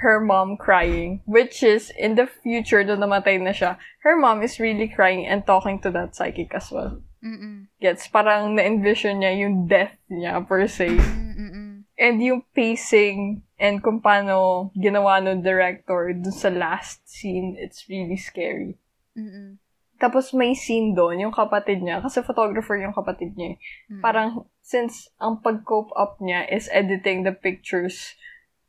her 0.00 0.20
mom 0.20 0.56
crying, 0.56 1.20
which 1.26 1.62
is 1.66 1.90
in 1.98 2.14
the 2.14 2.28
future, 2.28 2.84
doon 2.84 3.02
namatay 3.02 3.40
na 3.42 3.50
siya, 3.50 3.80
her 4.06 4.14
mom 4.14 4.42
is 4.44 4.60
really 4.60 4.86
crying 4.86 5.26
and 5.26 5.42
talking 5.48 5.82
to 5.82 5.90
that 5.90 6.14
psychic 6.14 6.54
as 6.54 6.70
well. 6.70 7.02
Mm-mm. 7.24 7.66
Gets, 7.80 8.06
parang 8.08 8.54
na-envision 8.54 9.24
niya 9.24 9.32
yung 9.42 9.66
death 9.66 9.96
niya 10.06 10.38
per 10.46 10.68
se. 10.68 10.94
Mm-mm. 10.94 11.88
And 11.96 12.16
yung 12.20 12.44
pacing 12.52 13.42
and 13.56 13.80
kung 13.80 14.04
paano 14.04 14.68
ginawa 14.76 15.18
ng 15.24 15.40
director 15.40 16.12
dun 16.12 16.30
sa 16.30 16.52
last 16.52 17.08
scene, 17.08 17.56
it's 17.56 17.88
really 17.88 18.20
scary. 18.20 18.76
Mm-mm. 19.16 19.56
Tapos 19.96 20.36
may 20.36 20.52
scene 20.52 20.92
doon, 20.92 21.28
yung 21.28 21.34
kapatid 21.34 21.80
niya, 21.80 22.04
kasi 22.04 22.20
photographer 22.20 22.76
yung 22.76 22.92
kapatid 22.92 23.32
niya. 23.32 23.56
Mm-mm. 23.88 24.04
Parang, 24.04 24.44
since 24.60 25.08
ang 25.16 25.40
pag-cope 25.40 25.92
up 25.96 26.20
niya 26.20 26.44
is 26.52 26.68
editing 26.68 27.24
the 27.24 27.32
pictures, 27.32 28.12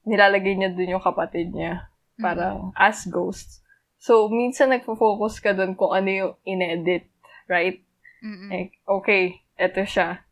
nilalagay 0.08 0.56
niya 0.56 0.72
dun 0.72 0.96
yung 0.96 1.04
kapatid 1.04 1.52
niya. 1.52 1.92
Parang, 2.18 2.72
as 2.80 3.04
ghosts. 3.06 3.62
So, 4.00 4.32
minsan 4.32 4.72
nagpo-focus 4.72 5.44
ka 5.44 5.52
dun 5.52 5.76
kung 5.76 5.92
ano 5.92 6.10
yung 6.10 6.34
inedit, 6.48 7.12
right? 7.52 7.84
Mm-mm. 8.24 8.50
Like, 8.50 8.74
okay, 8.88 9.44
eto 9.60 9.84
siya. 9.84 10.24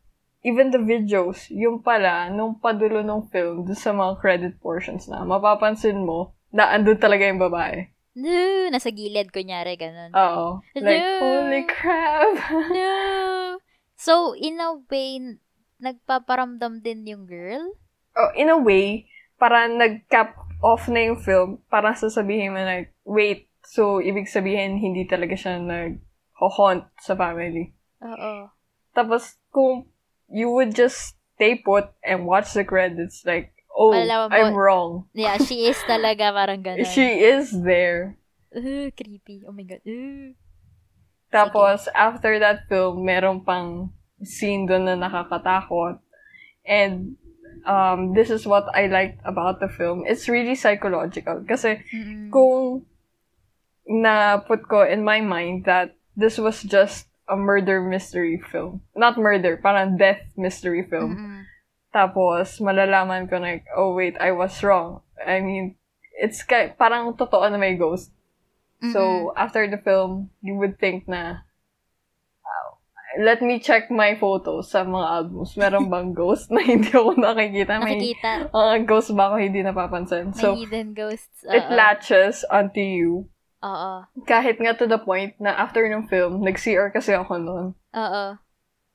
Even 0.46 0.70
the 0.70 0.78
videos, 0.78 1.50
yung 1.50 1.82
pala, 1.82 2.30
nung 2.30 2.56
padulo 2.56 3.02
ng 3.02 3.28
film, 3.28 3.66
dun 3.66 3.76
sa 3.76 3.92
mga 3.92 4.12
credit 4.22 4.54
portions 4.62 5.10
na, 5.10 5.26
mapapansin 5.26 6.06
mo, 6.06 6.32
na 6.54 6.72
andun 6.72 6.96
talaga 6.96 7.26
yung 7.26 7.42
babae. 7.42 7.90
No, 8.16 8.72
nasa 8.72 8.88
gilid, 8.88 9.28
kunyari, 9.28 9.76
ganun. 9.76 10.16
Oo. 10.16 10.64
Like, 10.72 11.04
No. 11.04 11.20
holy 11.20 11.62
crap! 11.68 12.32
no! 12.72 13.60
So, 14.00 14.32
in 14.32 14.56
a 14.56 14.80
way, 14.88 15.36
nagpaparamdam 15.76 16.80
din 16.80 17.04
yung 17.04 17.28
girl? 17.28 17.76
oh, 18.16 18.32
in 18.32 18.48
a 18.48 18.56
way, 18.56 19.04
para 19.36 19.68
nag-cap 19.68 20.32
off 20.64 20.88
na 20.88 21.12
yung 21.12 21.20
film, 21.20 21.60
para 21.68 21.92
sasabihin 21.92 22.56
mo 22.56 22.60
na, 22.64 22.88
wait, 23.04 23.52
so, 23.60 24.00
ibig 24.00 24.24
sabihin, 24.24 24.80
hindi 24.80 25.04
talaga 25.04 25.36
siya 25.36 25.60
nag-haunt 25.60 26.88
sa 26.96 27.12
family. 27.12 27.76
Oo. 28.00 28.48
Tapos, 28.96 29.36
kung 29.52 29.84
you 30.32 30.48
would 30.48 30.72
just 30.72 31.20
stay 31.36 31.52
put 31.52 31.92
and 32.00 32.24
watch 32.24 32.56
the 32.56 32.64
credits, 32.64 33.28
like, 33.28 33.52
oh, 33.76 33.92
Malalaman 33.92 34.32
mo- 34.32 34.36
I'm 34.36 34.54
wrong. 34.56 34.90
Yeah, 35.12 35.36
she 35.36 35.68
is 35.68 35.76
talaga 35.84 36.32
parang 36.32 36.62
ganun. 36.66 36.88
She 36.88 37.20
is 37.20 37.52
there. 37.52 38.16
Uh, 38.48 38.88
creepy. 38.96 39.44
Oh 39.44 39.52
my 39.52 39.68
God. 39.68 39.84
Uh. 39.84 40.32
Tapos, 41.28 41.84
after 41.92 42.40
that 42.40 42.64
film, 42.70 43.04
meron 43.04 43.44
pang 43.44 43.92
scene 44.24 44.64
doon 44.64 44.88
na 44.88 44.96
nakakatakot. 44.96 46.00
And, 46.64 47.20
um, 47.68 48.14
this 48.14 48.30
is 48.30 48.46
what 48.48 48.64
I 48.72 48.86
liked 48.88 49.20
about 49.26 49.60
the 49.60 49.68
film. 49.68 50.08
It's 50.08 50.30
really 50.30 50.54
psychological. 50.54 51.44
Kasi, 51.44 51.84
Mm-mm. 51.92 52.32
kung 52.32 52.86
na-put 53.84 54.64
ko 54.66 54.82
in 54.82 55.04
my 55.04 55.20
mind 55.20 55.66
that 55.66 55.94
this 56.16 56.38
was 56.38 56.62
just 56.62 57.06
a 57.28 57.36
murder 57.36 57.82
mystery 57.82 58.40
film. 58.50 58.80
Not 58.94 59.18
murder, 59.18 59.58
parang 59.58 59.98
death 59.98 60.22
mystery 60.38 60.86
film. 60.88 61.12
Mm-mm. 61.14 61.42
Tapos, 61.96 62.60
malalaman 62.60 63.24
ko 63.24 63.40
na, 63.40 63.56
oh 63.72 63.96
wait, 63.96 64.20
I 64.20 64.28
was 64.30 64.60
wrong. 64.60 65.00
I 65.16 65.40
mean, 65.40 65.80
it's 66.14 66.44
ki- 66.44 66.76
parang 66.76 67.16
totoo 67.16 67.48
na 67.48 67.56
may 67.56 67.72
ghost. 67.74 68.12
So, 68.86 69.32
after 69.34 69.64
the 69.64 69.80
film, 69.80 70.28
you 70.38 70.60
would 70.60 70.76
think 70.76 71.08
na, 71.08 71.48
"Wow, 72.44 72.84
let 73.18 73.40
me 73.40 73.56
check 73.56 73.88
my 73.88 74.12
photos 74.14 74.68
sa 74.68 74.84
mga 74.84 75.08
albums. 75.16 75.56
Meron 75.56 75.88
bang 75.92 76.12
ghost 76.12 76.52
na 76.52 76.60
hindi 76.60 76.92
ako 76.92 77.16
nakikita? 77.16 77.80
May 77.80 77.96
Nakikita. 77.96 78.52
mga 78.52 78.74
ghost 78.84 79.16
ba 79.16 79.32
ako 79.32 79.36
hindi 79.40 79.64
napapansin? 79.64 80.30
May 80.30 80.36
So, 80.36 80.52
hidden 80.54 80.92
ghosts. 80.92 81.40
it 81.48 81.64
Oo. 81.64 81.72
latches 81.72 82.44
onto 82.46 82.84
you. 82.84 83.32
Oo. 83.64 83.92
Kahit 84.28 84.60
nga 84.60 84.76
to 84.76 84.84
the 84.84 85.00
point 85.00 85.32
na 85.40 85.56
after 85.56 85.80
ng 85.80 86.04
film, 86.06 86.44
nag-CR 86.44 86.92
kasi 86.92 87.16
ako 87.16 87.40
noon. 87.40 87.66
Oo. 87.96 88.24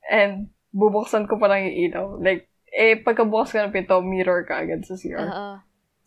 And, 0.06 0.54
bubuksan 0.70 1.26
ko 1.26 1.42
pa 1.42 1.50
lang 1.50 1.66
yung 1.66 1.78
ilaw. 1.90 2.06
Like, 2.22 2.51
eh, 2.72 2.96
pagkabukas 2.96 3.52
ka 3.52 3.68
ng 3.68 3.76
pinto, 3.76 4.00
mirror 4.00 4.48
ka 4.48 4.64
agad 4.64 4.88
sa 4.88 4.96
CR. 4.96 5.20
Oo. 5.28 5.50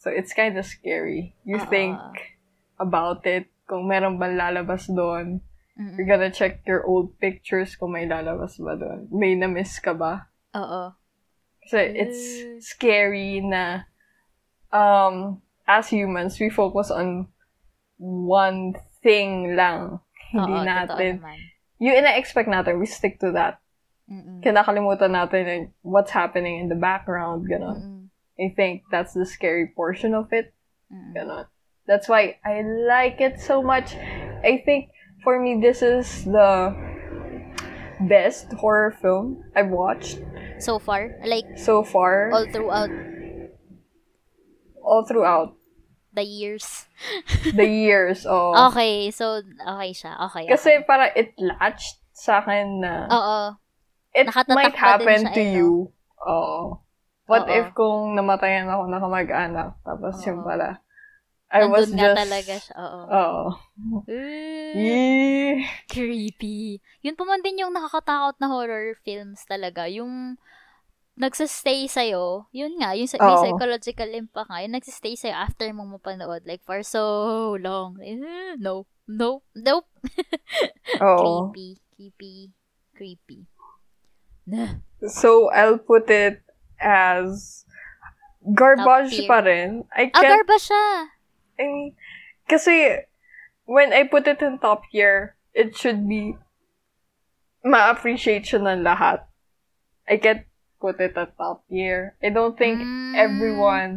So, 0.01 0.09
it's 0.13 0.33
kind 0.33 0.57
of 0.57 0.65
scary. 0.65 1.37
You 1.45 1.61
Oo. 1.61 1.69
think 1.69 2.01
about 2.81 3.25
it, 3.29 3.49
kung 3.69 3.89
meron 3.89 4.21
bang 4.21 4.37
lalabas 4.37 4.89
doon. 4.89 5.41
Mm-mm. 5.75 5.97
You're 5.99 6.09
gonna 6.09 6.31
check 6.31 6.63
your 6.69 6.85
old 6.87 7.19
pictures 7.19 7.75
kung 7.75 7.97
may 7.97 8.07
lalabas 8.07 8.61
ba 8.61 8.77
doon. 8.77 9.09
May 9.11 9.35
na-miss 9.35 9.81
ka 9.81 9.97
ba? 9.97 10.31
Oo. 10.55 10.95
Kasi 11.65 11.81
it's 11.97 12.23
scary 12.61 13.41
na 13.41 13.89
um, 14.69 15.41
as 15.67 15.89
humans, 15.89 16.37
we 16.39 16.53
focus 16.53 16.93
on 16.93 17.33
one 17.97 18.77
thing 19.03 19.57
lang. 19.57 19.99
Hindi 20.31 20.61
Oo, 20.61 20.67
natin. 20.67 21.13
naman. 21.25 21.39
Yung 21.81 21.97
ina-expect 22.05 22.49
natin, 22.49 22.79
we 22.79 22.87
stick 22.87 23.19
to 23.19 23.33
that. 23.33 23.64
Mm-mm. 24.11 24.45
Kinakalimutan 24.45 25.17
natin 25.17 25.41
yung 25.49 25.65
what's 25.81 26.13
happening 26.13 26.61
in 26.61 26.69
the 26.69 26.77
background, 26.77 27.49
gano'n. 27.49 27.79
Mm-mm. 27.81 28.05
I 28.37 28.53
think 28.55 28.83
that's 28.91 29.15
the 29.15 29.25
scary 29.25 29.73
portion 29.73 30.13
of 30.13 30.29
it. 30.33 30.53
Mm-mm. 30.93 31.15
Ganon. 31.15 31.47
That's 31.87 32.09
why 32.09 32.37
I 32.45 32.63
like 32.65 33.21
it 33.21 33.41
so 33.41 33.63
much. 33.63 33.95
I 34.45 34.63
think 34.65 34.91
for 35.23 35.41
me 35.41 35.61
this 35.61 35.81
is 35.81 36.25
the 36.25 36.73
best 38.09 38.53
horror 38.53 38.93
film 39.01 39.45
I've 39.57 39.69
watched 39.71 40.21
So 40.61 40.79
far, 40.79 41.13
like, 41.25 41.45
so 41.57 41.83
far, 41.83 42.31
all, 42.33 42.47
throughout? 42.49 42.89
all 44.83 45.05
throughout 45.05 45.57
the 46.15 46.23
years. 46.23 46.87
the 47.55 47.67
years. 47.67 48.25
Oh, 48.25 48.71
Okay, 48.71 49.11
so, 49.11 49.43
okay 49.43 49.91
siya. 49.93 50.15
Okay, 50.31 50.47
kasi 50.47 50.79
okay. 50.79 50.87
para 50.87 51.11
it 51.13 51.35
latched 51.37 51.99
sa 52.15 52.39
akin 52.41 52.81
na 52.81 53.11
Oo. 53.11 53.59
It 54.15 54.27
nakatatak 54.31 54.57
might 54.57 54.77
happen 54.79 55.21
to 55.29 55.41
eh, 55.43 55.51
no? 55.51 55.57
you. 55.59 55.71
Oo. 56.25 56.81
What 57.25 57.49
Oo. 57.49 57.57
if 57.57 57.67
kung 57.75 58.15
namatayan 58.15 58.69
ako 58.71 58.83
na 58.89 59.03
kamag-anak 59.03 59.69
tapos 59.83 60.15
Oo. 60.23 60.27
yung 60.31 60.41
pala 60.47 60.85
I 61.55 61.71
was 61.71 61.87
Nandun 61.87 61.95
nga 61.95 62.03
just 62.03 62.19
talaga 62.27 62.55
siya. 62.59 62.75
Oo. 62.83 63.01
Oo. 63.07 63.45
Uh, 64.11 65.55
creepy. 65.87 66.83
Yun 67.07 67.15
pa 67.15 67.23
man 67.23 67.47
din 67.47 67.63
yung 67.63 67.71
nakakatakot 67.71 68.35
na 68.43 68.51
horror 68.51 68.99
films 69.07 69.47
talaga. 69.47 69.87
Yung 69.87 70.35
nagsastay 71.15 71.87
sa'yo, 71.87 72.51
yun 72.51 72.75
nga, 72.83 72.99
yung 72.99 73.07
sa- 73.07 73.23
may 73.23 73.39
psychological 73.39 74.11
impact 74.11 74.51
nga, 74.51 74.67
yung 74.67 74.75
nagsastay 74.75 75.15
sa'yo 75.15 75.35
after 75.39 75.71
mong 75.71 75.95
mapanood, 75.95 76.43
like, 76.43 76.59
for 76.67 76.83
so 76.83 77.55
long. 77.63 78.03
Eh, 78.03 78.19
no, 78.59 78.83
no, 79.07 79.47
nope. 79.55 79.87
Oo. 81.07 81.55
Creepy, 81.55 81.79
creepy, 81.95 82.35
creepy. 82.99 83.39
So, 85.05 85.51
I'll 85.53 85.79
put 85.79 86.09
it 86.09 86.41
as 86.81 87.65
garbage 88.55 89.21
pa 89.29 89.41
rin. 89.45 89.85
I 89.93 90.09
Ah, 90.13 90.21
can't, 90.21 90.41
garba 90.41 90.57
siya. 90.57 90.85
I 91.61 91.63
mean, 91.69 91.93
kasi, 92.49 93.05
when 93.65 93.93
I 93.93 94.05
put 94.09 94.27
it 94.29 94.41
in 94.41 94.59
top 94.59 94.85
tier, 94.93 95.37
it 95.53 95.77
should 95.77 96.09
be 96.09 96.37
ma-appreciate 97.65 98.45
siya 98.45 98.61
ng 98.61 98.85
lahat. 98.85 99.25
I 100.05 100.21
can't 100.21 100.45
put 100.81 101.01
it 101.01 101.17
at 101.17 101.37
top 101.41 101.65
tier. 101.69 102.17
I 102.21 102.29
don't 102.29 102.57
think 102.57 102.81
Mm. 102.81 103.17
everyone 103.17 103.93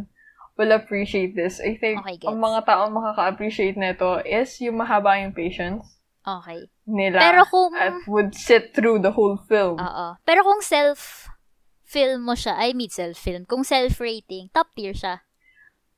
will 0.55 0.71
appreciate 0.71 1.35
this. 1.35 1.59
I 1.59 1.75
think 1.75 1.99
Okay, 2.01 2.17
gets. 2.17 2.31
ang 2.31 2.39
mga 2.39 2.63
taong 2.63 2.95
makaka-appreciate 2.95 3.75
nito 3.75 4.23
is 4.23 4.55
yung 4.63 4.79
mahaba 4.79 5.19
yung 5.19 5.35
patience 5.35 5.96
Okay. 6.27 6.67
nila 6.83 7.23
Pero 7.23 7.41
kung, 7.47 7.71
at 7.71 7.95
would 8.03 8.35
sit 8.35 8.75
through 8.75 8.99
the 8.99 9.15
whole 9.15 9.39
film. 9.39 9.79
oo. 9.79 10.07
Pero 10.27 10.43
kung 10.43 10.59
self-film 10.59 12.19
mo 12.19 12.35
siya, 12.35 12.59
I 12.59 12.75
mean 12.75 12.91
self-film, 12.91 13.47
kung 13.47 13.63
self-rating, 13.63 14.51
top 14.51 14.75
tier 14.75 14.91
siya. 14.91 15.23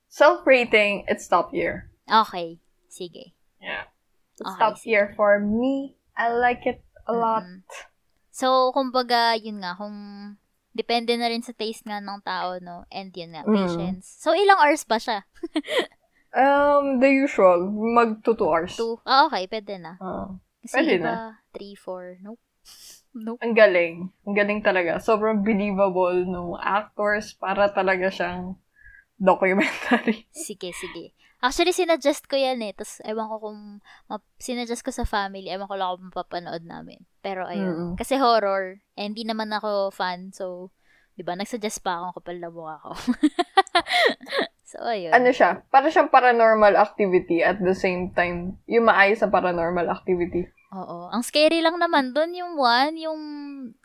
Self-rating, 0.08 1.06
it's 1.10 1.26
top 1.26 1.50
tier. 1.50 1.90
Okay. 2.06 2.62
Sige. 2.90 3.34
Yeah. 3.58 3.90
It's 4.38 4.46
Okay, 4.46 4.58
top 4.58 4.78
sige. 4.78 4.86
tier 4.90 5.14
for 5.14 5.38
me. 5.38 5.98
I 6.14 6.30
like 6.30 6.66
it 6.66 6.82
a 7.06 7.14
lot. 7.14 7.42
Mm-mm. 7.46 7.62
So, 8.30 8.72
kumbaga, 8.72 9.34
yun 9.36 9.62
nga, 9.62 9.76
kung 9.76 9.94
depende 10.72 11.14
na 11.18 11.28
rin 11.28 11.42
sa 11.42 11.52
taste 11.52 11.84
nga 11.84 12.00
ng 12.00 12.22
tao, 12.24 12.58
no? 12.62 12.86
And 12.90 13.12
yun 13.12 13.34
nga, 13.34 13.44
Mm. 13.44 13.54
patience. 13.54 14.06
So, 14.22 14.32
ilang 14.32 14.58
hours 14.58 14.86
ba 14.86 14.98
siya? 14.98 15.26
Um, 16.30 17.00
the 17.00 17.10
usual. 17.10 17.70
Mag 17.70 18.22
2 18.22 18.38
hours. 18.40 18.78
Two? 18.78 19.02
Ah, 19.04 19.26
okay. 19.26 19.50
Pwede 19.50 19.82
na. 19.82 19.98
Oo. 19.98 20.38
Kasi 20.62 20.74
Pwede 20.76 20.94
iba, 20.98 21.06
na. 21.10 21.16
three, 21.52 21.74
four. 21.74 22.18
Nope. 22.22 22.42
Nope. 23.10 23.42
Ang 23.42 23.58
galing. 23.58 24.14
Ang 24.22 24.36
galing 24.38 24.62
talaga. 24.62 25.02
Sobrang 25.02 25.42
believable 25.42 26.30
ng 26.30 26.54
actors 26.62 27.34
para 27.34 27.66
talaga 27.74 28.14
siyang 28.14 28.54
documentary. 29.18 30.30
Sige, 30.46 30.72
sige. 30.72 31.12
Actually, 31.42 31.72
sinadjust 31.72 32.28
ko 32.28 32.36
yan 32.36 32.60
eh. 32.62 32.76
Tapos, 32.76 33.00
ewan 33.02 33.32
ko 33.32 33.36
kung, 33.40 33.60
map- 34.12 34.28
sinadjust 34.38 34.84
ko 34.84 34.92
sa 34.92 35.08
family. 35.08 35.48
Ewan 35.48 35.66
ko 35.66 35.76
lang 35.76 35.90
kung 35.96 36.06
mapapanood 36.12 36.64
namin. 36.68 37.02
Pero, 37.24 37.48
ayun. 37.48 37.72
Mm-mm. 37.72 37.92
Kasi 37.96 38.20
horror. 38.20 38.78
Eh, 38.94 39.08
hindi 39.08 39.24
naman 39.24 39.50
ako 39.50 39.90
fan. 39.90 40.36
So, 40.36 40.70
di 41.20 41.28
ba, 41.28 41.36
nagsuggest 41.36 41.84
pa 41.84 42.00
akong 42.00 42.24
kapal 42.24 42.40
na 42.40 42.48
mukha 42.48 42.80
ko. 42.80 42.96
so, 44.72 44.80
ayun. 44.88 45.12
Ano 45.12 45.36
siya? 45.36 45.68
Para 45.68 45.92
siyang 45.92 46.08
paranormal 46.08 46.80
activity 46.80 47.44
at 47.44 47.60
the 47.60 47.76
same 47.76 48.16
time, 48.16 48.56
yung 48.72 48.88
maayos 48.88 49.20
na 49.20 49.28
paranormal 49.28 49.92
activity. 49.92 50.48
Oo. 50.72 51.12
Ang 51.12 51.20
scary 51.28 51.60
lang 51.60 51.76
naman 51.76 52.16
doon 52.16 52.32
yung 52.32 52.54
one, 52.56 52.96
yung 52.96 53.20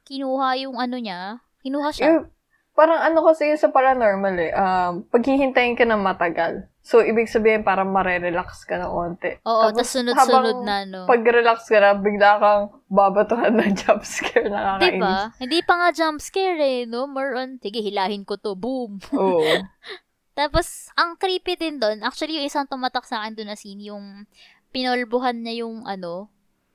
kinuha 0.07 0.62
yung 0.62 0.78
ano 0.78 0.95
niya. 0.95 1.43
Kinuha 1.66 1.91
siya. 1.91 2.07
Yung, 2.07 2.30
parang 2.78 3.03
ano 3.03 3.26
kasi 3.26 3.51
sa 3.59 3.74
paranormal 3.74 4.37
eh. 4.39 4.53
Um, 4.55 5.03
paghihintayin 5.11 5.74
ka 5.74 5.82
ng 5.82 5.99
matagal. 5.99 6.70
So, 6.85 7.01
ibig 7.01 7.32
sabihin 7.32 7.64
parang 7.64 7.89
marerelax 7.97 8.68
ka 8.68 8.76
na 8.76 8.93
onte. 8.93 9.41
Oo, 9.49 9.72
Tapos, 9.72 9.89
sunod-sunod 9.89 10.68
na, 10.68 10.85
no? 10.85 11.09
Pag-relax 11.09 11.64
ka 11.64 11.80
na, 11.80 11.97
bigla 11.97 12.37
kang 12.37 12.64
babatuhan 12.93 13.57
ng 13.57 13.72
jumpscare 13.80 14.53
na 14.53 14.76
nakakainis. 14.76 15.01
Diba? 15.01 15.16
Hindi 15.41 15.59
pa 15.64 15.74
nga 15.80 15.89
jump 15.97 16.20
scare 16.20 16.61
eh, 16.61 16.85
no? 16.85 17.09
More 17.09 17.41
on, 17.41 17.57
sige, 17.57 17.80
hilahin 17.80 18.28
ko 18.28 18.37
to, 18.37 18.53
boom. 18.53 19.01
Oo. 19.16 19.64
Tapos, 20.39 20.93
ang 20.93 21.16
creepy 21.16 21.57
din 21.57 21.80
doon, 21.80 22.05
actually, 22.05 22.37
yung 22.37 22.45
isang 22.45 22.68
tumatak 22.68 23.09
sa 23.09 23.24
akin 23.24 23.32
doon 23.32 23.49
na 23.49 23.57
scene, 23.57 23.80
yung 23.80 24.28
pinolbuhan 24.68 25.41
niya 25.41 25.64
yung, 25.64 25.89
ano, 25.89 26.28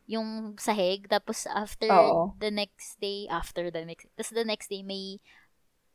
yung 0.09 0.57
sahig, 0.57 1.05
tapos 1.05 1.45
after 1.45 1.85
Oo. 1.85 2.33
the 2.41 2.49
next 2.49 2.97
day, 2.97 3.29
after 3.29 3.69
the 3.69 3.85
next, 3.85 4.09
tapos 4.17 4.33
the 4.33 4.41
next 4.41 4.73
day, 4.73 4.81
may 4.81 5.21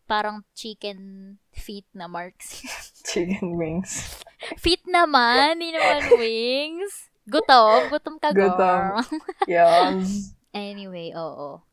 parang 0.05 0.45
chicken 0.53 1.37
feet 1.51 1.89
na 1.97 2.07
marks. 2.07 2.61
Chicken 3.09 3.57
wings. 3.57 4.21
feet 4.61 4.85
naman, 4.89 5.57
hindi 5.61 5.73
naman 5.77 6.03
wings. 6.21 7.09
Gutom, 7.25 7.89
gutom 7.89 8.17
ka, 8.21 8.33
Gutom. 8.33 8.57
girl. 8.57 9.01
Yes. 9.49 10.33
anyway, 10.53 11.13
oo. 11.17 11.65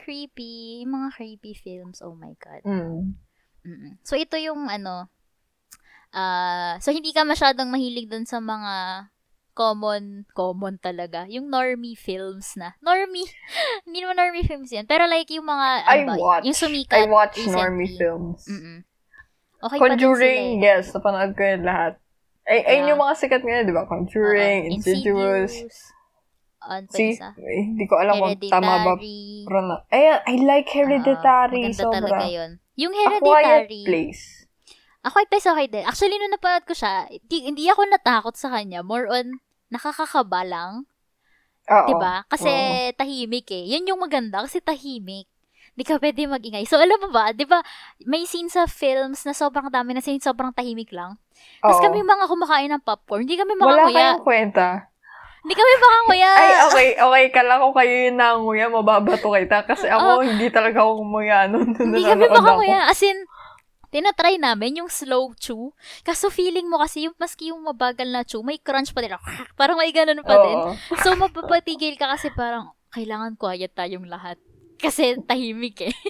Creepy, 0.00 0.84
mga 0.84 1.08
creepy 1.16 1.52
films, 1.56 2.00
oh 2.04 2.16
my 2.16 2.32
God. 2.36 2.62
Mm. 2.64 3.16
Mm-mm. 3.64 3.92
So, 4.04 4.16
ito 4.16 4.36
yung 4.36 4.68
ano, 4.68 5.08
ah 6.14 6.78
so 6.78 6.94
hindi 6.94 7.10
ka 7.10 7.26
masyadong 7.26 7.74
mahilig 7.74 8.06
dun 8.06 8.22
sa 8.22 8.38
mga 8.38 9.06
common, 9.54 10.26
common 10.30 10.76
talaga. 10.76 11.24
Yung 11.26 11.46
normie 11.46 11.94
films 11.94 12.54
na. 12.54 12.74
Normie. 12.78 13.24
hindi 13.86 14.02
naman 14.02 14.18
normie 14.18 14.42
films 14.42 14.68
yan. 14.68 14.84
Pero 14.84 15.06
like 15.06 15.30
yung 15.30 15.46
mga, 15.46 15.68
I 15.82 16.02
ano 16.02 16.10
ba, 16.10 16.14
watch. 16.18 16.44
yung 16.44 16.58
sumikat 16.58 16.98
I 16.98 17.06
watch 17.06 17.38
recently. 17.38 17.54
normie 17.56 17.90
films. 17.90 18.44
Mm-mm. 18.44 18.82
Okay 19.62 19.78
Conjuring, 19.78 20.60
sila 20.60 20.60
eh. 20.60 20.66
yes. 20.76 20.92
Napanood 20.92 21.32
ko 21.32 21.42
yun 21.42 21.62
lahat. 21.62 21.96
Ay, 22.44 22.60
ayun 22.60 22.76
Yeah. 22.76 22.88
yung 22.92 23.00
mga 23.00 23.14
sikat 23.16 23.40
ngayon, 23.40 23.64
di 23.64 23.72
ba? 23.72 23.88
Conjuring, 23.88 24.62
Oo. 24.62 24.72
Insidious. 24.76 25.52
Ano 26.60 26.84
pa 26.84 26.92
See, 26.92 27.12
isa? 27.12 27.32
eh, 27.34 27.62
hindi 27.62 27.84
ko 27.84 27.96
alam 27.96 28.16
kung 28.18 28.36
tama 28.42 28.60
ba. 28.82 28.96
Hereditary. 28.96 29.44
Pero 29.44 29.58
na, 29.62 29.76
ayan, 29.88 30.18
I 30.24 30.34
like 30.42 30.68
Hereditary. 30.68 31.24
Ah, 31.24 31.48
maganda 31.48 31.76
sobra. 31.78 31.96
talaga 32.00 32.24
yun. 32.26 32.50
Yung 32.74 32.92
A 32.92 33.04
Quiet 33.14 33.20
Hereditary. 33.22 33.82
Place. 33.84 34.22
Ako 35.04 35.20
ay 35.20 35.28
place 35.28 35.44
okay 35.44 35.68
din. 35.68 35.84
Actually, 35.84 36.16
nung 36.16 36.32
napanood 36.32 36.64
ko 36.64 36.72
siya, 36.72 37.04
hindi, 37.12 37.38
hindi 37.44 37.64
ako 37.68 37.84
natakot 37.92 38.34
sa 38.34 38.48
kanya. 38.48 38.80
More 38.80 39.04
on, 39.12 39.36
nakakakaba 39.68 40.42
lang. 40.48 40.72
Oo. 41.68 41.88
'Di 41.88 41.94
ba? 41.96 42.24
Kasi 42.28 42.48
Oo. 42.48 42.96
tahimik 42.96 43.48
eh. 43.52 43.64
'Yun 43.68 43.88
yung 43.92 44.00
maganda 44.00 44.44
kasi 44.44 44.60
tahimik. 44.60 45.28
Di 45.74 45.82
ka 45.82 45.98
pwede 45.98 46.28
magingay. 46.30 46.70
So, 46.70 46.78
alam 46.78 47.02
mo 47.02 47.10
ba, 47.10 47.34
di 47.34 47.42
ba, 47.42 47.58
may 48.06 48.30
scene 48.30 48.46
sa 48.46 48.62
films 48.70 49.26
na 49.26 49.34
sobrang 49.34 49.66
dami 49.74 49.90
na 49.90 49.98
scene, 49.98 50.22
sobrang 50.22 50.54
tahimik 50.54 50.94
lang. 50.94 51.18
Tapos 51.58 51.82
kami 51.82 51.98
mga 51.98 52.30
kumakain 52.30 52.70
ng 52.70 52.84
popcorn, 52.84 53.26
hindi 53.26 53.34
kami 53.34 53.58
Wala 53.58 53.90
makanguya. 53.90 54.14
kayong 54.14 54.22
kwenta. 54.22 54.68
Hindi 55.42 55.54
kami 55.58 55.72
makanguya. 55.76 56.30
Ay, 56.30 56.52
okay, 56.70 56.88
okay. 57.02 57.24
Kala 57.34 57.58
ko 57.58 57.74
kayo 57.74 57.90
yung 58.06 58.16
nanguya, 58.22 58.70
mababato 58.70 59.28
kita. 59.34 59.66
Kasi 59.66 59.90
ako, 59.90 60.22
hindi 60.22 60.46
talaga 60.48 60.78
ako 60.86 61.02
kumuya 61.02 61.50
nun. 61.50 61.74
nung 61.74 61.74
Oh. 61.74 61.84
Hindi 61.90 62.06
kami 62.06 62.22
nanonood 62.22 62.38
ako. 62.38 62.38
makanguya. 62.38 62.80
As 62.86 63.02
in, 63.02 63.18
tinatry 63.94 64.42
namin 64.42 64.82
yung 64.82 64.90
slow 64.90 65.30
chew. 65.38 65.70
Kaso 66.02 66.26
feeling 66.26 66.66
mo 66.66 66.82
kasi 66.82 67.06
yung 67.06 67.14
maski 67.14 67.54
yung 67.54 67.62
mabagal 67.62 68.10
na 68.10 68.26
chew, 68.26 68.42
may 68.42 68.58
crunch 68.58 68.90
pa 68.90 68.98
din. 68.98 69.14
Parang 69.60 69.78
may 69.78 69.94
ganun 69.94 70.26
pa 70.26 70.34
din. 70.42 70.58
Oo. 70.58 70.74
So, 70.98 71.14
mapapatigil 71.14 71.94
ka 71.94 72.10
kasi 72.10 72.34
parang, 72.34 72.74
kailangan 72.90 73.38
quiet 73.38 73.70
tayong 73.70 74.10
lahat. 74.10 74.34
Kasi 74.82 75.14
tahimik 75.22 75.86
eh. 75.86 75.94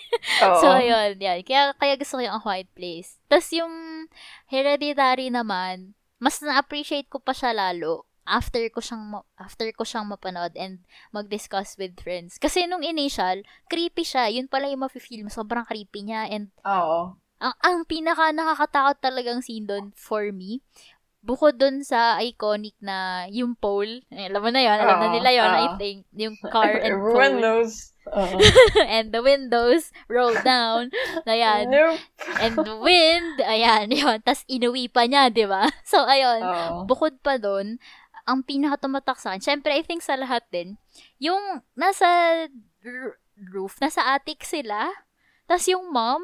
So, 0.64 0.72
ayun, 0.72 1.20
yan. 1.20 1.44
Kaya, 1.44 1.76
kaya 1.76 2.00
gusto 2.00 2.16
ko 2.16 2.24
yung 2.24 2.32
A 2.32 2.40
Quiet 2.40 2.72
Place. 2.72 3.20
Tapos 3.28 3.52
yung 3.52 4.08
Hereditary 4.48 5.28
naman, 5.28 5.92
mas 6.16 6.40
na-appreciate 6.40 7.12
ko 7.12 7.20
pa 7.20 7.36
siya 7.36 7.52
lalo 7.52 8.08
after 8.24 8.64
ko 8.72 8.80
siyang 8.80 9.04
ma- 9.04 9.28
after 9.36 9.68
ko 9.76 9.84
siyang 9.84 10.08
mapanood 10.08 10.56
and 10.56 10.80
mag-discuss 11.12 11.76
with 11.76 11.92
friends. 12.00 12.40
Kasi 12.40 12.64
nung 12.64 12.80
initial, 12.80 13.44
creepy 13.68 14.00
siya. 14.00 14.32
Yun 14.32 14.48
pala 14.48 14.72
yung 14.72 14.88
mafe-feel 14.88 15.28
mo. 15.28 15.30
Sobrang 15.30 15.68
creepy 15.68 16.08
niya. 16.08 16.32
And 16.32 16.48
Oo. 16.64 17.20
Ang, 17.44 17.56
ang 17.60 17.78
pinaka 17.84 18.32
nakakatakot 18.32 18.96
talagang 19.04 19.44
scene 19.44 19.68
doon 19.68 19.92
for 19.92 20.32
me, 20.32 20.64
bukod 21.20 21.56
doon 21.56 21.80
sa 21.80 22.20
iconic 22.20 22.76
na 22.80 23.24
yung 23.28 23.56
pole, 23.56 24.04
eh, 24.12 24.28
alam 24.28 24.40
mo 24.44 24.48
na 24.52 24.60
yun, 24.60 24.76
alam 24.76 24.96
na 25.00 25.08
Oo, 25.08 25.14
nila 25.16 25.30
yun, 25.32 25.52
I 25.52 25.66
oo. 25.68 25.76
think, 25.76 25.98
yung 26.12 26.36
car 26.48 26.76
and 26.80 27.00
pole, 27.12 27.36
knows. 27.40 27.92
Oo. 28.12 28.36
and 28.84 29.16
the 29.16 29.24
windows 29.24 29.88
roll 30.08 30.36
down, 30.44 30.92
ayan, 31.24 31.72
Nope. 31.72 32.00
and 32.36 32.60
the 32.60 32.76
wind, 32.76 33.40
ayan, 33.40 33.88
yun, 34.00 34.20
tas 34.20 34.44
inuwi 34.44 34.92
pa 34.92 35.08
niya, 35.08 35.32
di 35.32 35.48
ba? 35.48 35.64
So, 35.88 36.04
ayun, 36.04 36.44
Oo. 36.44 36.84
bukod 36.84 37.16
pa 37.24 37.40
doon, 37.40 37.80
ang 38.24 38.44
pinaka 38.44 38.84
tumatak 38.84 39.16
sa 39.16 39.32
akin, 39.32 39.40
syempre, 39.40 39.72
I 39.72 39.80
think 39.80 40.04
sa 40.04 40.20
lahat 40.20 40.44
din, 40.52 40.76
yung 41.16 41.40
nasa 41.72 42.04
r- 42.84 43.16
roof, 43.48 43.80
nasa 43.80 44.12
attic 44.12 44.44
sila, 44.44 44.92
tas 45.48 45.64
yung 45.68 45.88
mom, 45.88 46.20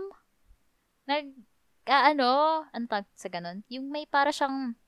nag, 1.11 1.27
ah, 1.85 2.09
ano, 2.09 2.31
ang 2.71 2.87
tag 2.87 3.05
sa 3.13 3.27
ganun, 3.27 3.67
yung 3.67 3.91
may 3.91 4.07
para 4.07 4.31
siyang 4.31 4.79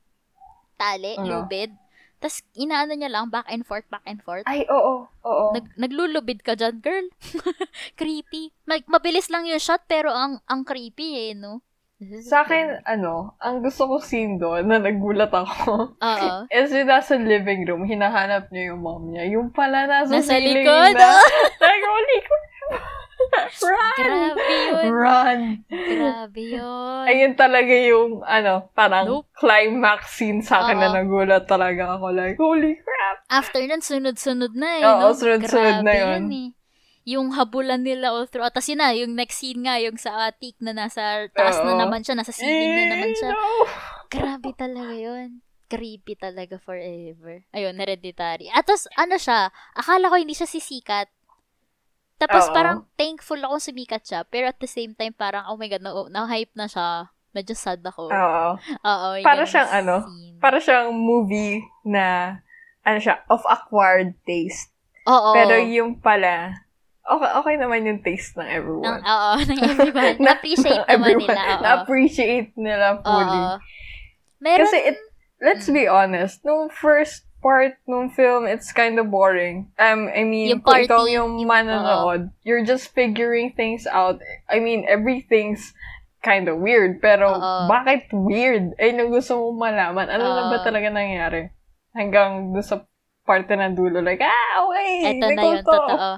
tali, 0.76 1.18
Ano? 1.18 1.42
lubid, 1.42 1.74
tas 2.16 2.38
inaano 2.54 2.94
niya 2.94 3.10
lang, 3.10 3.26
back 3.26 3.50
and 3.50 3.66
forth, 3.66 3.82
back 3.90 4.06
and 4.06 4.22
forth, 4.22 4.46
Ay, 4.46 4.62
oo. 4.66 5.10
Oo. 5.26 5.46
Nag, 5.52 5.66
naglulubid 5.76 6.40
ka 6.40 6.54
dyan, 6.54 6.78
girl. 6.78 7.06
creepy. 7.98 8.54
Mag, 8.62 8.86
mabilis 8.86 9.26
lang 9.26 9.42
yung 9.44 9.58
shot, 9.58 9.82
pero 9.84 10.14
ang 10.14 10.38
ang 10.46 10.62
creepy 10.62 11.30
eh, 11.30 11.34
no? 11.34 11.58
Sa 12.02 12.42
akin, 12.42 12.82
ano, 12.82 13.38
ang 13.38 13.62
gusto 13.62 13.86
ko 13.86 14.02
scene 14.02 14.34
doon 14.34 14.66
na 14.66 14.78
nagulat 14.78 15.30
ako, 15.30 15.94
Oo. 15.94 16.30
is 16.50 16.70
yung 16.70 16.90
nasa 16.90 17.14
living 17.14 17.62
room, 17.62 17.86
hinahanap 17.86 18.50
niya 18.50 18.74
yung 18.74 18.82
mom 18.82 19.06
niya. 19.06 19.22
Yung 19.30 19.50
pala 19.50 19.86
nasa, 19.86 20.18
Nasa 20.18 20.34
likod, 20.34 20.94
na. 20.94 21.14
oh. 21.14 21.22
Like, 21.58 21.84
holy 21.84 22.18
crap. 22.20 22.42
Run! 23.64 23.96
Grabe 23.98 24.52
yun. 24.52 24.84
Run! 24.92 25.40
Grabe 25.68 26.42
yun. 26.52 27.04
Ayun 27.08 27.32
talaga 27.34 27.74
yung, 27.74 28.10
ano, 28.22 28.68
parang 28.72 29.06
Nope. 29.08 29.28
climax 29.34 30.14
scene 30.14 30.40
sa 30.40 30.62
akin 30.62 30.76
na 30.76 30.88
Oo. 30.90 30.96
nagulat 31.00 31.44
talaga 31.46 31.96
ako. 31.96 32.12
Like, 32.12 32.36
holy 32.36 32.76
crap! 32.76 33.16
After 33.28 33.60
nun, 33.64 33.80
sunod-sunod 33.80 34.52
na 34.52 34.68
eh, 34.78 34.84
Oo, 34.84 35.00
no? 35.00 35.16
sunod-sunod 35.16 35.80
na 35.80 35.92
Grabe 35.92 35.98
yun. 35.98 36.24
eh. 36.30 36.48
Yung 37.02 37.34
habulan 37.34 37.82
nila 37.82 38.14
all 38.14 38.30
through. 38.30 38.46
Tapos 38.46 38.70
yun 38.70 38.78
na, 38.78 38.94
yung 38.94 39.18
next 39.18 39.42
scene 39.42 39.66
nga, 39.66 39.74
yung 39.82 39.98
sa 39.98 40.30
attic 40.30 40.54
na 40.62 40.70
nasa 40.70 41.26
taas 41.34 41.58
na 41.60 41.74
Oo. 41.74 41.80
naman 41.82 42.06
siya, 42.06 42.14
nasa 42.14 42.30
ceiling 42.30 42.70
na 42.70 42.84
naman 42.94 43.10
siya. 43.10 43.30
Eh, 43.30 43.34
no. 43.34 43.66
Grabe 44.06 44.50
talaga 44.54 44.94
yun. 44.94 45.42
Creepy 45.66 46.14
talaga 46.14 46.60
forever. 46.60 47.42
Ayun, 47.50 47.74
hereditary. 47.74 48.52
At 48.52 48.68
tapos, 48.68 48.86
ano 48.94 49.16
siya, 49.16 49.48
akala 49.72 50.12
ko 50.12 50.20
hindi 50.20 50.36
siya 50.36 50.46
sisikat. 50.46 51.08
Tapos 52.22 52.46
Oo. 52.46 52.54
parang 52.54 52.78
thankful 52.94 53.42
ako 53.42 53.58
sumikat 53.58 54.06
siya. 54.06 54.22
Pero 54.22 54.46
at 54.46 54.58
the 54.62 54.70
same 54.70 54.94
time, 54.94 55.10
parang, 55.10 55.42
oh 55.50 55.58
my 55.58 55.66
God, 55.66 55.82
na, 55.82 55.90
na-hype 56.06 56.54
na 56.54 56.70
siya. 56.70 57.10
Medyo 57.34 57.54
sad 57.58 57.82
ako. 57.82 58.14
Oo. 58.14 58.46
Oo. 58.94 59.08
yung 59.18 59.26
Para 59.26 59.42
ganung 59.42 59.50
siyang 59.50 59.70
ano, 59.74 59.94
scene. 60.06 60.36
Para 60.38 60.56
siyang 60.62 60.88
movie 60.94 61.58
na, 61.82 62.38
ano 62.86 62.98
siya, 63.02 63.26
of 63.26 63.42
acquired 63.50 64.14
taste. 64.22 64.70
Oo. 65.10 65.34
Pero 65.34 65.58
yung 65.58 65.98
pala, 65.98 66.62
okay, 67.02 67.30
okay 67.34 67.54
naman 67.58 67.82
yung 67.82 67.98
taste 68.06 68.38
ng 68.38 68.46
ng, 68.46 68.54
everyone. 68.54 69.00
oo, 69.02 69.30
ng 69.42 69.58
everyone. 69.58 70.14
Na-appreciate 70.24 70.78
Ng 70.78 70.86
naman 70.86 70.94
everyone. 70.94 71.26
nila. 71.26 71.42
Oo. 71.42 71.62
Na-appreciate 71.66 72.50
nila 72.54 72.86
fully. 73.02 73.40
Oo. 73.42 73.54
Meron, 74.38 74.60
Kasi 74.62 74.78
it, 74.78 74.98
let's 75.42 75.66
be 75.66 75.90
honest, 75.90 76.46
nung 76.46 76.70
first 76.70 77.26
part 77.42 77.74
nung 77.84 78.08
film, 78.08 78.46
it's 78.46 78.70
kind 78.70 78.96
of 78.96 79.10
boring. 79.10 79.68
Um, 79.76 80.06
I 80.08 80.22
mean, 80.22 80.54
Yung 80.56 80.62
kung 80.62 80.86
ikaw 80.86 81.02
party, 81.04 81.18
yung 81.18 81.42
yung- 81.42 81.50
manonood, 81.50 82.30
you're 82.46 82.62
just 82.62 82.94
figuring 82.94 83.52
things 83.52 83.84
out. 83.84 84.22
I 84.46 84.62
mean, 84.62 84.86
everything's 84.86 85.74
kind 86.22 86.46
of 86.46 86.62
weird. 86.62 87.02
Pero, 87.02 87.34
Oo. 87.34 87.66
bakit 87.66 88.06
weird? 88.14 88.78
Ay, 88.78 88.94
nung 88.94 89.10
gusto 89.10 89.34
mo 89.34 89.66
malaman, 89.66 90.06
ano 90.06 90.22
na 90.22 90.42
ba 90.48 90.62
Oo. 90.62 90.64
talaga 90.64 90.86
nangyari? 90.88 91.50
Hanggang 91.92 92.54
doon 92.54 92.62
sa 92.62 92.86
parte 93.26 93.58
ng 93.58 93.74
dulo, 93.74 93.98
like, 93.98 94.22
ah, 94.22 94.62
Eto 94.62 95.26
may 95.26 95.34
na 95.34 95.42
yun, 95.42 95.60
kulto. 95.66 95.74
totoo. 95.74 96.10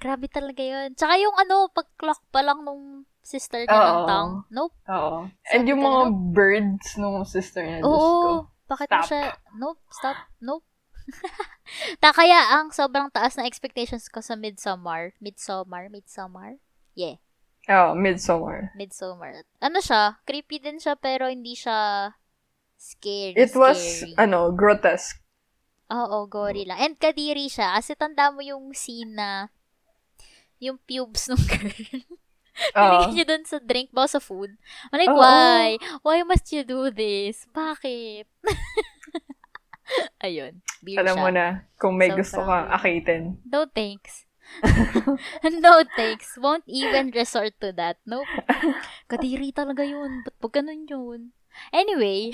Grabe 0.00 0.26
talaga 0.26 0.58
yun. 0.58 0.96
Tsaka 0.96 1.14
yung 1.20 1.36
ano, 1.38 1.70
pag-clock 1.70 2.18
pa 2.32 2.42
lang 2.42 2.64
nung 2.66 3.06
sister 3.24 3.64
niya 3.64 3.72
ng 3.72 4.00
Oo. 4.00 4.08
tang. 4.08 4.30
Nope. 4.50 4.74
Oo. 4.90 5.18
And 5.48 5.64
yung 5.64 5.80
mga 5.80 6.02
nope. 6.10 6.18
birds 6.34 6.88
nung 6.98 7.22
sister 7.24 7.62
niya, 7.64 7.80
Diyos 7.80 8.00
ko. 8.02 8.52
Bakit 8.74 8.88
mo 8.90 8.98
Stop. 8.98 9.06
siya, 9.06 9.22
nope, 9.54 9.80
stop, 9.88 10.18
nope. 10.42 10.66
Ta 12.02 12.10
kaya 12.10 12.58
ang 12.58 12.74
sobrang 12.74 13.06
taas 13.08 13.38
na 13.38 13.46
expectations 13.46 14.10
ko 14.10 14.18
sa 14.18 14.34
Midsommar. 14.34 15.14
Midsommar? 15.22 15.86
Midsommar? 15.92 16.58
Yeah, 16.98 17.22
Oo, 17.64 17.94
Midsommar. 17.96 18.74
Midsommar. 18.76 19.46
Ano 19.62 19.78
siya? 19.80 20.20
Creepy 20.28 20.60
din 20.60 20.76
siya 20.76 20.98
pero 20.98 21.30
hindi 21.30 21.56
siya 21.56 22.12
scary. 22.76 23.38
It 23.38 23.56
was, 23.56 23.78
scary. 23.80 24.12
ano, 24.20 24.52
grotesque. 24.52 25.22
Oo, 25.88 26.28
gory 26.28 26.68
lang. 26.68 26.80
And 26.80 26.96
kadiri 26.96 27.48
siya. 27.48 27.76
Kasi 27.76 27.96
tanda 27.96 28.28
mo 28.32 28.44
yung 28.44 28.72
scene 28.76 29.16
na 29.16 29.48
yung 30.60 30.76
pubes 30.80 31.28
ng 31.28 31.40
girl. 31.52 31.72
Oo. 32.78 32.80
Nilagay 32.80 33.10
niya 33.14 33.26
dun 33.26 33.44
sa 33.44 33.58
drink 33.58 33.90
ba 33.90 34.06
sa 34.06 34.22
food. 34.22 34.54
I'm 34.90 34.98
like, 35.02 35.10
why? 35.10 35.78
Why 36.06 36.22
must 36.22 36.50
you 36.54 36.62
do 36.62 36.90
this? 36.94 37.46
Bakit? 37.50 38.30
Ayun. 40.24 40.62
Beer 40.80 41.02
Alam 41.02 41.16
siya. 41.18 41.22
mo 41.22 41.28
na, 41.34 41.46
kung 41.76 41.94
may 41.98 42.08
So 42.14 42.16
gusto 42.22 42.40
kang 42.46 42.68
akitin. 42.70 43.42
No 43.44 43.66
thanks. 43.68 44.24
no 45.64 45.82
thanks. 45.96 46.36
Won't 46.38 46.64
even 46.68 47.10
resort 47.12 47.56
to 47.60 47.72
that. 47.76 47.98
Nope. 48.06 48.28
Kadiri 49.10 49.50
talaga 49.52 49.84
yun. 49.84 50.24
Ba't 50.24 50.36
pag 50.40 50.62
ganun 50.62 50.86
yun? 50.88 51.20
Anyway. 51.74 52.32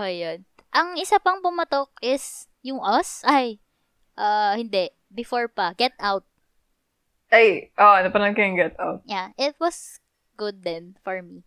Ayun. 0.00 0.44
Ang 0.76 1.00
isa 1.00 1.16
pang 1.22 1.40
pumatok 1.40 1.88
is 2.04 2.50
yung 2.60 2.82
Us. 2.84 3.24
Ay. 3.24 3.58
ah 4.16 4.56
hindi. 4.56 4.90
Before 5.08 5.48
pa. 5.48 5.72
Get 5.76 5.96
Out. 6.02 6.26
Ay, 7.30 7.74
oh, 7.74 7.96
napanood 8.02 8.38
ko 8.38 8.42
yung 8.42 8.58
Get 8.58 8.78
Out. 8.78 9.02
Yeah. 9.06 9.34
It 9.34 9.58
was 9.58 9.98
good 10.38 10.62
then 10.62 10.94
for 11.02 11.18
me. 11.22 11.42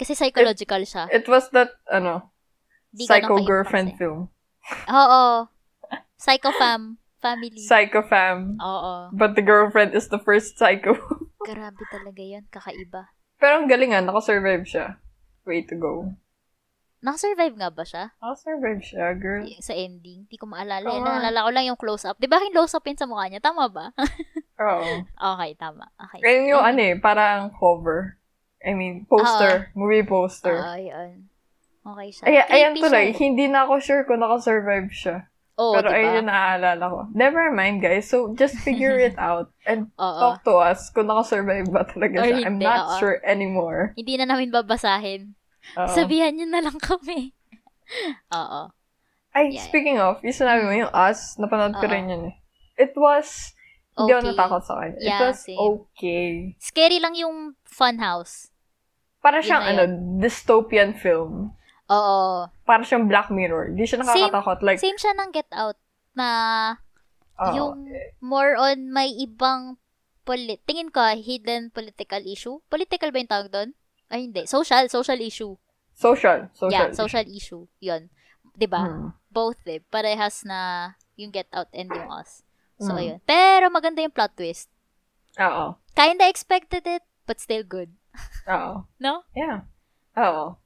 Kasi 0.00 0.16
psychological 0.16 0.80
siya. 0.80 1.12
It 1.12 1.28
was 1.28 1.52
that, 1.52 1.76
ano, 1.92 2.32
Di 2.90 3.06
psycho 3.06 3.44
girlfriend 3.44 3.94
eh. 3.94 3.96
film. 4.00 4.32
Oo. 4.90 5.46
Psycho 6.16 6.50
fam. 6.56 6.98
Family. 7.20 7.60
Psycho 7.60 8.00
fam. 8.02 8.56
Oo. 8.58 9.12
But 9.12 9.36
the 9.36 9.44
girlfriend 9.44 9.92
is 9.92 10.08
the 10.08 10.18
first 10.18 10.56
psycho. 10.56 10.96
Grabe 11.48 11.84
talaga 11.92 12.22
yun. 12.24 12.48
Kakaiba. 12.48 13.12
Pero 13.36 13.60
ang 13.60 13.68
galing 13.68 13.92
nga, 13.92 14.00
nakasurvive 14.04 14.64
siya. 14.64 14.96
Way 15.44 15.68
to 15.68 15.76
go. 15.76 16.12
Nakasurvive 17.00 17.56
nga 17.56 17.72
ba 17.72 17.84
siya? 17.84 18.12
Nakasurvive 18.20 18.84
siya, 18.84 19.16
girl. 19.16 19.48
Sa 19.64 19.72
ending. 19.72 20.28
Hindi 20.28 20.36
ko 20.36 20.44
maalala. 20.44 20.84
Oo 20.84 21.00
eh. 21.00 21.04
Naalala 21.04 21.48
ko 21.48 21.50
lang 21.52 21.64
yung 21.68 21.80
close-up. 21.80 22.20
Di 22.20 22.28
ba 22.28 22.40
yung 22.40 22.52
close-up 22.52 22.84
yun 22.84 23.00
sa 23.00 23.08
mukha 23.08 23.28
niya? 23.32 23.40
Tama 23.40 23.72
ba? 23.72 23.92
Oo. 24.60 24.90
okay, 25.08 25.50
tama. 25.56 25.88
Okay. 25.96 26.20
Ayun 26.20 26.52
yung 26.52 26.64
ano 26.64 26.80
eh, 26.80 26.94
parang 26.94 27.48
cover. 27.50 28.20
I 28.60 28.76
mean, 28.76 29.08
poster. 29.08 29.72
Movie 29.72 30.04
poster. 30.04 30.52
Oo, 30.54 30.76
yun. 30.76 31.26
Okay 31.80 32.08
siya. 32.12 32.24
Ay, 32.28 32.36
ayan 32.44 32.76
tuloy, 32.76 33.08
siya 33.10 33.18
hindi 33.18 33.48
na 33.48 33.64
ako 33.64 33.80
sure 33.80 34.04
kung 34.04 34.20
nakasurvive 34.20 34.92
siya. 34.92 35.24
Oo, 35.56 35.76
Pero 35.76 35.88
diba? 35.88 35.96
ayun 35.96 36.12
yung 36.20 36.28
naaalala 36.28 36.84
ko. 36.88 36.98
Never 37.12 37.48
mind, 37.52 37.80
guys. 37.80 38.08
So, 38.08 38.32
just 38.32 38.56
figure 38.60 38.96
it 38.96 39.16
out 39.20 39.48
and 39.64 39.88
Oo. 39.96 40.20
talk 40.20 40.44
to 40.44 40.56
us 40.56 40.92
kung 40.92 41.08
nakasurvive 41.08 41.68
ba 41.68 41.84
talaga 41.84 42.20
Or 42.20 42.28
siya. 42.28 42.44
I'm 42.44 42.60
hindi, 42.60 42.64
not 42.64 42.84
oo. 42.84 42.96
sure 42.96 43.16
anymore. 43.24 43.96
Hindi 43.96 44.16
na 44.16 44.28
namin 44.28 44.52
babasahin. 44.52 45.36
Oo. 45.76 45.88
Sabihan 45.88 46.36
niyo 46.36 46.48
na 46.48 46.60
lang 46.60 46.76
kami. 46.76 47.32
Oo. 48.40 48.72
Ay, 49.30 49.56
Yeah. 49.56 49.64
speaking 49.64 49.96
of, 50.00 50.20
yung 50.20 50.36
sinabi 50.36 50.64
mo, 50.64 50.72
yung 50.74 50.92
Us, 50.92 51.36
napanood 51.36 51.76
ko 51.76 51.86
Oo. 51.86 51.92
rin 51.92 52.08
yun 52.08 52.22
eh. 52.28 52.36
It 52.76 52.92
was, 52.96 53.52
hindi 54.00 54.12
ako 54.12 54.20
Okay. 54.20 54.30
natakot 54.30 54.62
sa 54.62 54.74
kanya. 54.76 54.96
It 54.96 55.04
Yeah, 55.04 55.20
was 55.22 55.38
same. 55.38 55.58
okay. 55.58 56.28
Scary 56.56 56.98
lang 56.98 57.14
yung 57.14 57.36
funhouse. 57.62 58.48
Para 59.18 59.38
Yun 59.38 59.46
siyang, 59.46 59.64
ano, 59.66 59.82
dystopian 60.16 60.92
film. 60.92 61.52
Oo. 61.86 62.48
Para 62.62 62.82
siyang 62.82 63.04
Black 63.04 63.28
Mirror. 63.28 63.74
Di 63.74 63.84
siya 63.84 64.00
nakakatakot. 64.00 64.62
Like, 64.62 64.78
Same 64.78 64.96
siya 64.96 65.12
ng 65.12 65.28
Get 65.30 65.50
Out 65.50 65.76
na 66.12 66.28
oo. 67.36 67.52
yung 67.52 67.74
more 68.18 68.54
on 68.54 68.88
may 68.88 69.12
ibang 69.12 69.76
polit 70.22 70.62
tingin 70.64 70.88
ko 70.88 71.02
hidden 71.12 71.68
political 71.68 72.22
issue. 72.22 72.62
Political 72.66 73.10
ba 73.10 73.18
yung 73.18 73.30
tawag 73.30 73.50
doon? 73.50 73.70
Ay, 74.06 74.26
hindi. 74.26 74.46
Social. 74.46 74.86
Social 74.86 75.18
issue. 75.18 75.54
social. 75.92 76.48
Social. 76.54 76.72
yeah, 76.72 76.88
social 76.90 77.26
issue. 77.26 77.68
Yun. 77.78 78.08
'Di 78.54 78.64
ba? 78.64 78.80
Hmm. 78.82 79.12
Both 79.28 79.60
eh. 79.64 79.84
Parehas 79.84 80.42
na 80.42 80.92
yung 81.14 81.28
Get 81.28 81.50
Out 81.52 81.68
and 81.70 81.88
yung 81.88 82.08
Us. 82.08 82.40
So, 82.80 82.90
Mm. 82.90 82.98
ayun. 82.98 83.18
Pero 83.22 83.68
maganda 83.68 84.00
yung 84.00 84.10
plot 84.10 84.34
twist. 84.34 84.72
Oo. 85.36 85.76
Kinda 85.92 86.24
expected 86.26 86.88
it, 86.88 87.04
but 87.24 87.36
still 87.36 87.62
good. 87.62 87.92
Oo. 88.48 88.88
No? 88.96 89.22
Yeah. 89.36 89.68
Oo. 90.16 90.56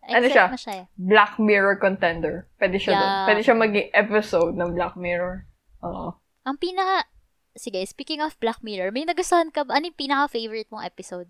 Ano 0.00 0.26
siya? 0.26 0.48
siya 0.56 0.74
eh. 0.74 0.86
Black 0.96 1.36
Mirror 1.36 1.76
contender. 1.76 2.48
Pwede 2.56 2.80
siya 2.80 2.96
Yeah. 2.96 3.00
doon. 3.00 3.12
Pwede 3.28 3.40
siya 3.44 3.54
maging 3.54 3.88
episode 3.92 4.54
ng 4.56 4.72
Black 4.72 4.96
Mirror. 4.96 5.44
Oo. 5.84 6.16
Ang 6.42 6.56
pinaka... 6.56 7.04
Sige, 7.52 7.84
speaking 7.84 8.18
of 8.18 8.38
Black 8.40 8.64
Mirror, 8.64 8.90
may 8.90 9.04
nagustuhan 9.04 9.52
ka 9.52 9.62
ba? 9.62 9.76
Ano 9.76 9.92
yung 9.92 10.00
pinaka-favorite 10.00 10.72
mong 10.72 10.88
episode? 10.88 11.28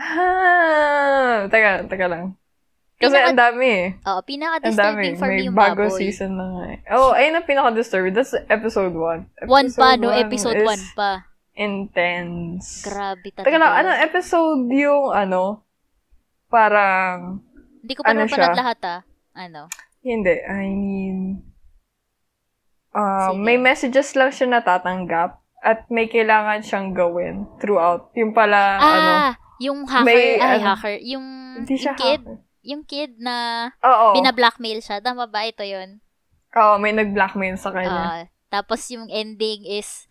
Ah, 0.00 1.44
teka, 1.50 1.84
teka 1.90 2.06
lang. 2.08 2.39
Kasi 3.00 3.16
Pinaka- 3.16 3.26
ang 3.26 3.40
dami 3.40 3.66
eh. 3.66 3.86
Oo, 4.04 4.20
dami. 4.20 4.28
pinaka-disturbing 4.28 5.14
for 5.16 5.26
me 5.26 5.34
May 5.34 5.46
yung 5.48 5.56
bago 5.56 5.82
baboy. 5.88 5.96
season 5.96 6.36
na 6.36 6.44
nga 6.52 6.64
eh. 6.68 6.78
Oh, 6.92 7.16
ayun 7.16 7.32
ang 7.32 7.48
pinaka-disturbing. 7.48 8.12
That's 8.12 8.36
episode 8.46 8.92
1. 8.92 9.48
One 9.48 9.68
pa, 9.72 9.96
no? 9.96 10.12
Episode 10.12 10.60
1 10.60 10.92
pa. 10.92 11.24
Intense. 11.54 12.84
Grabe 12.84 13.32
talaga. 13.32 13.46
Teka 13.46 13.56
lang, 13.56 13.72
ano 13.74 13.90
episode 13.98 14.68
yung 14.68 15.10
ano? 15.10 15.64
Parang, 16.46 17.40
Hindi 17.80 17.94
ko 17.94 18.02
pa 18.02 18.12
ano 18.12 18.28
napanood 18.28 18.52
lahat 18.54 18.78
ah. 18.84 19.00
Ano? 19.32 19.72
hindi, 20.00 20.32
I 20.34 20.64
mean, 20.66 21.44
uh, 22.90 23.30
Sige. 23.30 23.38
may 23.38 23.56
messages 23.56 24.12
lang 24.12 24.28
siya 24.28 24.48
natatanggap 24.50 25.36
at 25.58 25.88
may 25.88 26.04
kailangan 26.04 26.60
siyang 26.60 26.92
gawin 26.92 27.44
throughout. 27.56 28.08
Yung 28.12 28.32
pala, 28.32 28.76
ano, 28.76 29.10
Ah, 29.26 29.32
yung 29.58 29.84
hacker, 29.84 30.04
may, 30.04 30.36
ay 30.36 30.56
ano, 30.56 30.64
hacker, 30.66 30.96
yung, 31.00 31.24
hindi 31.58 31.76
siya 31.76 31.92
yung 31.92 31.98
kid, 31.98 32.20
hacker. 32.22 32.49
Yung 32.62 32.84
kid 32.84 33.16
na 33.20 33.68
Oo. 33.80 34.12
bina-blackmail 34.16 34.80
siya. 34.84 35.00
Tama 35.00 35.26
ba 35.28 35.48
ito 35.48 35.64
yun? 35.64 36.00
Oo, 36.56 36.76
may 36.82 36.92
nag-blackmail 36.92 37.56
sa 37.56 37.70
kanya. 37.70 37.90
Ah, 37.90 38.22
tapos 38.50 38.84
yung 38.90 39.06
ending 39.06 39.62
is 39.64 40.10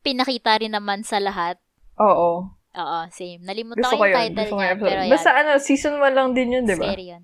pinakita 0.00 0.56
rin 0.58 0.72
naman 0.72 1.04
sa 1.04 1.20
lahat. 1.20 1.60
Oo. 2.00 2.48
Oo, 2.78 2.98
same. 3.10 3.42
Nalimutan 3.42 3.82
Gusto 3.82 3.98
ko 3.98 4.04
yung 4.06 4.14
yun. 4.14 4.18
title 4.22 4.42
Gusto 4.46 4.56
niya, 4.56 4.74
pero 4.78 5.00
yan. 5.02 5.10
Basta 5.12 5.30
ano, 5.34 5.50
season 5.58 5.94
1 5.98 6.14
lang 6.14 6.28
din 6.32 6.54
yun, 6.54 6.64
di 6.64 6.76
ba? 6.78 6.86
Scary 6.88 7.06
yan. 7.12 7.22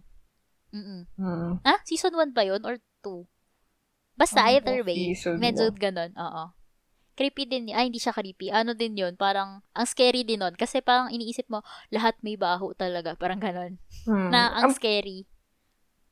Mm-mm. 0.75 1.01
Hmm. 1.15 1.53
Ah, 1.63 1.79
season 1.87 2.13
1 2.19 2.35
ba 2.35 2.43
yun? 2.43 2.61
Or 2.67 2.77
2? 3.07 3.25
Basta 4.19 4.47
Ano 4.47 4.51
either 4.55 4.83
way, 4.83 5.15
medyo 5.39 5.71
ganun. 5.75 6.11
Oo. 6.15 6.45
Creepy 7.15 7.47
din 7.47 7.71
yun. 7.71 7.79
Ay, 7.79 7.87
hindi 7.89 8.03
siya 8.03 8.11
creepy. 8.11 8.51
Ano 8.51 8.75
din 8.75 8.99
yun? 8.99 9.15
Parang, 9.15 9.63
ang 9.71 9.87
scary 9.87 10.27
din 10.27 10.43
nun. 10.43 10.55
Kasi 10.55 10.83
parang 10.83 11.09
iniisip 11.09 11.47
mo, 11.47 11.63
lahat 11.89 12.19
may 12.21 12.35
baho 12.35 12.75
talaga. 12.75 13.15
Parang 13.15 13.39
ganun. 13.39 13.79
Hmm. 14.03 14.35
Na 14.35 14.51
ang 14.53 14.71
Ang- 14.71 14.77
scary. 14.77 15.27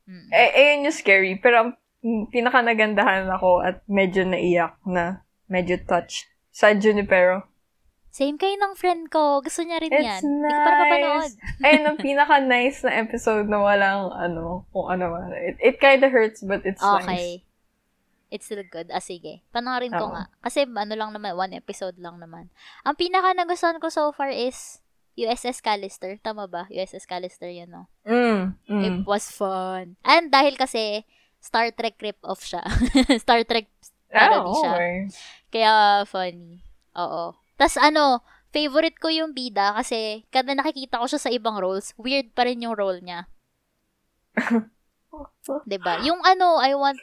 Mm. 0.03 0.27
eh, 0.31 0.49
ayun 0.51 0.85
yung 0.87 0.95
scary. 0.95 1.39
Pero 1.39 1.55
ang 1.57 1.69
mm, 1.99 2.27
pinaka-nagandahan 2.27 3.27
ako 3.31 3.63
at 3.63 3.79
medyo 3.87 4.23
naiyak 4.23 4.75
na 4.83 5.23
medyo 5.47 5.79
touched 5.79 6.27
sa 6.51 6.75
Junipero. 6.75 7.47
Same 8.13 8.37
kayo 8.37 8.53
ng 8.53 8.77
friend 8.77 9.09
ko. 9.09 9.41
Gusto 9.41 9.63
niya 9.65 9.81
rin 9.81 9.89
It's 9.89 10.03
yan. 10.05 10.21
Hindi 10.21 10.45
ko 10.45 10.59
pa 10.59 10.71
napapanood. 10.71 11.19
nice. 11.23 11.35
Ayun, 11.65 11.83
ang 11.83 11.97
pinaka-nice 11.97 12.79
na 12.83 12.93
episode 13.01 13.47
na 13.49 13.57
walang, 13.57 14.11
ano, 14.13 14.67
kung 14.69 14.85
ano 14.85 15.05
man. 15.09 15.33
It, 15.33 15.57
it 15.57 15.75
kinda 15.81 16.07
hurts, 16.07 16.45
but 16.45 16.61
it's 16.61 16.83
nice. 16.83 17.07
Okay. 17.09 17.29
It's 18.33 18.49
still 18.49 18.65
good. 18.65 18.89
Ah, 18.89 18.97
sige. 18.97 19.45
Panoorin 19.53 19.93
ko 19.93 20.09
nga. 20.09 20.25
Kasi 20.41 20.65
ano 20.65 20.93
lang 20.97 21.13
naman, 21.13 21.37
one 21.37 21.53
episode 21.53 22.01
lang 22.01 22.17
naman. 22.17 22.49
Ang 22.81 22.97
pinaka 22.97 23.37
nagustuhan 23.37 23.77
ko 23.77 23.93
so 23.93 24.09
far 24.09 24.33
is 24.33 24.81
USS 25.13 25.61
Callister. 25.61 26.17
Tama 26.17 26.49
ba? 26.49 26.65
USS 26.73 27.05
Callister 27.05 27.45
yun, 27.45 27.69
no? 27.69 27.85
Mm, 28.01 28.57
mm. 28.65 28.81
It 28.81 28.97
was 29.05 29.29
fun. 29.29 29.93
And 30.01 30.33
dahil 30.33 30.57
kasi 30.57 31.05
Star 31.37 31.69
Trek 31.69 32.01
rip-off 32.01 32.41
siya. 32.41 32.65
Star 33.23 33.45
Trek 33.45 33.69
parody 34.09 34.49
Ah, 34.49 34.57
siya. 34.57 34.71
okay. 34.73 34.95
Kaya 35.53 35.73
funny. 36.09 36.65
Oo. 36.97 37.37
Tapos 37.53 37.77
ano, 37.77 38.25
favorite 38.49 38.97
ko 38.97 39.13
yung 39.13 39.37
bida 39.37 39.77
kasi 39.77 40.25
kada 40.33 40.57
nakikita 40.57 40.97
ko 40.97 41.05
siya 41.05 41.21
sa 41.21 41.29
ibang 41.29 41.61
roles, 41.61 41.93
weird 42.01 42.33
pa 42.33 42.49
rin 42.49 42.65
yung 42.65 42.73
role 42.73 42.97
niya. 42.97 43.29
'Di 45.69 45.77
ba? 45.77 46.01
Yung 46.01 46.21
ano, 46.25 46.57
I 46.57 46.73
want 46.73 46.97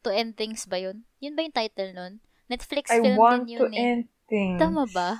to 0.00 0.10
end 0.10 0.34
things 0.34 0.64
ba 0.64 0.76
yun? 0.76 1.02
Yun 1.18 1.34
ba 1.34 1.42
yung 1.42 1.52
title 1.52 1.90
nun? 1.92 2.12
Netflix 2.46 2.88
I 2.88 2.98
film 2.98 3.16
want 3.16 3.44
din 3.44 3.56
to 3.56 3.64
yun 3.64 3.72
eh. 3.72 3.80
end 3.80 4.02
things. 4.24 4.58
Tama 4.58 4.84
ba? 4.88 5.10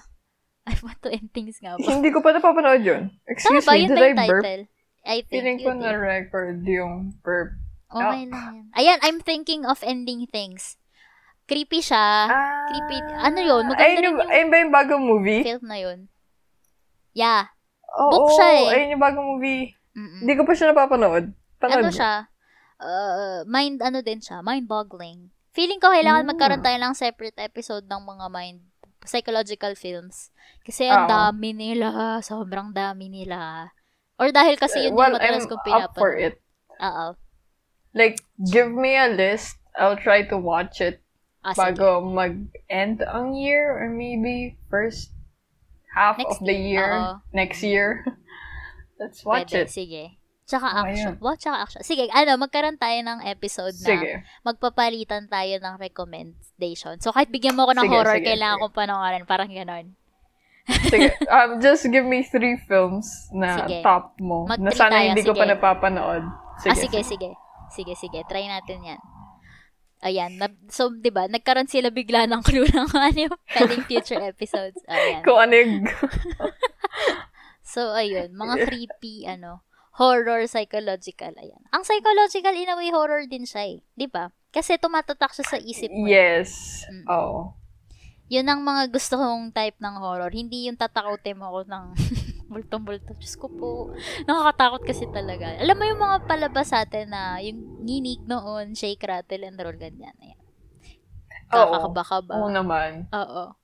I 0.64 0.74
want 0.80 1.00
to 1.00 1.08
end 1.08 1.28
things 1.30 1.56
nga 1.58 1.74
ba? 1.74 1.82
Hindi 1.82 2.08
ko 2.08 2.20
pa 2.20 2.30
napapanood 2.30 2.80
yun. 2.80 3.02
Tama 3.08 3.28
Excuse 3.28 3.64
ba? 3.64 3.72
me, 3.72 3.78
Yun 3.78 3.88
did 3.88 3.96
ba 3.96 4.00
I 4.00 4.06
yung 4.06 4.18
burp? 4.22 4.42
title? 4.42 4.62
I 5.02 5.16
think 5.20 5.28
Feeling 5.30 5.58
ko 5.58 5.70
did. 5.70 5.80
na 5.80 5.90
record 5.94 6.56
yung 6.62 6.92
burp. 7.18 7.50
Okay 7.88 8.22
lang 8.26 8.44
yan. 8.52 8.64
Ayan, 8.74 8.98
I'm 9.00 9.18
thinking 9.18 9.64
of 9.64 9.80
ending 9.80 10.28
things. 10.28 10.76
Creepy 11.48 11.80
siya. 11.80 12.28
Ah, 12.28 12.68
Creepy. 12.68 13.00
Ano 13.18 13.40
yun? 13.40 13.64
Maganda 13.66 13.80
ayun, 13.82 13.96
rin 13.96 14.04
yung, 14.04 14.18
yung- 14.18 14.28
ayun 14.28 14.48
ba 14.48 14.56
yung 14.60 14.74
bagong 14.74 15.04
movie? 15.06 15.40
Film 15.40 15.64
na 15.64 15.78
yun. 15.78 15.98
Yeah. 17.12 17.48
Oo, 17.90 18.12
book 18.12 18.28
siya 18.36 18.48
eh. 18.52 18.66
ayun 18.70 18.92
yung 18.92 19.00
bagong 19.02 19.26
movie. 19.26 19.72
Hindi 19.96 20.32
ko 20.36 20.44
pa 20.44 20.52
siya 20.52 20.70
napapanood. 20.70 21.32
Panood 21.56 21.80
ano 21.80 21.88
mo. 21.88 21.96
siya? 21.96 22.28
Uh, 22.78 23.42
mind, 23.44 23.82
ano 23.82 23.98
din 24.00 24.18
siya? 24.18 24.38
Mind-boggling. 24.38 25.34
Feeling 25.50 25.82
ko 25.82 25.90
kailangan 25.90 26.22
Mm. 26.22 26.30
magkaroon 26.30 26.62
tayo 26.62 26.78
ng 26.78 26.94
separate 26.94 27.34
episode 27.36 27.84
ng 27.84 27.98
mga 28.00 28.26
mind 28.30 28.60
psychological 29.02 29.74
films. 29.74 30.30
Kasi 30.62 30.86
ang 30.86 31.06
Oo. 31.06 31.10
dami 31.10 31.50
nila. 31.50 32.18
Sobrang 32.20 32.70
dami 32.70 33.08
nila. 33.08 33.70
Or 34.14 34.30
dahil 34.30 34.54
kasi 34.54 34.86
yun 34.86 34.94
well, 34.94 35.10
yung 35.10 35.18
madalas 35.18 35.42
I'm 35.42 35.50
kong 35.50 35.62
up 35.74 35.94
for 35.94 36.14
pinapanood. 36.14 36.22
it. 36.22 36.34
Oo. 36.78 37.06
Like, 37.94 38.16
give 38.38 38.70
me 38.70 38.94
a 38.94 39.08
list. 39.08 39.58
I'll 39.74 39.98
try 39.98 40.26
to 40.26 40.36
watch 40.36 40.78
it 40.78 41.02
Ah, 41.40 41.54
sige. 41.54 41.78
bago 41.78 42.02
mag-end 42.02 42.98
ang 43.00 43.32
year 43.32 43.70
or 43.70 43.86
maybe 43.88 44.58
first 44.66 45.14
half 45.94 46.18
Next 46.18 46.42
of 46.42 46.46
the 46.46 46.54
year. 46.54 46.82
year. 46.82 47.22
Next 47.32 47.60
year. 47.62 47.88
Let's 49.00 49.22
watch 49.22 49.54
Pwede, 49.54 49.66
it. 49.66 49.70
Sige. 49.70 50.17
Tsaka 50.48 50.64
Oh, 50.64 50.80
action. 50.80 51.12
ayan. 51.12 51.20
What? 51.20 51.36
Tsaka 51.36 51.56
action. 51.60 51.80
Sige, 51.84 52.08
ano, 52.08 52.40
magkaroon 52.40 52.80
tayo 52.80 52.96
ng 53.04 53.20
episode 53.28 53.76
na 53.84 53.88
Sige. 53.92 54.24
magpapalitan 54.40 55.28
tayo 55.28 55.60
ng 55.60 55.74
recommendation. 55.76 56.96
So, 56.98 57.12
kahit 57.12 57.28
bigyan 57.28 57.52
mo 57.52 57.68
ako 57.68 57.76
ng 57.76 57.84
Sige, 57.84 57.92
horror, 57.92 58.16
sige, 58.16 58.26
kailangan 58.32 58.56
sige. 58.56 58.62
kong 58.64 58.76
panoorin. 58.80 59.24
Parang 59.28 59.50
ganon. 59.52 59.86
Sige. 60.88 61.12
Um, 61.28 61.60
just 61.60 61.84
give 61.88 62.08
me 62.08 62.24
three 62.24 62.56
films 62.64 63.28
na 63.28 63.60
Sige. 63.60 63.84
top 63.84 64.16
mo. 64.16 64.48
Mag-three 64.48 64.64
na 64.64 64.72
sana 64.72 64.96
tayo, 64.96 65.08
hindi 65.12 65.22
ko 65.22 65.32
pa 65.32 65.44
sige. 65.44 65.52
napapanood. 65.52 66.24
Sige. 66.58 66.72
ah, 66.72 66.76
sige, 66.76 67.00
sige. 67.04 67.30
Sige, 67.68 67.92
sige. 67.92 68.18
Try 68.24 68.48
natin 68.48 68.80
yan. 68.80 69.00
Ayan. 70.00 70.32
Na, 70.40 70.48
so, 70.72 70.88
di 70.88 71.12
ba, 71.12 71.28
nagkaroon 71.28 71.68
sila 71.68 71.92
bigla 71.92 72.24
ng 72.24 72.40
clue 72.40 72.64
ng 72.72 72.88
ano 72.88 73.18
yung 73.28 73.36
pwedeng 73.52 73.84
future 73.84 74.24
episodes. 74.24 74.80
Ayan. 74.88 75.20
Kung 75.20 75.36
ano 75.36 75.52
yung... 75.52 75.84
So, 77.68 77.92
ayun. 77.92 78.32
Mga 78.32 78.64
creepy, 78.64 79.28
ano, 79.28 79.60
horror, 79.98 80.46
psychological. 80.46 81.34
Ayan. 81.34 81.62
Ang 81.74 81.82
psychological, 81.82 82.54
in 82.54 82.70
a 82.70 82.76
way, 82.78 82.94
horror 82.94 83.26
din 83.26 83.42
siya 83.44 83.66
eh. 83.66 83.78
Di 83.98 84.06
ba? 84.06 84.30
Kasi 84.48 84.78
tumatatak 84.78 85.34
siya 85.34 85.46
sa 85.46 85.58
isip 85.58 85.90
mo. 85.90 86.06
eh. 86.06 86.14
yes. 86.14 86.82
Mm. 86.86 87.04
Oh. 87.10 87.58
Yun 88.28 88.46
ang 88.46 88.60
mga 88.60 88.92
gusto 88.92 89.18
kong 89.18 89.50
type 89.50 89.76
ng 89.80 89.96
horror. 89.98 90.30
Hindi 90.30 90.68
yung 90.70 90.78
tatakotin 90.78 91.36
mo 91.36 91.50
ako 91.50 91.60
ng 91.66 91.84
multo-multo. 92.52 93.12
Diyos 93.18 93.36
ko 93.36 93.48
po. 93.50 93.68
Nakakatakot 94.24 94.84
kasi 94.86 95.08
talaga. 95.10 95.58
Alam 95.58 95.76
mo 95.76 95.84
yung 95.84 96.00
mga 96.00 96.16
palabas 96.24 96.70
sa 96.70 96.84
atin 96.84 97.08
na 97.10 97.40
yung 97.42 97.82
nginig 97.82 98.24
noon, 98.24 98.76
shake, 98.76 99.04
rattle, 99.04 99.44
and 99.44 99.58
roll, 99.58 99.76
ganyan. 99.76 100.14
Ayan. 100.20 100.40
Oo. 101.48 101.72
Kakakaba-kaba. 101.72 102.32
Oo 102.36 102.48
naman. 102.52 103.08
Oo. 103.10 103.56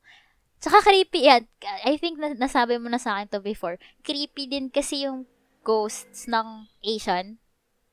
Tsaka 0.64 0.80
creepy 0.80 1.28
yan. 1.28 1.44
I 1.84 2.00
think 2.00 2.16
na, 2.16 2.32
nasabi 2.32 2.80
mo 2.80 2.88
na 2.88 2.96
sa 2.96 3.20
akin 3.20 3.28
to 3.28 3.44
before. 3.44 3.76
Creepy 4.00 4.48
din 4.48 4.72
kasi 4.72 5.04
yung 5.04 5.28
ghosts 5.64 6.28
ng 6.28 6.68
Asian 6.84 7.40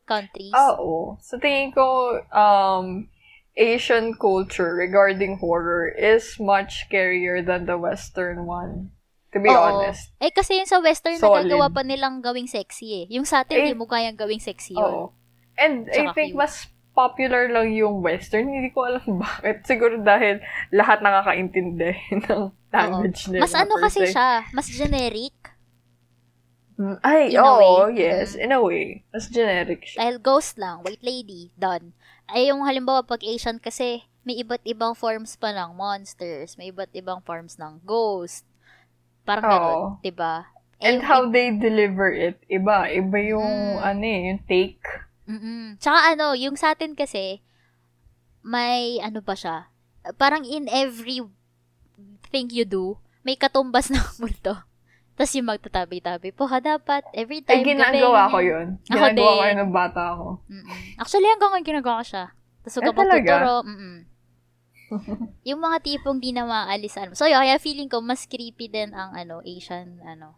countries. 0.04 0.52
Oo. 0.54 1.16
Sa 1.24 1.40
tingin 1.40 1.72
ko, 1.72 2.20
um, 2.30 3.08
Asian 3.56 4.16
culture 4.16 4.76
regarding 4.76 5.40
horror 5.40 5.88
is 5.88 6.36
much 6.40 6.88
scarier 6.88 7.40
than 7.40 7.66
the 7.66 7.80
Western 7.80 8.44
one. 8.46 8.92
To 9.32 9.40
be 9.40 9.48
Oo. 9.48 9.56
honest. 9.56 10.12
Eh, 10.20 10.28
kasi 10.28 10.60
yung 10.60 10.68
sa 10.68 10.84
western, 10.84 11.16
Solid. 11.16 11.48
nagagawa 11.48 11.72
pa 11.72 11.88
nilang 11.88 12.20
gawing 12.20 12.52
sexy 12.52 13.04
eh. 13.04 13.06
Yung 13.16 13.24
sa 13.24 13.48
atin, 13.48 13.64
Eh, 13.64 13.72
di 13.72 13.76
mo 13.76 13.88
kayang 13.88 14.20
gawing 14.20 14.44
sexy 14.44 14.76
yun. 14.76 14.84
Oo. 14.84 15.16
And 15.56 15.88
I 15.88 16.04
Tsaka 16.04 16.16
think 16.16 16.36
cute. 16.36 16.44
mas 16.44 16.68
popular 16.92 17.48
lang 17.48 17.72
yung 17.72 18.04
Western. 18.04 18.52
Hindi 18.52 18.76
ko 18.76 18.84
alam 18.92 19.08
bakit. 19.24 19.64
Siguro 19.64 20.04
dahil 20.04 20.44
lahat 20.76 21.00
nakakaintindi 21.00 21.96
ng 22.28 22.42
language 22.76 23.32
nila. 23.32 23.48
Mas 23.48 23.56
ano 23.56 23.80
kasi 23.80 24.04
se. 24.04 24.12
siya, 24.12 24.44
mas 24.52 24.68
generic. 24.68 25.36
Mm, 26.82 26.98
Ay, 27.06 27.30
In 27.30 27.38
oo, 27.38 27.86
way. 27.86 28.02
yes. 28.02 28.34
Mm. 28.34 28.42
In 28.42 28.52
a 28.52 28.60
way. 28.60 28.86
Mas 29.14 29.30
generic 29.30 29.86
siya. 29.86 30.02
Dahil 30.02 30.18
ghost 30.18 30.58
lang, 30.58 30.82
white 30.82 31.06
lady, 31.06 31.54
done. 31.54 31.94
Ay, 32.26 32.50
yung 32.50 32.66
halimbawa, 32.66 33.06
pag 33.06 33.22
Asian 33.22 33.62
kasi, 33.62 34.02
may 34.26 34.42
iba't 34.42 34.66
ibang 34.66 34.98
forms 34.98 35.38
pa 35.38 35.54
ng 35.54 35.78
monsters, 35.78 36.58
may 36.58 36.74
iba't 36.74 36.90
ibang 36.92 37.22
forms 37.22 37.62
ng 37.62 37.86
ghost. 37.86 38.50
Parang 39.22 39.46
Oo. 39.46 39.54
ganun, 39.54 39.82
diba? 40.02 40.50
Eh, 40.82 40.90
And 40.90 40.98
yung 40.98 41.06
how 41.06 41.22
they 41.30 41.54
deliver 41.54 42.10
it, 42.10 42.42
iba. 42.50 42.90
Iba 42.90 43.18
yung, 43.22 43.78
Mm. 43.78 43.86
ano 43.86 44.02
eh, 44.04 44.20
yung 44.34 44.42
take. 44.50 44.82
Mm-mm. 45.30 45.78
Tsaka 45.78 46.18
ano, 46.18 46.34
yung 46.34 46.58
sa 46.58 46.74
atin 46.74 46.98
kasi, 46.98 47.46
may 48.42 48.98
ano 48.98 49.22
ba 49.22 49.38
siya? 49.38 49.70
Parang 50.18 50.42
in 50.42 50.66
every 50.66 51.22
thing 52.28 52.50
you 52.50 52.66
do, 52.66 52.98
may 53.22 53.38
katumbas 53.38 53.90
ng 53.94 54.02
multo. 54.18 54.66
Tapos 55.12 55.32
yung 55.34 55.47
magtatabi-tabi 55.47 56.32
po, 56.32 56.45
ha, 56.45 56.57
dapat, 56.57 57.03
every 57.12 57.41
time 57.41 57.62
ginagawa 57.64 58.26
gabi, 58.26 58.32
ko 58.32 58.39
yun. 58.41 58.68
Ako 58.82 58.89
Ginagawa 58.89 59.32
ko 59.32 59.43
yun 59.43 59.55
nung 59.55 59.76
bata 59.76 60.01
ako. 60.09 60.28
Mm-mm. 60.47 60.78
Actually, 60.97 61.28
hanggang 61.28 61.51
ngayon 61.51 61.68
ginagawa 61.68 61.95
ko 61.97 62.05
siya. 62.07 62.26
Tapos 62.62 62.74
huwag 62.74 62.86
ka 62.86 62.93
talaga? 62.95 63.32
magtuturo. 63.32 63.55
Yung 65.49 65.59
mga 65.62 65.78
tipong 65.80 66.20
di 66.20 66.32
na 66.32 66.43
maaalisan. 66.43 67.14
So, 67.14 67.24
yun, 67.24 67.39
kaya 67.39 67.57
feeling 67.57 67.88
ko, 67.88 67.99
mas 67.99 68.26
creepy 68.26 68.68
din 68.68 68.91
ang, 68.91 69.14
ano, 69.14 69.39
Asian, 69.41 69.99
ano, 70.01 70.36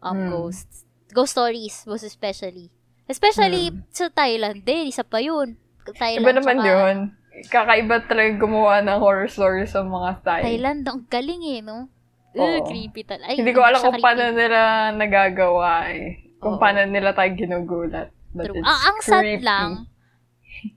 um, 0.00 0.12
Hmm. 0.12 0.28
ghosts. 0.30 0.84
Ghost 1.08 1.32
stories, 1.32 1.84
most 1.84 2.02
especially. 2.02 2.68
Especially 3.04 3.70
Hmm. 3.70 3.84
sa 3.88 4.08
Thailand, 4.08 4.60
din, 4.62 4.88
isa 4.88 5.04
pa 5.04 5.20
yun. 5.20 5.56
Thailand, 5.86 6.20
Iba 6.22 6.32
naman 6.34 6.56
tsaka- 6.58 6.68
yun. 6.70 6.96
Kakaiba 7.44 7.96
talaga 8.00 8.30
gumawa 8.38 8.78
ng 8.80 8.96
horror 8.96 9.26
story 9.26 9.66
sa 9.66 9.82
mga 9.82 10.22
Thai. 10.22 10.42
Thailand, 10.44 10.80
ang 10.86 11.02
galing 11.04 11.42
eh, 11.50 11.60
no? 11.60 11.90
Oo. 12.34 12.66
Creepy 12.66 13.02
tal. 13.02 13.20
Ay, 13.22 13.38
Hindi 13.38 13.52
ko 13.52 13.62
alam 13.62 13.78
kung 13.78 13.98
paano 13.98 14.22
creepy. 14.26 14.38
nila 14.38 14.60
nagagawa 14.92 15.70
eh. 15.90 16.06
Kung 16.38 16.56
Oo. 16.56 16.60
paano 16.60 16.82
nila 16.84 17.14
tayo 17.14 17.30
ginugulat. 17.32 18.10
But 18.34 18.50
True. 18.50 18.58
it's 18.58 18.66
Ang, 18.66 18.78
ang 18.80 18.96
sad 19.00 19.22
creepy. 19.22 19.46
lang, 19.46 19.70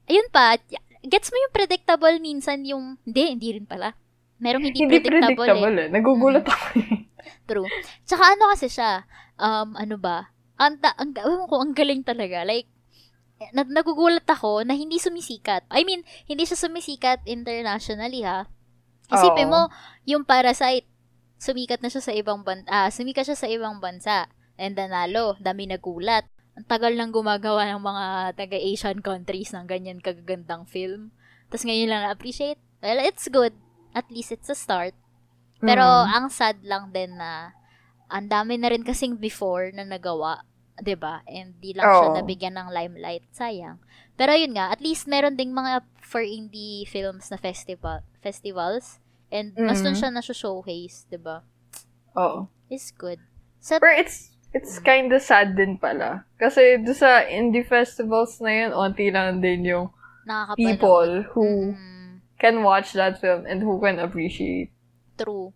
ayun 0.05 0.27
pa, 0.29 0.61
gets 1.01 1.29
mo 1.29 1.37
yung 1.39 1.53
predictable 1.55 2.15
minsan 2.19 2.61
yung, 2.61 3.01
hindi, 3.01 3.33
hindi 3.33 3.49
rin 3.57 3.65
pala. 3.65 3.97
Merong 4.37 4.69
hindi, 4.69 4.85
Hindi 4.85 5.01
predictable, 5.01 5.33
predictable 5.49 5.75
eh. 5.75 5.85
eh. 5.85 5.89
Nagugulat 5.89 6.45
ako 6.45 6.65
eh. 6.77 6.89
True. 7.49 7.67
Tsaka 8.05 8.37
ano 8.37 8.53
kasi 8.53 8.69
siya, 8.69 9.09
um, 9.35 9.73
ano 9.73 9.97
ba, 9.97 10.29
ang, 10.57 10.77
ta- 10.77 10.93
ang, 10.93 11.17
ewan 11.17 11.49
ko, 11.49 11.55
ang 11.57 11.73
galing 11.73 12.05
talaga. 12.05 12.45
Like, 12.45 12.69
na, 13.53 13.65
nagugulat 13.65 14.25
ako 14.25 14.61
na 14.61 14.73
hindi 14.73 14.97
sumisikat. 14.97 15.65
I 15.69 15.81
mean, 15.81 16.05
hindi 16.25 16.45
siya 16.45 16.57
sumisikat 16.59 17.25
internationally 17.25 18.21
ha. 18.21 18.45
Isipin 19.07 19.49
Oo. 19.49 19.53
mo, 19.53 19.61
yung 20.03 20.21
Parasite, 20.21 20.85
sumikat 21.37 21.81
na 21.81 21.89
siya 21.89 22.03
sa 22.03 22.13
ibang 22.13 22.41
bansa, 22.41 22.67
ah, 22.69 22.89
sumikat 22.89 23.25
siya 23.29 23.37
sa 23.37 23.47
ibang 23.49 23.77
bansa. 23.77 24.29
And 24.57 24.73
nanalo, 24.73 25.37
dami 25.37 25.69
nagulat. 25.69 26.25
Ang 26.57 26.65
tagal 26.65 26.97
nang 26.97 27.13
gumagawa 27.13 27.69
ng 27.69 27.81
mga 27.81 28.05
taga-Asian 28.33 28.99
countries 29.05 29.53
ng 29.53 29.69
ganyan 29.69 30.01
kagagandang 30.01 30.65
film. 30.65 31.13
Tapos 31.53 31.63
ngayon 31.63 31.93
lang 31.93 32.01
na-appreciate. 32.09 32.57
Well, 32.81 32.97
it's 32.97 33.29
good. 33.29 33.53
At 33.93 34.09
least 34.09 34.33
it's 34.33 34.49
a 34.49 34.57
start. 34.57 34.97
Pero 35.61 35.85
Mm. 35.85 36.09
ang 36.09 36.25
sad 36.29 36.61
lang 36.65 36.89
din 36.89 37.17
na 37.17 37.53
ang 38.09 38.29
dami 38.29 38.57
na 38.57 38.69
rin 38.73 38.85
kasing 38.85 39.17
before 39.17 39.69
na 39.73 39.85
nagawa, 39.85 40.41
'di 40.81 40.93
ba? 40.97 41.25
And 41.25 41.57
di 41.57 41.73
lang 41.73 41.89
siya 41.89 42.07
Oo. 42.13 42.17
nabigyan 42.17 42.55
ng 42.57 42.69
limelight, 42.69 43.25
sayang. 43.33 43.81
Pero 44.17 44.33
yun 44.33 44.53
nga, 44.57 44.69
at 44.69 44.81
least 44.81 45.09
meron 45.09 45.37
ding 45.37 45.53
mga 45.53 45.81
for 46.01 46.21
indie 46.21 46.85
films 46.85 47.29
na 47.29 47.37
festival 47.37 48.01
festivals 48.21 49.01
and 49.31 49.53
mas 49.59 49.83
dun 49.83 49.93
Mhm. 49.93 49.99
siya 49.99 50.09
na-showcase, 50.13 51.07
'di 51.09 51.19
ba? 51.19 51.43
Oo. 52.15 52.47
Is 52.69 52.91
good. 52.91 53.19
Sa 53.59 53.79
Pero 53.79 53.93
it's 53.99 54.31
it's 54.55 54.79
kind 54.79 55.11
of 55.13 55.21
sad 55.21 55.55
din 55.55 55.77
pala. 55.77 56.25
Kasi 56.39 56.79
do 56.81 56.93
sa 56.95 57.23
indie 57.27 57.63
festivals 57.67 58.39
na 58.41 58.51
yun, 58.51 58.71
onti 58.73 59.11
lang 59.11 59.39
din 59.43 59.63
yung 59.67 59.87
people 60.57 61.23
who 61.33 61.73
Mm, 61.73 62.21
can 62.39 62.63
watch 62.63 62.93
that 62.93 63.19
film 63.21 63.45
and 63.45 63.61
who 63.63 63.79
can 63.81 63.99
appreciate. 63.99 64.71
true. 65.17 65.53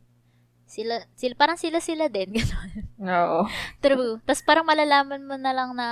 Sila, 0.65 1.03
sila, 1.19 1.35
parang 1.35 1.59
sila-sila 1.59 2.07
din, 2.07 2.31
gano'n. 2.37 2.71
Oo. 3.03 3.41
True. 3.83 4.23
Tapos 4.23 4.43
parang 4.47 4.63
malalaman 4.63 5.21
mo 5.27 5.35
na 5.35 5.51
lang 5.51 5.75
na, 5.75 5.87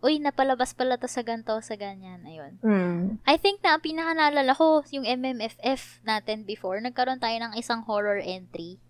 uy, 0.00 0.16
napalabas 0.16 0.72
pala 0.72 0.96
to 0.96 1.04
sa 1.04 1.20
ganto, 1.20 1.52
sa 1.60 1.76
ganyan. 1.76 2.24
Ayun. 2.24 2.52
Mm. 2.60 3.02
I 3.24 3.36
think 3.36 3.60
na 3.60 3.76
ang 3.76 3.84
pinakanalala 3.84 4.52
ko, 4.52 4.80
yung 4.90 5.04
MMFF 5.04 6.00
natin 6.02 6.44
before, 6.44 6.80
nagkaroon 6.80 7.20
tayo 7.20 7.36
ng 7.36 7.52
isang 7.54 7.84
horror 7.84 8.18
entry 8.18 8.80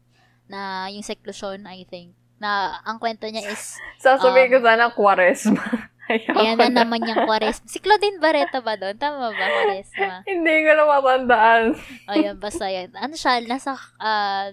na 0.46 0.86
yung 0.86 1.02
seclusion, 1.02 1.66
I 1.66 1.82
think. 1.84 2.14
Na 2.38 2.80
ang 2.82 2.96
kwento 2.96 3.26
niya 3.26 3.44
is, 3.44 3.76
Sasabihin 3.98 4.48
Um, 4.48 4.54
ko 4.54 4.58
sana 4.62 4.86
Quaresma. 4.88 5.64
Ayan 6.10 6.58
na 6.58 6.66
na. 6.66 6.82
naman 6.82 7.06
yung 7.06 7.22
Quaresma. 7.22 7.62
Si 7.66 7.78
Claudine 7.78 8.18
Barreto 8.18 8.58
ba 8.62 8.74
doon? 8.74 8.98
Tama 8.98 9.30
ba, 9.30 9.44
Quaresma? 9.46 10.26
Hindi 10.26 10.54
ko 10.64 10.70
na 10.72 10.84
matandaan. 10.88 11.62
O 12.06 12.14
yun, 12.14 12.36
basta 12.38 12.66
yun. 12.66 12.90
Ano 12.96 13.14
siya, 13.14 13.38
nasa, 13.44 13.78
ah, 13.98 14.50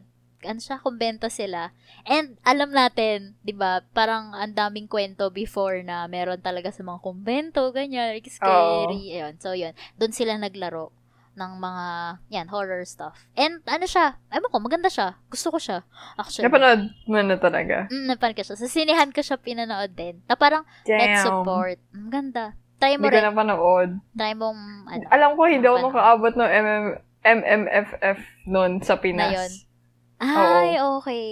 ano 0.48 0.58
siya, 0.58 0.80
kumbento 0.80 1.28
sila. 1.28 1.76
And 2.08 2.39
alam 2.41 2.72
natin, 2.72 3.36
'di 3.43 3.54
ba, 3.54 3.84
parang 3.91 4.32
ang 4.32 4.56
daming 4.56 4.88
kwento 4.88 5.28
before 5.30 5.84
na 5.84 6.08
meron 6.08 6.39
talaga 6.39 6.72
sa 6.72 6.82
mga 6.82 7.04
kumbento, 7.04 7.70
ganyan, 7.76 8.16
like 8.16 8.32
scary. 8.32 9.12
Ayun. 9.12 9.36
So, 9.38 9.52
yun. 9.52 9.76
Doon 10.00 10.16
sila 10.16 10.39
naglaro 10.39 10.95
ng 11.38 11.54
mga, 11.62 11.86
yan, 12.34 12.48
horror 12.50 12.82
stuff. 12.82 13.14
And 13.38 13.62
ano 13.70 13.86
siya, 13.86 14.18
ewan 14.34 14.50
ko, 14.50 14.58
maganda 14.58 14.89
siya. 14.89 15.22
Gusto 15.30 15.54
ko 15.54 15.62
siya, 15.62 15.86
actually. 16.18 16.50
Napanood 16.50 16.89
mo 17.06 17.22
na 17.22 17.38
talaga. 17.38 17.86
Mm, 17.93 18.10
napanood 18.10 18.41
ko 18.41 18.43
siya. 18.48 18.58
Sa 18.58 18.66
sinihan 18.66 19.14
ko 19.14 19.22
siya 19.22 19.38
pinanood 19.38 19.93
din. 19.93 20.26
Na 20.26 20.34
parang, 20.34 20.66
Damn. 20.89 21.22
support. 21.22 21.78
Ang 21.93 22.10
ganda. 22.10 22.58
Try 22.82 22.98
mo 22.98 23.06
Hindi 23.06 23.14
ko 23.14 23.18
rin. 23.22 23.26
napanood. 23.30 23.89
Try 24.18 24.34
mong, 24.34 24.62
ano, 24.89 25.04
Alam 25.14 25.30
ko, 25.38 25.41
hindi 25.45 25.68
ako 25.70 25.78
nakaabot 25.93 26.34
ng 26.34 26.50
MM, 26.50 26.86
MMFF 27.22 28.18
noon 28.50 28.72
sa 28.82 28.98
Pinas. 28.98 29.30
Na 29.30 29.38
yun. 29.38 29.52
Ay, 30.22 30.82
okay. 30.82 31.30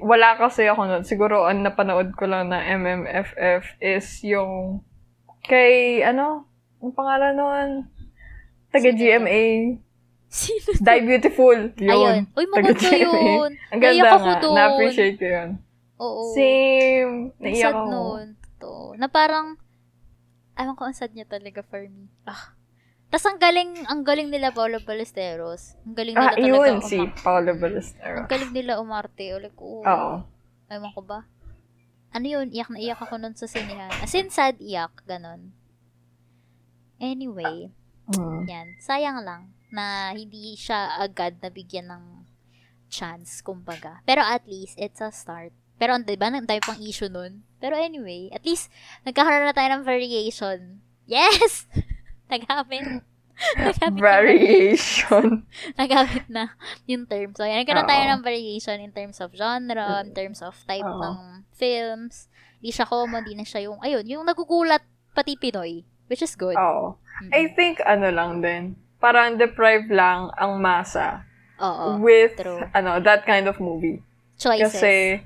Wala 0.00 0.40
kasi 0.40 0.64
ako 0.64 0.88
noon. 0.88 1.04
Siguro, 1.04 1.44
ang 1.44 1.60
napanood 1.60 2.16
ko 2.16 2.24
lang 2.24 2.48
na 2.48 2.64
MMFF 2.64 3.76
is 3.78 4.08
yung 4.24 4.80
kay, 5.44 6.00
ano, 6.00 6.48
ang 6.80 6.92
pangalan 6.96 7.34
noon? 7.36 7.68
Taga 8.72 8.88
Sino 8.88 8.98
GMA. 8.98 9.42
Sino? 10.26 10.68
Die 10.80 11.02
Beautiful. 11.06 11.76
Yun. 11.76 11.92
Ayun. 11.92 12.18
Uy, 12.34 12.46
maganda 12.50 12.90
yun. 12.92 13.50
Ang 13.72 13.80
ganda 13.80 13.94
Naiyak 13.94 14.12
ako 14.12 14.26
nga. 14.26 14.40
doon. 14.42 14.54
Na-appreciate 14.56 15.16
ko 15.16 15.26
yun. 15.28 15.50
Oo. 15.96 16.22
Same. 16.34 17.14
Naiyak 17.40 17.72
sad 17.72 17.76
ako. 17.76 17.88
nun. 17.88 18.26
Totoo. 18.36 18.84
Na 18.98 19.06
parang, 19.08 19.56
ewan 20.56 20.76
ko, 20.76 20.82
ang 20.88 20.96
sad 20.96 21.12
niya 21.12 21.28
talaga 21.28 21.62
for 21.64 21.84
me. 21.84 22.08
Ah. 22.24 22.56
Tapos 23.06 23.22
ang 23.24 23.38
galing, 23.38 23.86
ang 23.86 24.02
galing 24.02 24.28
nila 24.28 24.50
Paolo 24.50 24.78
Ballesteros. 24.78 25.78
Ang 25.82 25.94
galing 25.94 26.14
nila 26.14 26.26
Ah, 26.26 26.34
talaga. 26.34 26.48
yun. 26.48 26.74
Si 26.82 26.96
Paolo 27.16 27.50
Ang 27.50 27.60
Ballesteros. 27.60 28.26
galing 28.26 28.52
nila 28.52 28.72
umarte. 28.76 29.30
O 29.30 29.38
like, 29.38 29.56
oo. 29.56 29.80
Oo. 29.80 30.14
Ewan 30.66 30.92
ko 30.92 31.00
ba? 31.00 31.22
Ano 32.10 32.26
yun? 32.26 32.50
Iyak 32.50 32.68
na 32.68 32.78
iyak 32.78 32.98
ako 32.98 33.14
nun 33.16 33.32
sa 33.32 33.46
sinihan. 33.46 33.92
As 33.94 34.10
in, 34.12 34.26
sad 34.28 34.58
iyak. 34.58 35.04
Ganon. 35.04 35.54
Anyway, 36.96 37.70
Mm. 38.08 38.46
yan. 38.46 38.68
Sayang 38.78 39.20
lang 39.20 39.52
na 39.68 40.10
hindi 40.10 40.54
siya 40.54 40.96
agad 40.96 41.38
nabigyan 41.38 41.86
ng 41.86 42.04
chance, 42.88 43.38
kumbaga. 43.40 44.00
Pero 44.02 44.22
at 44.22 44.46
least, 44.46 44.74
it's 44.76 44.98
a 44.98 45.10
start. 45.10 45.50
Pero 45.76 45.92
ang 45.92 46.02
diba, 46.02 46.24
ang 46.24 46.40
dami 46.40 46.58
pang 46.58 46.80
issue 46.80 47.06
nun. 47.06 47.44
Pero 47.58 47.76
anyway, 47.76 48.30
at 48.30 48.42
least, 48.42 48.72
nagkakaroon 49.04 49.44
na 49.44 49.52
tayo 49.52 49.68
ng 49.70 49.84
variation. 49.84 50.80
Yes! 51.04 51.66
Nagamit. 52.30 53.04
Nagamit, 53.60 54.00
Variation. 54.00 55.44
nagamit 55.80 56.24
na 56.32 56.56
yung 56.88 57.04
term. 57.04 57.36
So, 57.36 57.44
yan, 57.44 57.60
nagkaroon 57.60 57.84
Oo. 57.84 57.92
tayo 57.92 58.04
ng 58.08 58.22
variation 58.24 58.80
in 58.80 58.96
terms 58.96 59.20
of 59.20 59.28
genre, 59.36 60.00
in 60.00 60.16
terms 60.16 60.40
of 60.40 60.56
type 60.64 60.88
Oo. 60.88 61.04
ng 61.04 61.16
films. 61.52 62.32
Hindi 62.64 62.72
siya 62.72 62.88
common, 62.88 63.20
hindi 63.28 63.36
na 63.36 63.44
siya 63.44 63.68
yung, 63.68 63.78
ayun, 63.84 64.08
yung 64.08 64.24
nagugulat 64.24 64.80
pati 65.12 65.36
Pinoy. 65.36 65.84
Which 66.08 66.24
is 66.24 66.32
good. 66.32 66.56
Oo. 66.56 66.96
Mm. 66.96 67.30
I 67.36 67.42
think, 67.52 67.84
ano 67.84 68.08
lang 68.08 68.40
din, 68.40 68.72
parang 69.04 69.36
deprived 69.36 69.92
lang 69.92 70.32
ang 70.40 70.56
masa 70.56 71.28
Oo. 71.60 72.00
with, 72.00 72.40
true. 72.40 72.64
ano, 72.72 73.04
that 73.04 73.28
kind 73.28 73.52
of 73.52 73.60
movie. 73.60 74.00
Choices. 74.40 74.72
Kasi, 74.72 75.20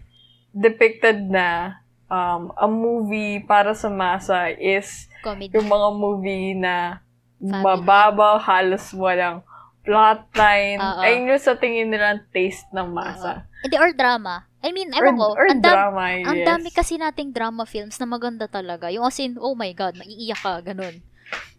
depicted 0.51 1.30
na 1.30 1.78
um, 2.11 2.51
a 2.59 2.66
movie 2.66 3.38
para 3.46 3.70
sa 3.74 3.86
masa 3.86 4.51
is 4.51 5.07
comedy. 5.23 5.53
yung 5.55 5.68
mga 5.68 5.89
movie 5.95 6.53
na 6.57 7.05
Family. 7.41 7.64
mababaw, 7.64 8.37
halos 8.41 8.93
walang 8.93 9.45
plotline. 9.85 10.79
Oo. 10.81 11.01
Ayun 11.01 11.31
yung 11.33 11.41
sa 11.41 11.57
tingin 11.57 11.89
nila 11.89 12.21
taste 12.31 12.68
ng 12.73 12.89
masa. 12.93 13.49
Hindi, 13.64 13.77
or 13.81 13.93
drama. 13.97 14.49
I 14.61 14.77
mean, 14.77 14.93
ewan 14.93 15.16
ko, 15.16 15.33
or 15.33 15.49
ang, 15.49 15.64
dam- 15.64 15.73
drama, 15.73 16.03
yes. 16.12 16.29
ang 16.29 16.41
dami 16.45 16.68
kasi 16.68 17.01
nating 17.01 17.33
drama 17.33 17.64
films 17.64 17.97
na 17.97 18.05
maganda 18.05 18.45
talaga. 18.45 18.93
Yung 18.93 19.09
as 19.09 19.16
in, 19.16 19.41
oh 19.41 19.57
my 19.57 19.73
God, 19.73 19.97
maiiyak 19.97 20.37
ka, 20.37 20.61
ganun. 20.61 21.01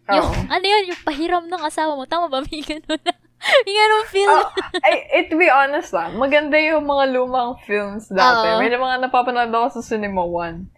Yung, 0.06 0.22
Oo. 0.22 0.34
ano 0.54 0.64
yun, 0.64 0.94
yung 0.94 1.02
pahiram 1.02 1.44
ng 1.50 1.62
asawa 1.66 1.98
mo. 1.98 2.06
Tama 2.06 2.30
ba? 2.30 2.46
May 2.46 2.62
ganun. 2.70 3.02
May 3.42 3.74
ganun 3.74 4.06
film. 4.06 4.38
Oh, 4.38 4.46
ay, 4.86 5.02
it 5.18 5.26
to 5.26 5.34
be 5.34 5.50
honest 5.50 5.90
lang, 5.90 6.14
maganda 6.14 6.54
yung 6.62 6.86
mga 6.86 7.10
lumang 7.10 7.58
films 7.66 8.06
dati. 8.06 8.54
Oo. 8.54 8.62
May 8.62 8.70
mga 8.70 9.02
napapanood 9.02 9.50
ako 9.50 9.82
sa 9.82 9.82
Cinema 9.82 10.22
One. 10.22 10.70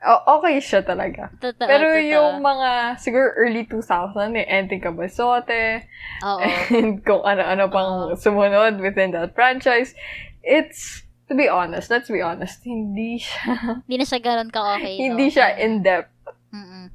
O- 0.00 0.40
okay 0.40 0.56
siya 0.64 0.80
talaga. 0.80 1.28
Totoo, 1.36 1.68
Pero 1.68 1.92
totoo. 1.92 2.08
yung 2.08 2.40
mga, 2.40 2.96
siguro 2.96 3.36
early 3.36 3.68
2000, 3.68 4.32
eh, 4.32 4.48
Enting 4.48 4.80
Cabezote, 4.80 5.84
Oo. 6.24 6.40
and 6.72 7.04
kung 7.04 7.20
ano-ano 7.20 7.68
pang 7.68 8.16
sumunod 8.16 8.80
within 8.80 9.12
that 9.12 9.36
franchise, 9.36 9.92
it's, 10.40 11.04
to 11.28 11.36
be 11.36 11.52
honest, 11.52 11.92
let's 11.92 12.08
be 12.08 12.24
honest, 12.24 12.64
hindi 12.64 13.20
siya, 13.20 13.44
Hindi 13.84 13.96
na 14.00 14.06
siya 14.08 14.20
ganun 14.24 14.48
ka-okay. 14.48 14.96
no? 14.96 15.04
hindi 15.04 15.26
siya 15.28 15.60
in-depth. 15.60 16.08
Mm-mm. 16.50 16.88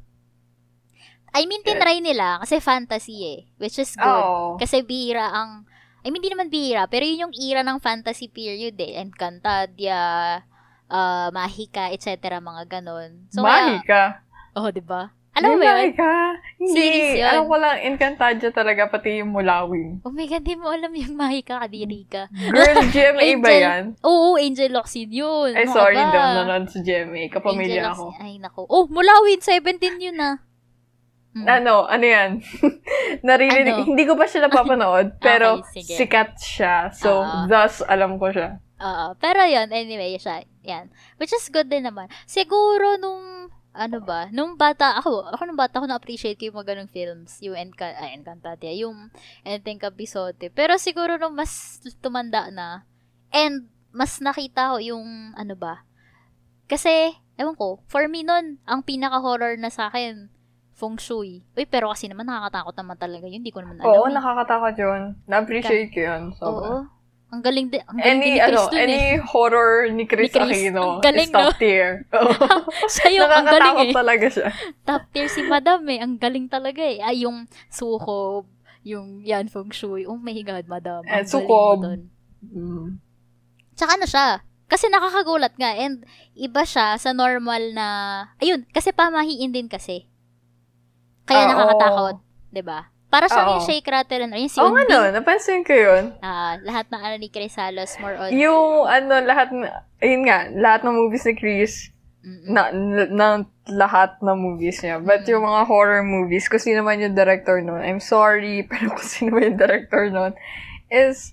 I 1.35 1.43
mean, 1.45 1.61
tinry 1.61 1.99
nila 1.99 2.39
kasi 2.39 2.63
fantasy 2.63 3.17
eh. 3.27 3.39
Which 3.59 3.75
is 3.75 3.91
good. 3.93 4.07
Oo. 4.07 4.55
Kasi 4.55 4.87
bihira 4.87 5.35
ang... 5.35 5.67
I 5.99 6.07
mean, 6.07 6.23
di 6.23 6.31
naman 6.31 6.47
bihira, 6.47 6.87
pero 6.87 7.03
yun 7.03 7.27
yung 7.27 7.33
era 7.35 7.59
ng 7.59 7.83
fantasy 7.83 8.31
period 8.31 8.79
eh. 8.79 9.03
Encantadia, 9.03 9.99
uh, 10.87 11.29
Mahika, 11.29 11.89
etc. 11.89 12.09
mga 12.37 12.63
ganon. 12.69 13.27
So, 13.29 13.41
kaya- 13.41 13.77
Mahika. 13.77 14.01
Oh, 14.53 14.69
di 14.69 14.79
ba? 14.79 15.11
Alam 15.35 15.51
mo 15.51 15.57
ba 15.57 15.65
yun? 15.65 15.75
Mahika. 15.91 16.11
Hindi. 16.55 16.71
Series 16.71 17.11
yun. 17.13 17.27
Alam 17.27 17.43
ko 17.45 17.55
lang, 17.57 17.75
Encantadia 17.83 18.49
talaga, 18.49 18.87
pati 18.87 19.19
yung 19.19 19.29
Mulawing. 19.29 19.99
Oh 20.01 20.09
my 20.09 20.23
God, 20.23 20.41
di 20.41 20.55
mo 20.55 20.71
alam 20.71 20.87
yung 20.89 21.11
Mahika, 21.13 21.59
kadiri 21.59 22.07
ka. 22.07 22.31
Girl, 22.31 22.87
GMA 22.87 23.19
ba 23.35 23.51
Angel- 23.51 23.59
yan? 23.61 23.83
Oo, 24.01 24.39
Angel 24.39 24.71
Locsin 24.71 25.11
yun. 25.11 25.51
Ay, 25.51 25.67
sorry, 25.67 25.99
hindi 25.99 26.07
ba? 26.09 26.23
ako 26.23 26.31
nanonood 26.39 26.65
sa 26.69 26.79
GMA. 26.79 27.21
Kapamilya 27.27 27.67
Angel 27.83 27.91
ako. 27.91 28.05
Ay, 28.15 28.33
nako. 28.39 28.61
Oh, 28.65 28.87
Mulawin, 28.87 29.37
17 29.37 29.75
yun 29.99 30.15
ah. 30.17 30.39
Mm. 31.35 31.47
Ano, 31.51 31.83
ano 31.83 32.05
yan? 32.07 32.39
Naririnig, 33.27 33.75
Ano? 33.75 33.85
hindi 33.85 34.07
ko 34.07 34.15
pa 34.15 34.23
siya 34.23 34.47
napapanood, 34.47 35.17
pero 35.19 35.59
Okay, 35.59 35.83
sige. 35.83 35.93
sikat 35.99 36.39
siya. 36.39 36.75
So, 36.91 37.11
Oo. 37.21 37.43
thus, 37.45 37.83
alam 37.83 38.15
ko 38.15 38.31
siya. 38.31 38.63
Oo. 38.81 39.07
Pero 39.19 39.39
yun, 39.47 39.71
anyway, 39.71 40.19
siya. 40.19 40.43
Yan. 40.67 40.91
Which 41.15 41.31
is 41.31 41.47
good 41.47 41.71
din 41.71 41.87
naman. 41.87 42.11
Siguro 42.27 42.99
nung, 42.99 43.47
ano 43.75 43.97
ba, 44.03 44.27
nung 44.31 44.55
bata, 44.55 44.99
ako, 44.99 45.31
ako 45.31 45.41
nung 45.47 45.59
bata, 45.59 45.79
ako 45.79 45.87
na-appreciate 45.87 46.39
ko 46.39 46.51
yung 46.51 46.57
mga 46.59 46.75
ganong 46.75 46.91
films. 46.91 47.39
Yung 47.39 47.55
Enca- 47.55 47.95
ay, 47.95 48.15
Encantadia, 48.19 48.71
yung 48.75 49.11
Enteng 49.47 49.79
Capizote. 49.79 50.51
Pero 50.51 50.75
siguro 50.75 51.15
nung 51.15 51.35
mas 51.35 51.79
tumanda 52.03 52.51
na, 52.51 52.83
and 53.31 53.67
mas 53.95 54.19
nakita 54.19 54.75
ko 54.75 54.77
yung, 54.83 55.31
ano 55.39 55.55
ba, 55.55 55.87
kasi, 56.65 57.13
ewan 57.37 57.55
ko, 57.55 57.79
for 57.85 58.09
me 58.09 58.25
nun, 58.25 58.57
ang 58.65 58.81
pinaka-horror 58.81 59.55
na 59.55 59.69
sa 59.69 59.87
akin, 59.87 60.33
Feng 60.75 60.99
Shui. 60.99 61.47
Uy, 61.55 61.63
pero 61.63 61.87
kasi 61.87 62.11
naman 62.11 62.27
nakakatakot 62.27 62.75
naman 62.75 62.99
talaga 62.99 63.23
yun. 63.31 63.39
Hindi 63.39 63.55
ko 63.55 63.63
naman 63.63 63.79
alam. 63.79 63.87
Oo, 63.95 64.11
eh. 64.11 64.11
nakakatakot 64.11 64.75
yun. 64.75 65.01
Na-appreciate 65.23 65.87
ko 65.87 65.99
yun. 66.03 66.23
Oo. 66.43 66.83
Ang 67.35 67.43
galing 67.43 67.67
din. 67.67 67.81
Ang 67.83 67.97
galing 67.99 68.15
din 68.15 68.23
Any, 68.23 68.31
ni 68.31 68.39
Chris 68.39 68.47
ano, 68.55 68.71
dun 68.71 68.79
eh. 68.79 68.83
any 68.87 69.01
horror 69.19 69.73
ni 69.91 70.03
Chris, 70.07 70.31
Ni 70.31 70.39
Chris. 70.39 70.55
Aquino 70.55 70.83
Ang 70.87 71.03
galing, 71.03 71.27
is 71.27 71.35
top 71.35 71.43
no? 71.43 71.59
tier. 71.59 71.89
Siya 72.87 73.07
yung 73.11 73.27
ang 73.29 73.45
galing 73.45 73.77
eh. 73.77 73.91
talaga 73.91 74.25
siya. 74.31 74.47
top 74.81 75.03
tier 75.11 75.27
si 75.27 75.41
Madam 75.43 75.83
eh. 75.85 75.99
Ang 75.99 76.15
galing 76.15 76.47
talaga 76.47 76.79
eh. 76.79 77.03
Ay, 77.03 77.27
yung 77.27 77.43
sukob, 77.67 78.47
yung 78.81 79.19
yan, 79.21 79.51
feng 79.51 79.69
shui. 79.69 80.07
Oh 80.07 80.15
my 80.15 80.31
God, 80.41 80.65
Madam. 80.65 81.03
Ang 81.03 81.25
Eh, 81.25 81.27
sukob. 81.27 81.83
Mm. 82.41 83.03
Tsaka 83.75 83.99
ano 83.99 84.07
siya, 84.07 84.39
kasi 84.65 84.87
nakakagulat 84.87 85.51
nga. 85.55 85.75
And 85.75 86.07
iba 86.33 86.63
siya 86.63 86.95
sa 86.95 87.11
normal 87.11 87.75
na, 87.75 87.87
ayun, 88.39 88.63
kasi 88.71 88.89
pamahiin 88.89 89.51
din 89.51 89.67
kasi. 89.67 90.07
Kaya 91.25 91.43
Oo. 91.43 91.51
nakakatakot. 91.51 92.15
'di 92.49 92.63
ba? 92.63 92.87
Para 93.07 93.29
Oo. 93.29 93.61
yung 93.61 93.63
shake, 93.63 93.87
rattle, 93.87 94.27
and 94.27 94.33
ayun, 94.33 94.51
si 94.51 94.59
Oo 94.59 94.73
nga 94.73 94.83
no, 94.89 95.07
napansin 95.13 95.63
ko 95.63 95.71
yun. 95.71 96.11
Ah, 96.19 96.59
lahat 96.59 96.89
ng 96.91 96.99
ano 96.99 97.15
ni 97.15 97.29
Chris 97.31 97.55
Salos, 97.55 97.95
more 98.01 98.17
on. 98.17 98.29
Yung, 98.33 98.83
ano, 98.83 99.13
lahat, 99.23 99.53
na- 99.55 99.85
ayun 100.03 100.25
nga, 100.27 100.49
lahat 100.51 100.83
ng 100.83 100.95
movies 100.95 101.23
ni 101.23 101.35
Chris, 101.37 101.95
Mm-mm. 102.25 102.49
na, 102.49 102.61
na, 102.73 103.03
na 103.07 103.27
lahat 103.69 104.17
ng 104.19 104.35
movies 104.35 104.81
niya. 104.81 104.99
But 104.99 105.23
yung 105.29 105.45
mga 105.45 105.61
horror 105.63 106.01
movies, 106.01 106.49
kung 106.49 106.59
sino 106.59 106.81
man 106.81 106.99
yung 106.99 107.13
director 107.13 107.61
nun, 107.61 107.79
I'm 107.79 108.01
sorry, 108.01 108.61
pero 108.69 108.91
kung 108.91 109.05
sino 109.05 109.37
man 109.37 109.53
yung 109.53 109.59
director 109.61 110.09
nun, 110.09 110.33
is, 110.89 111.31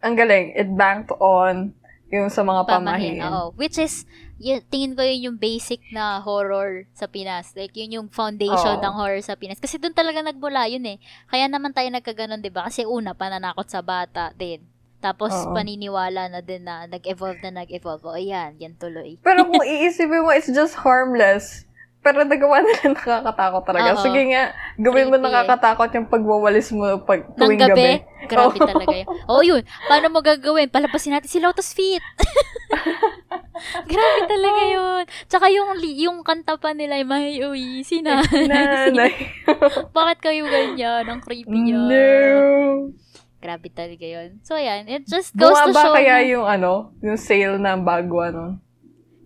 ang 0.00 0.16
galing, 0.16 0.56
it 0.56 0.72
banked 0.74 1.12
on 1.20 1.76
yung 2.08 2.32
sa 2.32 2.40
mga 2.40 2.64
pamahin. 2.64 3.20
pamahiin. 3.20 3.28
Oo. 3.28 3.52
Which 3.54 3.76
is, 3.76 4.08
yun, 4.38 4.62
tingin 4.70 4.94
ko 4.94 5.02
yun 5.02 5.34
yung 5.34 5.38
basic 5.38 5.82
na 5.90 6.22
horror 6.22 6.86
sa 6.94 7.10
Pinas. 7.10 7.52
Like, 7.58 7.74
yun 7.74 7.98
yung 7.98 8.08
foundation 8.08 8.78
Oo. 8.78 8.82
ng 8.82 8.94
horror 8.94 9.20
sa 9.20 9.34
Pinas. 9.34 9.58
Kasi 9.58 9.82
doon 9.82 9.92
talaga 9.92 10.22
nagmula 10.22 10.70
yun 10.70 10.86
eh. 10.86 11.02
Kaya 11.26 11.50
naman 11.50 11.74
tayo 11.74 11.90
nagkaganon, 11.90 12.38
di 12.38 12.50
ba? 12.50 12.70
Kasi 12.70 12.86
una, 12.86 13.18
pananakot 13.18 13.66
sa 13.66 13.82
bata 13.82 14.30
din. 14.38 14.62
Tapos, 14.98 15.30
Oo. 15.30 15.54
paniniwala 15.54 16.30
na 16.30 16.40
din 16.42 16.66
na 16.66 16.86
nag-evolve 16.86 17.38
na 17.46 17.62
nag-evolve. 17.62 18.02
O, 18.06 18.18
ayan, 18.18 18.54
yan 18.58 18.74
tuloy. 18.78 19.18
Pero 19.22 19.46
kung 19.46 19.62
iisipin 19.68 20.22
mo, 20.22 20.30
it's 20.30 20.50
just 20.50 20.78
harmless. 20.78 21.67
Pero 21.98 22.22
nagawa 22.22 22.62
nila 22.62 22.82
nakakatakot 22.94 23.62
talaga. 23.64 23.90
Oo. 23.92 24.02
Sige 24.02 24.20
nga, 24.30 24.42
gawin 24.76 25.08
mo 25.08 25.16
Creepy 25.16 25.20
eh. 25.20 25.24
nakakatakot 25.26 25.90
yung 25.92 26.08
pagwawalis 26.08 26.68
mo 26.70 26.84
pag 27.02 27.26
Ng 27.26 27.36
tuwing 27.36 27.60
gabi. 27.60 27.72
gabi. 27.72 27.90
Grabe 28.24 28.56
Oo. 28.56 28.66
talaga 28.66 28.94
yun. 28.94 29.08
Oo, 29.26 29.42
yun. 29.42 29.62
Paano 29.84 30.06
mo 30.08 30.18
gagawin? 30.20 30.68
Palabasin 30.68 31.12
natin 31.12 31.28
si 31.28 31.38
Lotus 31.38 31.70
Feet. 31.72 32.00
Grabe 33.90 34.20
talaga 34.26 34.62
yun. 34.64 35.02
Tsaka 35.26 35.46
yung, 35.50 35.68
yung 35.82 36.18
kanta 36.22 36.54
pa 36.56 36.70
nila, 36.70 37.02
may 37.02 37.42
uwi, 37.42 37.82
si 37.82 38.00
nanay. 38.00 39.10
Bakit 39.96 40.18
kayo 40.20 40.46
ganyan? 40.46 41.04
Ang 41.04 41.20
creepy 41.20 41.58
niya. 41.58 41.76
no. 41.76 42.94
Grabe 43.38 43.70
talaga 43.70 44.02
yun. 44.02 44.42
So, 44.42 44.54
ayan. 44.54 44.86
It 44.86 45.06
just 45.06 45.30
goes 45.34 45.54
to 45.54 45.70
Bumaba 45.70 45.78
show 45.80 45.94
kaya 45.94 46.16
na 46.16 46.26
yung 46.26 46.46
ano, 46.46 46.90
yung 46.98 47.14
sale 47.14 47.54
ng 47.54 47.80
bago 47.82 48.18
ano. 48.18 48.58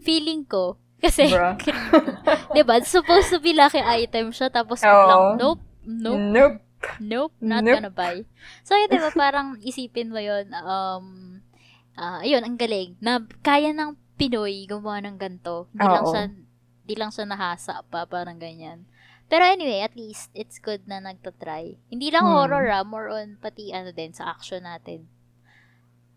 feeling 0.02 0.42
ko. 0.42 0.81
Kasi, 1.02 1.26
Bruh. 1.28 1.58
diba, 2.54 2.78
supposed 2.80 3.28
to 3.28 3.42
be 3.42 3.50
lucky 3.52 3.82
item 3.82 4.30
siya, 4.30 4.46
tapos 4.48 4.78
Oo. 4.80 4.86
lang, 4.86 5.22
nope, 5.36 5.62
nope, 5.82 6.22
Nope. 6.22 6.56
nope, 7.02 7.34
not 7.42 7.62
Nope. 7.62 7.74
gonna 7.76 7.90
buy. 7.90 8.22
So, 8.62 8.74
yun, 8.74 8.86
diba, 8.86 9.10
parang 9.12 9.58
isipin 9.58 10.08
mo 10.08 10.22
yun, 10.22 10.46
um, 10.54 11.38
ah, 11.94 12.22
ayun, 12.22 12.40
ang 12.40 12.54
galing, 12.54 12.94
na 12.98 13.18
kaya 13.42 13.74
ng 13.74 13.98
Pinoy 14.14 14.62
gumawa 14.64 15.02
ng 15.02 15.18
ganito. 15.18 15.66
Hindi 15.72 15.88
lang 15.88 16.04
siya, 16.06 16.22
di 16.84 16.94
lang 16.94 17.10
siya 17.10 17.26
nahasa 17.26 17.82
pa, 17.82 18.06
parang 18.06 18.38
ganyan. 18.38 18.86
Pero 19.26 19.42
anyway, 19.42 19.80
at 19.80 19.96
least, 19.96 20.28
it's 20.32 20.60
good 20.60 20.84
na 20.84 21.00
nagtatry. 21.00 21.80
Hindi 21.88 22.12
lang 22.12 22.28
Hmm. 22.28 22.36
horror 22.36 22.68
ah, 22.68 22.84
more 22.84 23.08
on 23.08 23.40
pati 23.40 23.72
ano 23.72 23.90
din, 23.90 24.12
sa 24.12 24.30
action 24.30 24.62
natin. 24.62 25.08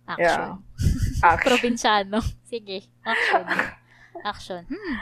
Action. 0.06 0.62
Action. 1.24 1.46
Probinsyano. 1.50 2.20
Sige, 2.46 2.86
action. 3.02 3.46
Action. 4.24 4.64
Hmm. 4.70 4.96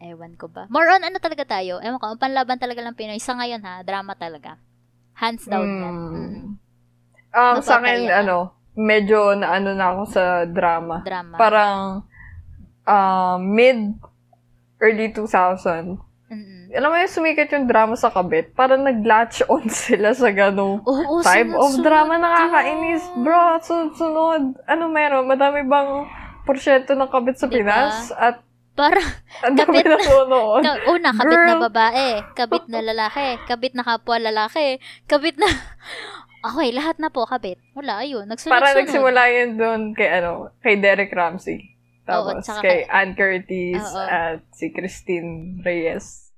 Ewan 0.00 0.32
ko 0.40 0.48
ba. 0.48 0.64
More 0.72 0.88
on 0.88 1.04
ano 1.04 1.20
talaga 1.20 1.44
tayo? 1.44 1.76
Ewan 1.84 2.00
ko, 2.00 2.16
ang 2.16 2.20
panlaban 2.20 2.56
talaga 2.56 2.80
ng 2.80 2.96
Pinoy. 2.96 3.20
Sa 3.20 3.36
ngayon 3.36 3.60
ha, 3.60 3.84
drama 3.84 4.16
talaga. 4.16 4.56
Hands 5.12 5.44
down 5.44 5.68
yan. 5.68 5.84
Mm. 5.84 6.08
Mm. 6.08 6.48
Um, 7.30 7.56
sa 7.60 7.76
akin, 7.78 8.08
Napapaya. 8.08 8.20
ano, 8.24 8.36
medyo 8.72 9.36
naano 9.36 9.76
na 9.76 9.92
ako 9.92 10.02
sa 10.08 10.22
drama. 10.48 11.04
Drama. 11.04 11.36
Parang, 11.36 11.78
um, 12.88 13.38
mid, 13.44 14.00
early 14.80 15.12
2000. 15.12 16.00
Mm-mm. 16.30 16.70
Alam 16.72 16.88
mo 16.94 16.96
yung 16.96 17.10
sumikat 17.10 17.50
yung 17.52 17.66
drama 17.66 17.98
sa 17.98 18.08
kabit, 18.08 18.54
parang 18.54 18.86
nag-latch 18.86 19.42
on 19.50 19.66
sila 19.84 20.14
sa 20.16 20.30
ganong 20.32 20.80
Oo, 20.86 21.20
type 21.20 21.52
of 21.52 21.74
sunod-sunod 21.76 21.84
drama. 21.84 22.14
Nakakainis. 22.16 23.02
Bro, 23.20 23.60
sunod-sunod. 23.60 24.42
Ano 24.64 24.88
meron? 24.88 25.26
Madami 25.28 25.60
bang 25.66 25.90
porsyento 26.50 26.92
ng 26.92 27.06
kabit 27.06 27.36
sa 27.36 27.46
Diba? 27.46 27.54
Pinas? 27.54 28.10
At 28.12 28.42
Parang, 28.72 29.04
ang 29.44 29.54
Kabit 29.54 29.84
na 29.84 29.98
sunood. 29.98 30.62
ka, 30.62 30.72
una, 30.88 31.10
kabit 31.12 31.36
na 31.36 31.52
Girl. 31.52 31.62
babae, 31.68 32.08
kabit 32.32 32.64
na 32.66 32.80
lalaki, 32.80 33.26
kabit 33.44 33.74
na 33.74 33.82
kapwa 33.82 34.16
lalaki, 34.16 34.78
kabit 35.04 35.36
na... 35.36 35.46
Okay, 36.40 36.72
lahat 36.72 36.96
na 36.96 37.12
po 37.12 37.28
kabit. 37.28 37.60
Wala, 37.76 38.00
ayun. 38.00 38.24
Nagsunod-sunod. 38.24 38.56
Parang 38.56 38.72
nagsimula 38.74 39.22
yun 39.28 39.50
doon 39.54 39.80
kay, 39.92 40.08
ano, 40.10 40.48
kay 40.58 40.80
Derek 40.80 41.12
Ramsey. 41.12 41.76
Oo, 42.08 42.32
Tapos 42.32 42.40
tsaka 42.40 42.64
kay 42.64 42.78
kay- 42.80 42.88
Ann 42.88 43.12
Curtis 43.12 43.84
Oo. 43.84 44.00
at 44.00 44.40
si 44.50 44.72
Christine 44.72 45.60
Reyes. 45.60 46.32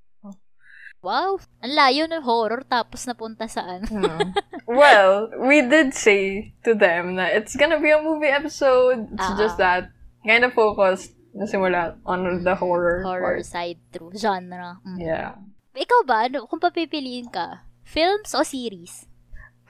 Wow, 0.98 1.38
ang 1.58 1.72
layo 1.72 2.06
ng 2.06 2.22
horror 2.22 2.62
tapos 2.64 3.06
napunta 3.06 3.46
saan. 3.46 3.86
Hmm. 3.86 4.34
well, 4.68 5.30
we 5.36 5.58
did 5.60 5.90
say 5.92 6.50
to 6.62 6.74
them 6.74 7.14
na 7.14 7.26
it's 7.28 7.54
gonna 7.54 7.78
be 7.78 7.90
a 7.90 7.98
movie 7.98 8.30
episode. 8.30 9.10
It's 9.10 9.22
Ah, 9.24 9.34
just 9.34 9.54
that 9.56 9.90
kind 10.24 10.44
of 10.44 10.52
focused 10.52 11.12
na 11.32 11.44
simula 11.44 11.96
on 12.04 12.44
the 12.44 12.54
horror, 12.54 13.02
Horror 13.02 13.40
part. 13.40 13.46
side 13.46 13.78
through 13.90 14.12
genre. 14.14 14.78
Mm. 14.84 14.98
Yeah. 15.00 15.30
Ikaw 15.72 16.00
ba, 16.04 16.28
ano, 16.28 16.44
kung 16.44 16.60
papipiliin 16.60 17.32
ka, 17.32 17.64
films 17.82 18.36
o 18.36 18.44
series? 18.44 19.08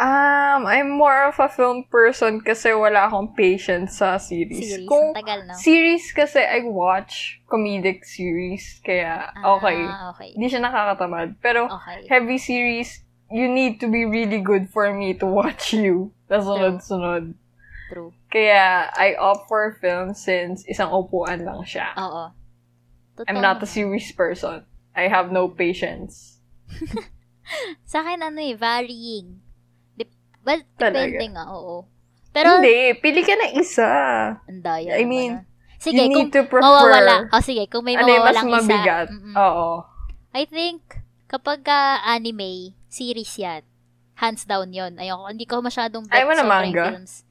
Um, 0.02 0.66
I'm 0.66 0.90
more 0.90 1.30
of 1.30 1.38
a 1.38 1.46
film 1.46 1.84
person 1.86 2.42
kasi 2.42 2.74
wala 2.74 3.06
akong 3.06 3.38
patience 3.38 4.02
sa 4.02 4.18
series. 4.18 4.58
Series, 4.58 4.88
Kung 4.90 5.14
tagal, 5.14 5.46
no? 5.46 5.54
series 5.54 6.10
kasi 6.10 6.42
I 6.42 6.66
watch 6.66 7.38
comedic 7.46 8.02
series, 8.02 8.82
kaya 8.82 9.30
okay. 9.36 9.78
Ah, 9.78 10.10
okay. 10.10 10.34
Hindi 10.34 10.50
siya 10.50 10.64
nakakatamad. 10.64 11.38
Pero 11.38 11.70
Okay. 11.70 12.08
heavy 12.10 12.40
series, 12.42 13.04
you 13.30 13.46
need 13.46 13.78
to 13.78 13.86
be 13.86 14.02
really 14.02 14.42
good 14.42 14.66
for 14.74 14.90
me 14.90 15.14
to 15.14 15.28
watch 15.38 15.70
you. 15.70 16.10
Na 16.26 16.42
sunod-sunod. 16.42 17.38
True. 17.92 18.10
Kaya, 18.32 18.88
I 18.88 19.12
opt 19.14 19.44
for 19.44 19.76
film 19.76 20.16
since 20.16 20.64
isang 20.64 20.88
upuan 20.88 21.44
lang 21.44 21.60
siya. 21.62 21.92
Oo. 21.94 22.32
Totoo. 23.12 23.28
I'm 23.28 23.44
not 23.44 23.60
a 23.60 23.68
series 23.68 24.08
person. 24.10 24.64
I 24.96 25.04
have 25.06 25.28
no 25.28 25.52
patience. 25.52 26.40
Sa 27.84 28.00
akin, 28.00 28.24
ano 28.24 28.40
eh, 28.40 28.56
varying. 28.56 29.36
Dep- 29.92 30.16
well, 30.40 30.64
Talaga? 30.80 31.12
depende 31.12 31.26
nga, 31.36 31.44
oo. 31.52 31.84
Pero, 32.32 32.56
Hindi, 32.58 32.96
pili 32.96 33.20
ka 33.20 33.36
na 33.36 33.52
isa. 33.52 33.90
ang 34.40 34.60
daya 34.64 34.96
I 34.96 35.04
mean, 35.04 35.36
ah. 35.36 35.44
Sige, 35.76 35.98
you 35.98 36.08
kung 36.08 36.14
need 36.14 36.30
to 36.32 36.46
prefer. 36.48 36.62
mawawala. 36.64 37.28
O 37.28 37.42
sige, 37.44 37.68
kung 37.68 37.84
may 37.84 37.98
ano 37.98 38.06
mas 38.06 38.38
mawawalang 38.38 38.48
isa. 38.48 38.56
mabigat. 38.56 39.06
mm-mm. 39.12 39.34
Oo. 39.36 39.70
I 40.32 40.48
think, 40.48 40.80
kapag 41.28 41.60
ka 41.60 42.00
anime, 42.00 42.72
series 42.88 43.36
yan. 43.36 43.60
Hands 44.14 44.40
down 44.46 44.70
yon 44.70 44.96
Ayoko, 44.96 45.28
hindi 45.28 45.44
ko 45.44 45.60
masyadong 45.60 46.06
bet 46.06 46.22
yung 46.22 46.48
manga? 46.48 46.96
films. 46.96 47.26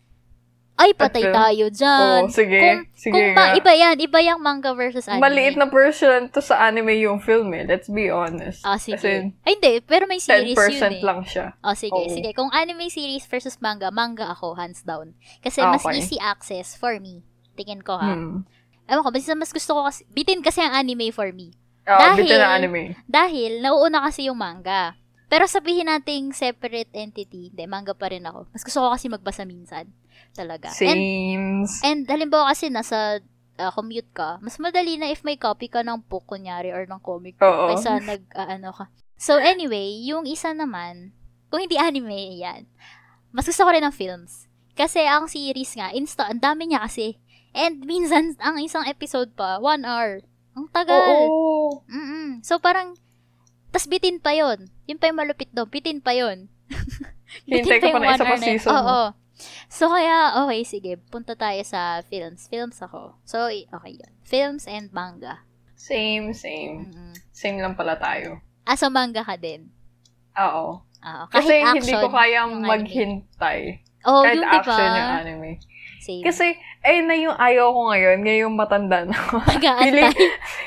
Ay, 0.74 0.92
patay 0.94 1.24
film? 1.24 1.36
tayo 1.36 1.66
dyan. 1.70 2.22
Oo, 2.22 2.34
sige. 2.34 2.58
Kung, 2.58 2.82
sige 2.92 3.14
kung 3.14 3.28
nga. 3.32 3.38
ma- 3.38 3.54
iba 3.54 3.72
yan, 3.72 3.96
iba 3.98 4.18
yung 4.20 4.42
manga 4.42 4.74
versus 4.74 5.06
anime. 5.06 5.22
Maliit 5.22 5.54
na 5.54 5.66
version 5.66 6.26
to 6.28 6.40
sa 6.40 6.58
anime 6.64 6.98
yung 6.98 7.18
film 7.18 7.54
eh. 7.54 7.64
Let's 7.64 7.86
be 7.86 8.10
honest. 8.10 8.62
Ah, 8.62 8.76
sige. 8.76 8.98
In, 8.98 9.38
Ay, 9.42 9.56
hindi. 9.56 9.78
Pero 9.80 10.06
may 10.06 10.18
series 10.18 10.54
10% 10.54 10.82
yun 10.82 10.92
eh. 10.92 11.02
lang 11.02 11.22
siya. 11.22 11.54
Oh, 11.60 11.74
sige, 11.74 11.94
Oo. 11.94 12.10
sige. 12.10 12.34
Kung 12.34 12.50
anime 12.50 12.88
series 12.88 13.24
versus 13.24 13.60
manga, 13.60 13.90
manga 13.90 14.28
ako, 14.28 14.56
hands 14.56 14.82
down. 14.82 15.14
Kasi 15.40 15.60
Ah, 15.60 15.70
mas 15.72 15.84
okay. 15.84 15.98
easy 15.98 16.18
access 16.18 16.74
for 16.74 16.98
me. 16.98 17.22
Tingin 17.54 17.80
ko 17.80 17.96
ha. 17.96 18.12
Hmm. 18.12 18.42
Ewan 18.86 19.06
ko, 19.06 19.12
mas, 19.12 19.30
mas 19.38 19.52
gusto 19.52 19.72
ko 19.72 19.86
kasi, 19.86 20.02
bitin 20.10 20.42
kasi 20.42 20.60
ang 20.60 20.74
anime 20.74 21.14
for 21.14 21.30
me. 21.30 21.54
Oh, 21.84 21.94
Dahil- 21.94 22.26
bitin 22.26 22.38
na 22.38 22.50
anime. 22.52 22.82
Dahil, 23.06 23.52
nauuna 23.60 24.02
kasi 24.02 24.26
yung 24.26 24.36
manga. 24.36 24.98
Pero 25.32 25.48
sabihin 25.48 25.88
nating 25.88 26.36
separate 26.36 26.92
entity, 26.92 27.48
hindi, 27.48 27.64
manga 27.64 27.96
pa 27.96 28.12
rin 28.12 28.28
ako. 28.28 28.52
Mas 28.52 28.68
gusto 28.68 28.84
ko 28.84 28.92
kasi 28.92 29.08
magbasa 29.08 29.48
minsan. 29.48 29.88
Talaga. 30.36 30.76
And, 30.84 31.00
Sames. 31.00 31.72
and 31.88 32.04
halimbawa 32.12 32.52
kasi 32.52 32.68
nasa 32.68 33.24
ah, 33.56 33.72
commute 33.72 34.12
ka, 34.12 34.44
mas 34.44 34.60
madali 34.60 35.00
na 35.00 35.08
if 35.08 35.24
may 35.24 35.40
copy 35.40 35.72
ka 35.72 35.88
ng 35.88 36.04
book, 36.12 36.28
kunyari, 36.28 36.76
or 36.76 36.84
ng 36.84 37.00
comic 37.00 37.40
book, 37.40 37.48
Oo. 37.48 37.72
kaysa 37.72 38.04
nag, 38.04 38.28
ah, 38.36 38.60
ano 38.60 38.76
ka. 38.76 38.92
So 39.16 39.40
anyway, 39.40 40.04
yung 40.04 40.28
isa 40.28 40.52
naman, 40.52 41.16
kung 41.48 41.64
hindi 41.64 41.80
anime, 41.80 42.42
yan. 42.42 42.68
Mas 43.32 43.48
gusto 43.48 43.64
ko 43.64 43.72
rin 43.72 43.86
ng 43.86 43.96
films. 43.96 44.52
Kasi 44.76 45.06
ang 45.06 45.32
series 45.32 45.78
nga, 45.78 45.94
insta, 45.96 46.28
ang 46.28 46.42
dami 46.42 46.72
niya 46.72 46.84
kasi. 46.84 47.22
And 47.52 47.84
minsan, 47.84 48.40
ang 48.40 48.60
isang 48.64 48.88
episode 48.88 49.36
pa, 49.36 49.60
one 49.60 49.84
hour. 49.84 50.24
Ang 50.56 50.68
tagal. 50.72 51.28
Oo. 51.28 51.84
Mm-mm. 51.88 52.44
So, 52.44 52.60
parang, 52.60 52.96
tas 53.72 53.88
bitin 53.88 54.20
pa 54.20 54.32
yon 54.32 54.68
Yun 54.86 55.00
pa 55.00 55.08
yung 55.08 55.20
malupit 55.20 55.50
doon. 55.52 55.68
Bitin 55.68 56.00
pa 56.00 56.12
yon 56.12 56.52
Hintay 57.48 57.80
ka 57.80 57.88
pa 57.88 57.98
yung 57.98 58.04
na 58.04 58.16
isa 58.16 58.26
pa 58.26 58.36
yun. 58.36 58.44
season. 58.44 58.72
Oo. 58.76 59.02
So, 59.72 59.90
kaya, 59.90 60.38
okay, 60.46 60.62
sige. 60.62 60.92
Punta 61.10 61.34
tayo 61.34 61.58
sa 61.66 62.06
films. 62.06 62.46
Films 62.46 62.78
ako. 62.78 63.18
So, 63.26 63.50
okay 63.50 63.94
yun. 63.96 64.12
Films 64.22 64.70
and 64.70 64.94
manga. 64.94 65.42
Same, 65.74 66.30
same. 66.30 66.86
Mm-mm. 66.86 67.16
Same 67.34 67.58
lang 67.58 67.74
pala 67.74 67.98
tayo. 67.98 68.38
Ah, 68.70 68.78
so 68.78 68.92
manga 68.94 69.26
ka 69.26 69.34
din. 69.34 69.74
Oo. 70.38 70.86
Ah, 71.02 71.26
kahit 71.26 71.42
Kasi 71.42 71.54
action. 71.58 71.74
hindi 71.82 71.94
ko 71.98 72.10
kayang 72.14 72.54
maghintay. 72.62 73.62
Oh, 74.06 74.22
Kahit 74.22 74.38
yung 74.38 74.46
diba? 74.46 74.58
action 74.62 74.90
yung 74.94 75.12
anime. 75.18 75.52
Same. 75.98 76.22
Kasi, 76.22 76.46
ayun 76.82 77.06
na 77.06 77.16
yung 77.18 77.38
ayaw 77.38 77.70
ko 77.74 77.82
ngayon, 77.94 78.18
ngayong 78.26 78.56
matanda 78.58 79.06
na 79.06 79.14
ako. 79.14 79.38
feeling, 79.62 80.14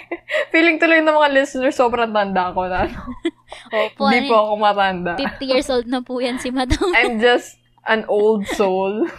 feeling 0.55 0.77
tuloy 0.78 1.03
ng 1.03 1.11
mga 1.15 1.31
listeners, 1.35 1.74
sobrang 1.74 2.15
tanda 2.15 2.55
ko 2.55 2.70
na. 2.70 2.86
Opo, 3.74 4.11
Hindi 4.11 4.31
po 4.31 4.35
eh, 4.35 4.43
ako 4.47 4.53
matanda. 4.59 5.12
50 5.19 5.51
years 5.51 5.69
old 5.70 5.86
na 5.91 6.01
po 6.03 6.23
yan 6.23 6.39
si 6.39 6.55
Madam. 6.55 6.95
I'm 6.95 7.19
just 7.19 7.59
an 7.86 8.07
old 8.07 8.47
soul. 8.55 9.11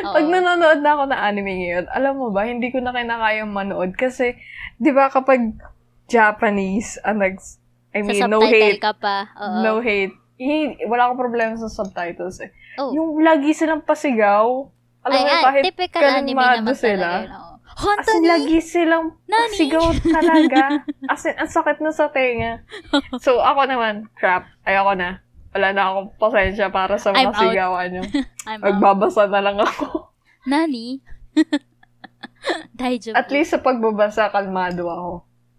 Oo. 0.00 0.14
Pag 0.16 0.26
nanonood 0.28 0.80
na 0.80 0.90
ako 0.96 1.02
ng 1.12 1.20
anime 1.20 1.52
ngayon, 1.60 1.86
alam 1.92 2.14
mo 2.16 2.28
ba, 2.32 2.48
hindi 2.48 2.72
ko 2.72 2.80
na 2.80 2.96
kinakayang 2.96 3.52
manood 3.52 3.92
kasi, 3.96 4.36
di 4.80 4.90
ba 4.96 5.12
kapag 5.12 5.56
Japanese, 6.08 6.96
ang 7.04 7.20
nag, 7.20 7.36
I 7.92 8.00
mean, 8.06 8.22
no 8.30 8.40
hate, 8.42 8.80
ka 8.80 8.96
pa. 8.96 9.28
Oo. 9.36 9.60
no 9.60 9.72
hate. 9.82 10.14
Eh, 10.40 10.88
wala 10.88 11.10
akong 11.10 11.20
problema 11.20 11.52
sa 11.60 11.68
subtitles 11.68 12.40
eh. 12.40 12.50
Oh. 12.80 12.96
Yung 12.96 13.20
lagi 13.20 13.52
silang 13.52 13.84
pasigaw, 13.84 14.72
alam 15.12 15.20
Ay, 15.20 15.34
mo, 15.34 15.46
kahit 15.46 15.62
typical 15.66 16.02
anime 16.02 16.36
naman 16.36 16.74
sila. 16.74 17.08
talaga 17.10 17.24
yun. 17.24 17.30
oo. 17.32 17.48
As 17.70 17.78
Honto 17.80 18.12
in, 18.12 18.22
lagi 18.24 18.58
silang 18.60 19.06
Nani? 19.24 19.40
pasigaw 19.46 19.84
talaga. 20.16 20.62
As 21.06 21.22
in, 21.22 21.34
ang 21.34 21.48
sakit 21.48 21.78
na 21.78 21.90
sa 21.90 22.06
tenga. 22.08 22.60
So, 23.24 23.38
ako 23.38 23.60
naman, 23.64 23.94
crap, 24.12 24.44
ayoko 24.62 24.92
na. 24.94 25.22
Wala 25.50 25.68
na 25.70 25.82
akong 25.88 26.10
pasensya 26.14 26.68
para 26.68 26.94
sa 26.94 27.10
I'm 27.10 27.26
mga 27.26 27.32
out. 27.32 27.40
sigawan 27.40 27.88
nyo. 27.88 28.02
I'm 28.48 28.58
out. 28.58 28.64
Magbabasa 28.70 29.26
na 29.26 29.40
lang 29.40 29.56
ako. 29.56 30.12
Nani? 30.44 31.00
Daijoubu. 32.72 33.14
At 33.14 33.28
least 33.28 33.50
sa 33.50 33.58
pagbabasa, 33.58 34.28
kalmado 34.28 34.86
ako. 34.86 35.12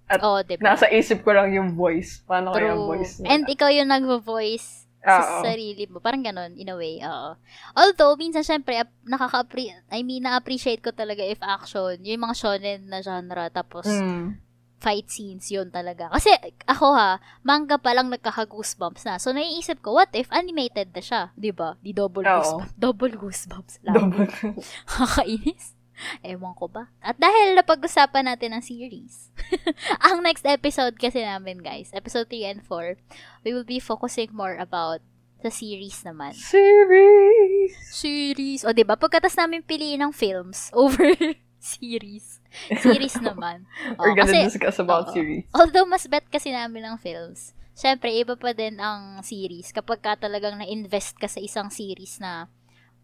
At 0.07 0.19
Oo, 0.19 0.39
diba? 0.41 0.59
nasa 0.61 0.89
isip 0.89 1.21
ko 1.21 1.31
lang 1.31 1.51
yung 1.51 1.71
voice. 1.71 2.19
Paano 2.21 2.51
kaya 2.51 2.71
yung 2.71 2.83
True. 2.83 2.89
voice 2.91 3.13
nila? 3.17 3.29
And 3.31 3.43
ikaw 3.47 3.69
yung 3.69 3.89
nagvo-voice 3.89 4.90
sa 5.01 5.41
sarili 5.41 5.89
mo. 5.89 5.97
Parang 5.97 6.21
ganun, 6.21 6.53
in 6.53 6.69
a 6.69 6.77
way. 6.77 7.01
Oo. 7.01 7.33
Although, 7.73 8.13
minsan, 8.15 8.45
syempre, 8.45 8.77
ap- 8.77 8.93
nakaka 9.01 9.41
I 9.89 10.05
mean, 10.05 10.23
na-appreciate 10.23 10.81
ko 10.81 10.93
talaga 10.93 11.25
if 11.25 11.41
action, 11.41 11.97
yung 12.05 12.21
mga 12.21 12.35
shonen 12.37 12.81
na 12.87 13.01
genre, 13.01 13.49
tapos 13.49 13.89
Mm. 13.89 14.37
fight 14.81 15.09
scenes, 15.09 15.45
yun 15.49 15.69
talaga. 15.69 16.09
Kasi, 16.09 16.33
ako 16.65 16.93
ha, 16.93 17.21
manga 17.45 17.77
pa 17.77 17.93
lang 17.93 18.09
nagkaka-goosebumps 18.09 19.05
na. 19.05 19.21
So, 19.21 19.29
naiisip 19.29 19.81
ko, 19.81 19.93
what 19.93 20.09
if 20.13 20.25
animated 20.33 20.89
na 20.93 21.01
siya? 21.01 21.21
Di 21.37 21.53
ba? 21.53 21.77
Di 21.81 21.93
double 21.93 22.25
Oo. 22.25 22.33
goosebumps. 22.41 22.73
Double 22.85 23.13
goosebumps 23.13 23.75
lang. 23.85 23.93
Double. 24.09 24.25
Kakainis. 24.89 25.77
Ewan 26.25 26.53
ko 26.53 26.67
ba. 26.67 26.89
At 26.99 27.17
dahil 27.17 27.53
napag-usapan 27.55 28.27
natin 28.27 28.53
ang 28.53 28.63
series, 28.63 29.29
ang 30.07 30.21
next 30.21 30.45
episode 30.45 30.97
kasi 30.97 31.21
namin, 31.21 31.61
guys, 31.61 31.91
episode 31.93 32.27
3 32.29 32.57
and 32.57 32.61
4, 32.65 32.97
we 33.45 33.53
will 33.53 33.67
be 33.67 33.79
focusing 33.79 34.29
more 34.33 34.57
about 34.57 35.01
the 35.41 35.49
series 35.49 36.05
naman. 36.05 36.37
Series. 36.37 37.73
Series. 37.89 38.61
O, 38.61 38.73
di 38.73 38.85
ba? 38.85 38.93
Pagkatas 38.93 39.33
namin 39.33 39.65
piliin 39.65 40.01
ng 40.05 40.13
films 40.13 40.69
over 40.77 41.13
series. 41.57 42.41
Series 42.81 43.17
naman. 43.21 43.65
O, 43.97 44.05
We're 44.05 44.17
gonna 44.17 44.29
kasi, 44.29 44.53
discuss 44.53 44.77
about 44.81 45.09
oo. 45.09 45.13
series. 45.13 45.45
although 45.53 45.85
mas 45.85 46.05
bet 46.05 46.25
kasi 46.29 46.53
namin 46.53 46.85
ng 46.85 46.97
films, 47.01 47.53
syempre, 47.73 48.13
iba 48.13 48.37
pa 48.37 48.53
din 48.53 48.77
ang 48.77 49.21
series 49.25 49.73
kapag 49.73 50.01
ka 50.01 50.17
talagang 50.17 50.57
na-invest 50.57 51.17
ka 51.17 51.25
sa 51.29 51.41
isang 51.41 51.73
series 51.73 52.21
na 52.21 52.45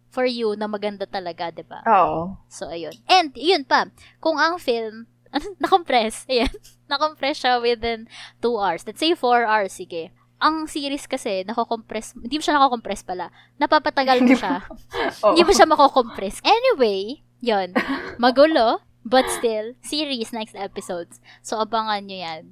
for 0.10 0.26
you 0.26 0.56
na 0.56 0.66
maganda 0.66 1.06
talaga, 1.06 1.52
di 1.52 1.64
ba? 1.64 1.84
Oo. 1.86 2.36
So, 2.48 2.72
ayun. 2.72 2.96
And, 3.08 3.36
yun 3.36 3.68
pa, 3.68 3.92
kung 4.24 4.40
ang 4.40 4.58
film, 4.58 5.08
na-compress, 5.62 6.26
ayan, 6.32 6.52
na-compress 6.92 7.44
siya 7.44 7.60
within 7.60 8.08
2 8.42 8.56
hours. 8.58 8.84
Let's 8.88 9.00
say 9.00 9.14
4 9.14 9.46
hours, 9.46 9.74
sige. 9.76 10.16
Ang 10.38 10.70
series 10.70 11.10
kasi, 11.10 11.42
nako-compress, 11.44 12.14
hindi 12.14 12.38
mo 12.38 12.44
siya 12.46 12.62
nako-compress 12.62 13.02
pala. 13.02 13.34
Napapatagal 13.58 14.22
mo 14.22 14.38
siya. 14.38 14.62
Hindi 15.34 15.42
mo 15.42 15.50
siya 15.50 15.66
mako-compress. 15.66 16.46
Anyway, 16.46 17.26
yun. 17.42 17.74
Magulo, 18.22 18.86
but 19.02 19.26
still, 19.34 19.74
series 19.82 20.30
next 20.30 20.54
episodes. 20.54 21.18
So, 21.42 21.58
abangan 21.58 22.06
nyo 22.06 22.18
yan. 22.22 22.44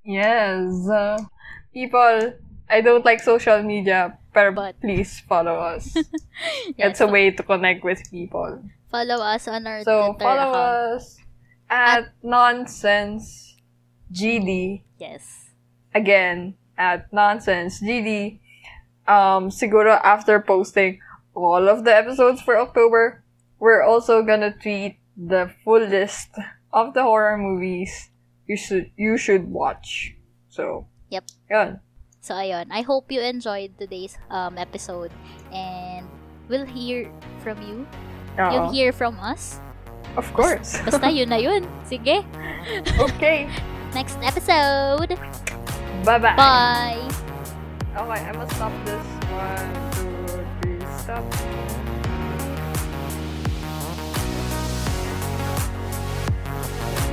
Yes. 0.00 0.88
Uh, 0.88 1.20
people, 1.76 2.40
I 2.72 2.80
don't 2.80 3.04
like 3.04 3.20
social 3.20 3.60
media, 3.60 4.16
but, 4.32 4.54
But- 4.54 4.80
please 4.80 5.20
follow 5.28 5.56
us. 5.58 5.94
It's 6.78 7.00
a 7.00 7.06
so, 7.06 7.10
way 7.12 7.30
to 7.30 7.42
connect 7.42 7.84
with 7.84 8.00
people. 8.10 8.62
follow 8.90 9.22
us 9.22 9.46
on 9.48 9.66
our 9.66 9.82
Twitter. 9.84 9.84
So, 9.84 10.12
Twitter 10.14 10.24
follow 10.24 10.50
account. 10.50 11.02
us 11.02 11.16
at 11.68 12.12
Nonsense 12.22 13.56
GD. 14.12 14.82
Yes. 14.98 15.50
Again, 15.94 16.54
at 16.78 17.12
Nonsense 17.12 17.80
GD. 17.82 18.38
Um, 19.06 19.50
siguro 19.50 19.98
after 20.02 20.38
posting 20.40 21.00
all 21.34 21.68
of 21.68 21.84
the 21.84 21.94
episodes 21.94 22.40
for 22.42 22.58
October, 22.58 23.22
we're 23.58 23.82
also 23.82 24.22
gonna 24.22 24.52
tweet 24.52 24.98
the 25.16 25.50
full 25.64 25.82
list 25.82 26.30
of 26.72 26.94
the 26.94 27.02
horror 27.02 27.36
movies 27.36 28.10
you 28.46 28.56
should 28.56 28.90
you 28.96 29.16
should 29.18 29.50
watch. 29.50 30.14
So, 30.48 30.86
Yep. 31.10 31.24
yun. 31.50 31.80
So, 32.20 32.36
ayun. 32.36 32.68
I 32.70 32.84
hope 32.84 33.08
you 33.08 33.20
enjoyed 33.20 33.76
today's 33.80 34.16
um, 34.28 34.60
episode. 34.60 35.10
And 35.52 36.06
we'll 36.48 36.68
hear 36.68 37.08
from 37.40 37.60
you. 37.64 37.88
Oo. 38.38 38.52
You'll 38.52 38.72
hear 38.72 38.92
from 38.92 39.16
us. 39.18 39.58
Of 40.16 40.28
course. 40.36 40.76
Basta 40.84 41.08
yun 41.08 41.32
na 41.32 41.40
yun. 41.40 41.64
Sige. 41.88 42.22
okay. 43.08 43.48
Next 43.96 44.20
episode. 44.22 45.16
Bye-bye. 46.04 46.36
Bye. 46.36 47.02
Okay, 47.96 48.20
I 48.22 48.32
must 48.36 48.54
stop 48.54 48.72
this. 48.84 49.06
One, 49.34 49.72
two, 49.96 50.44
three, 50.62 50.80
stop. 51.02 51.79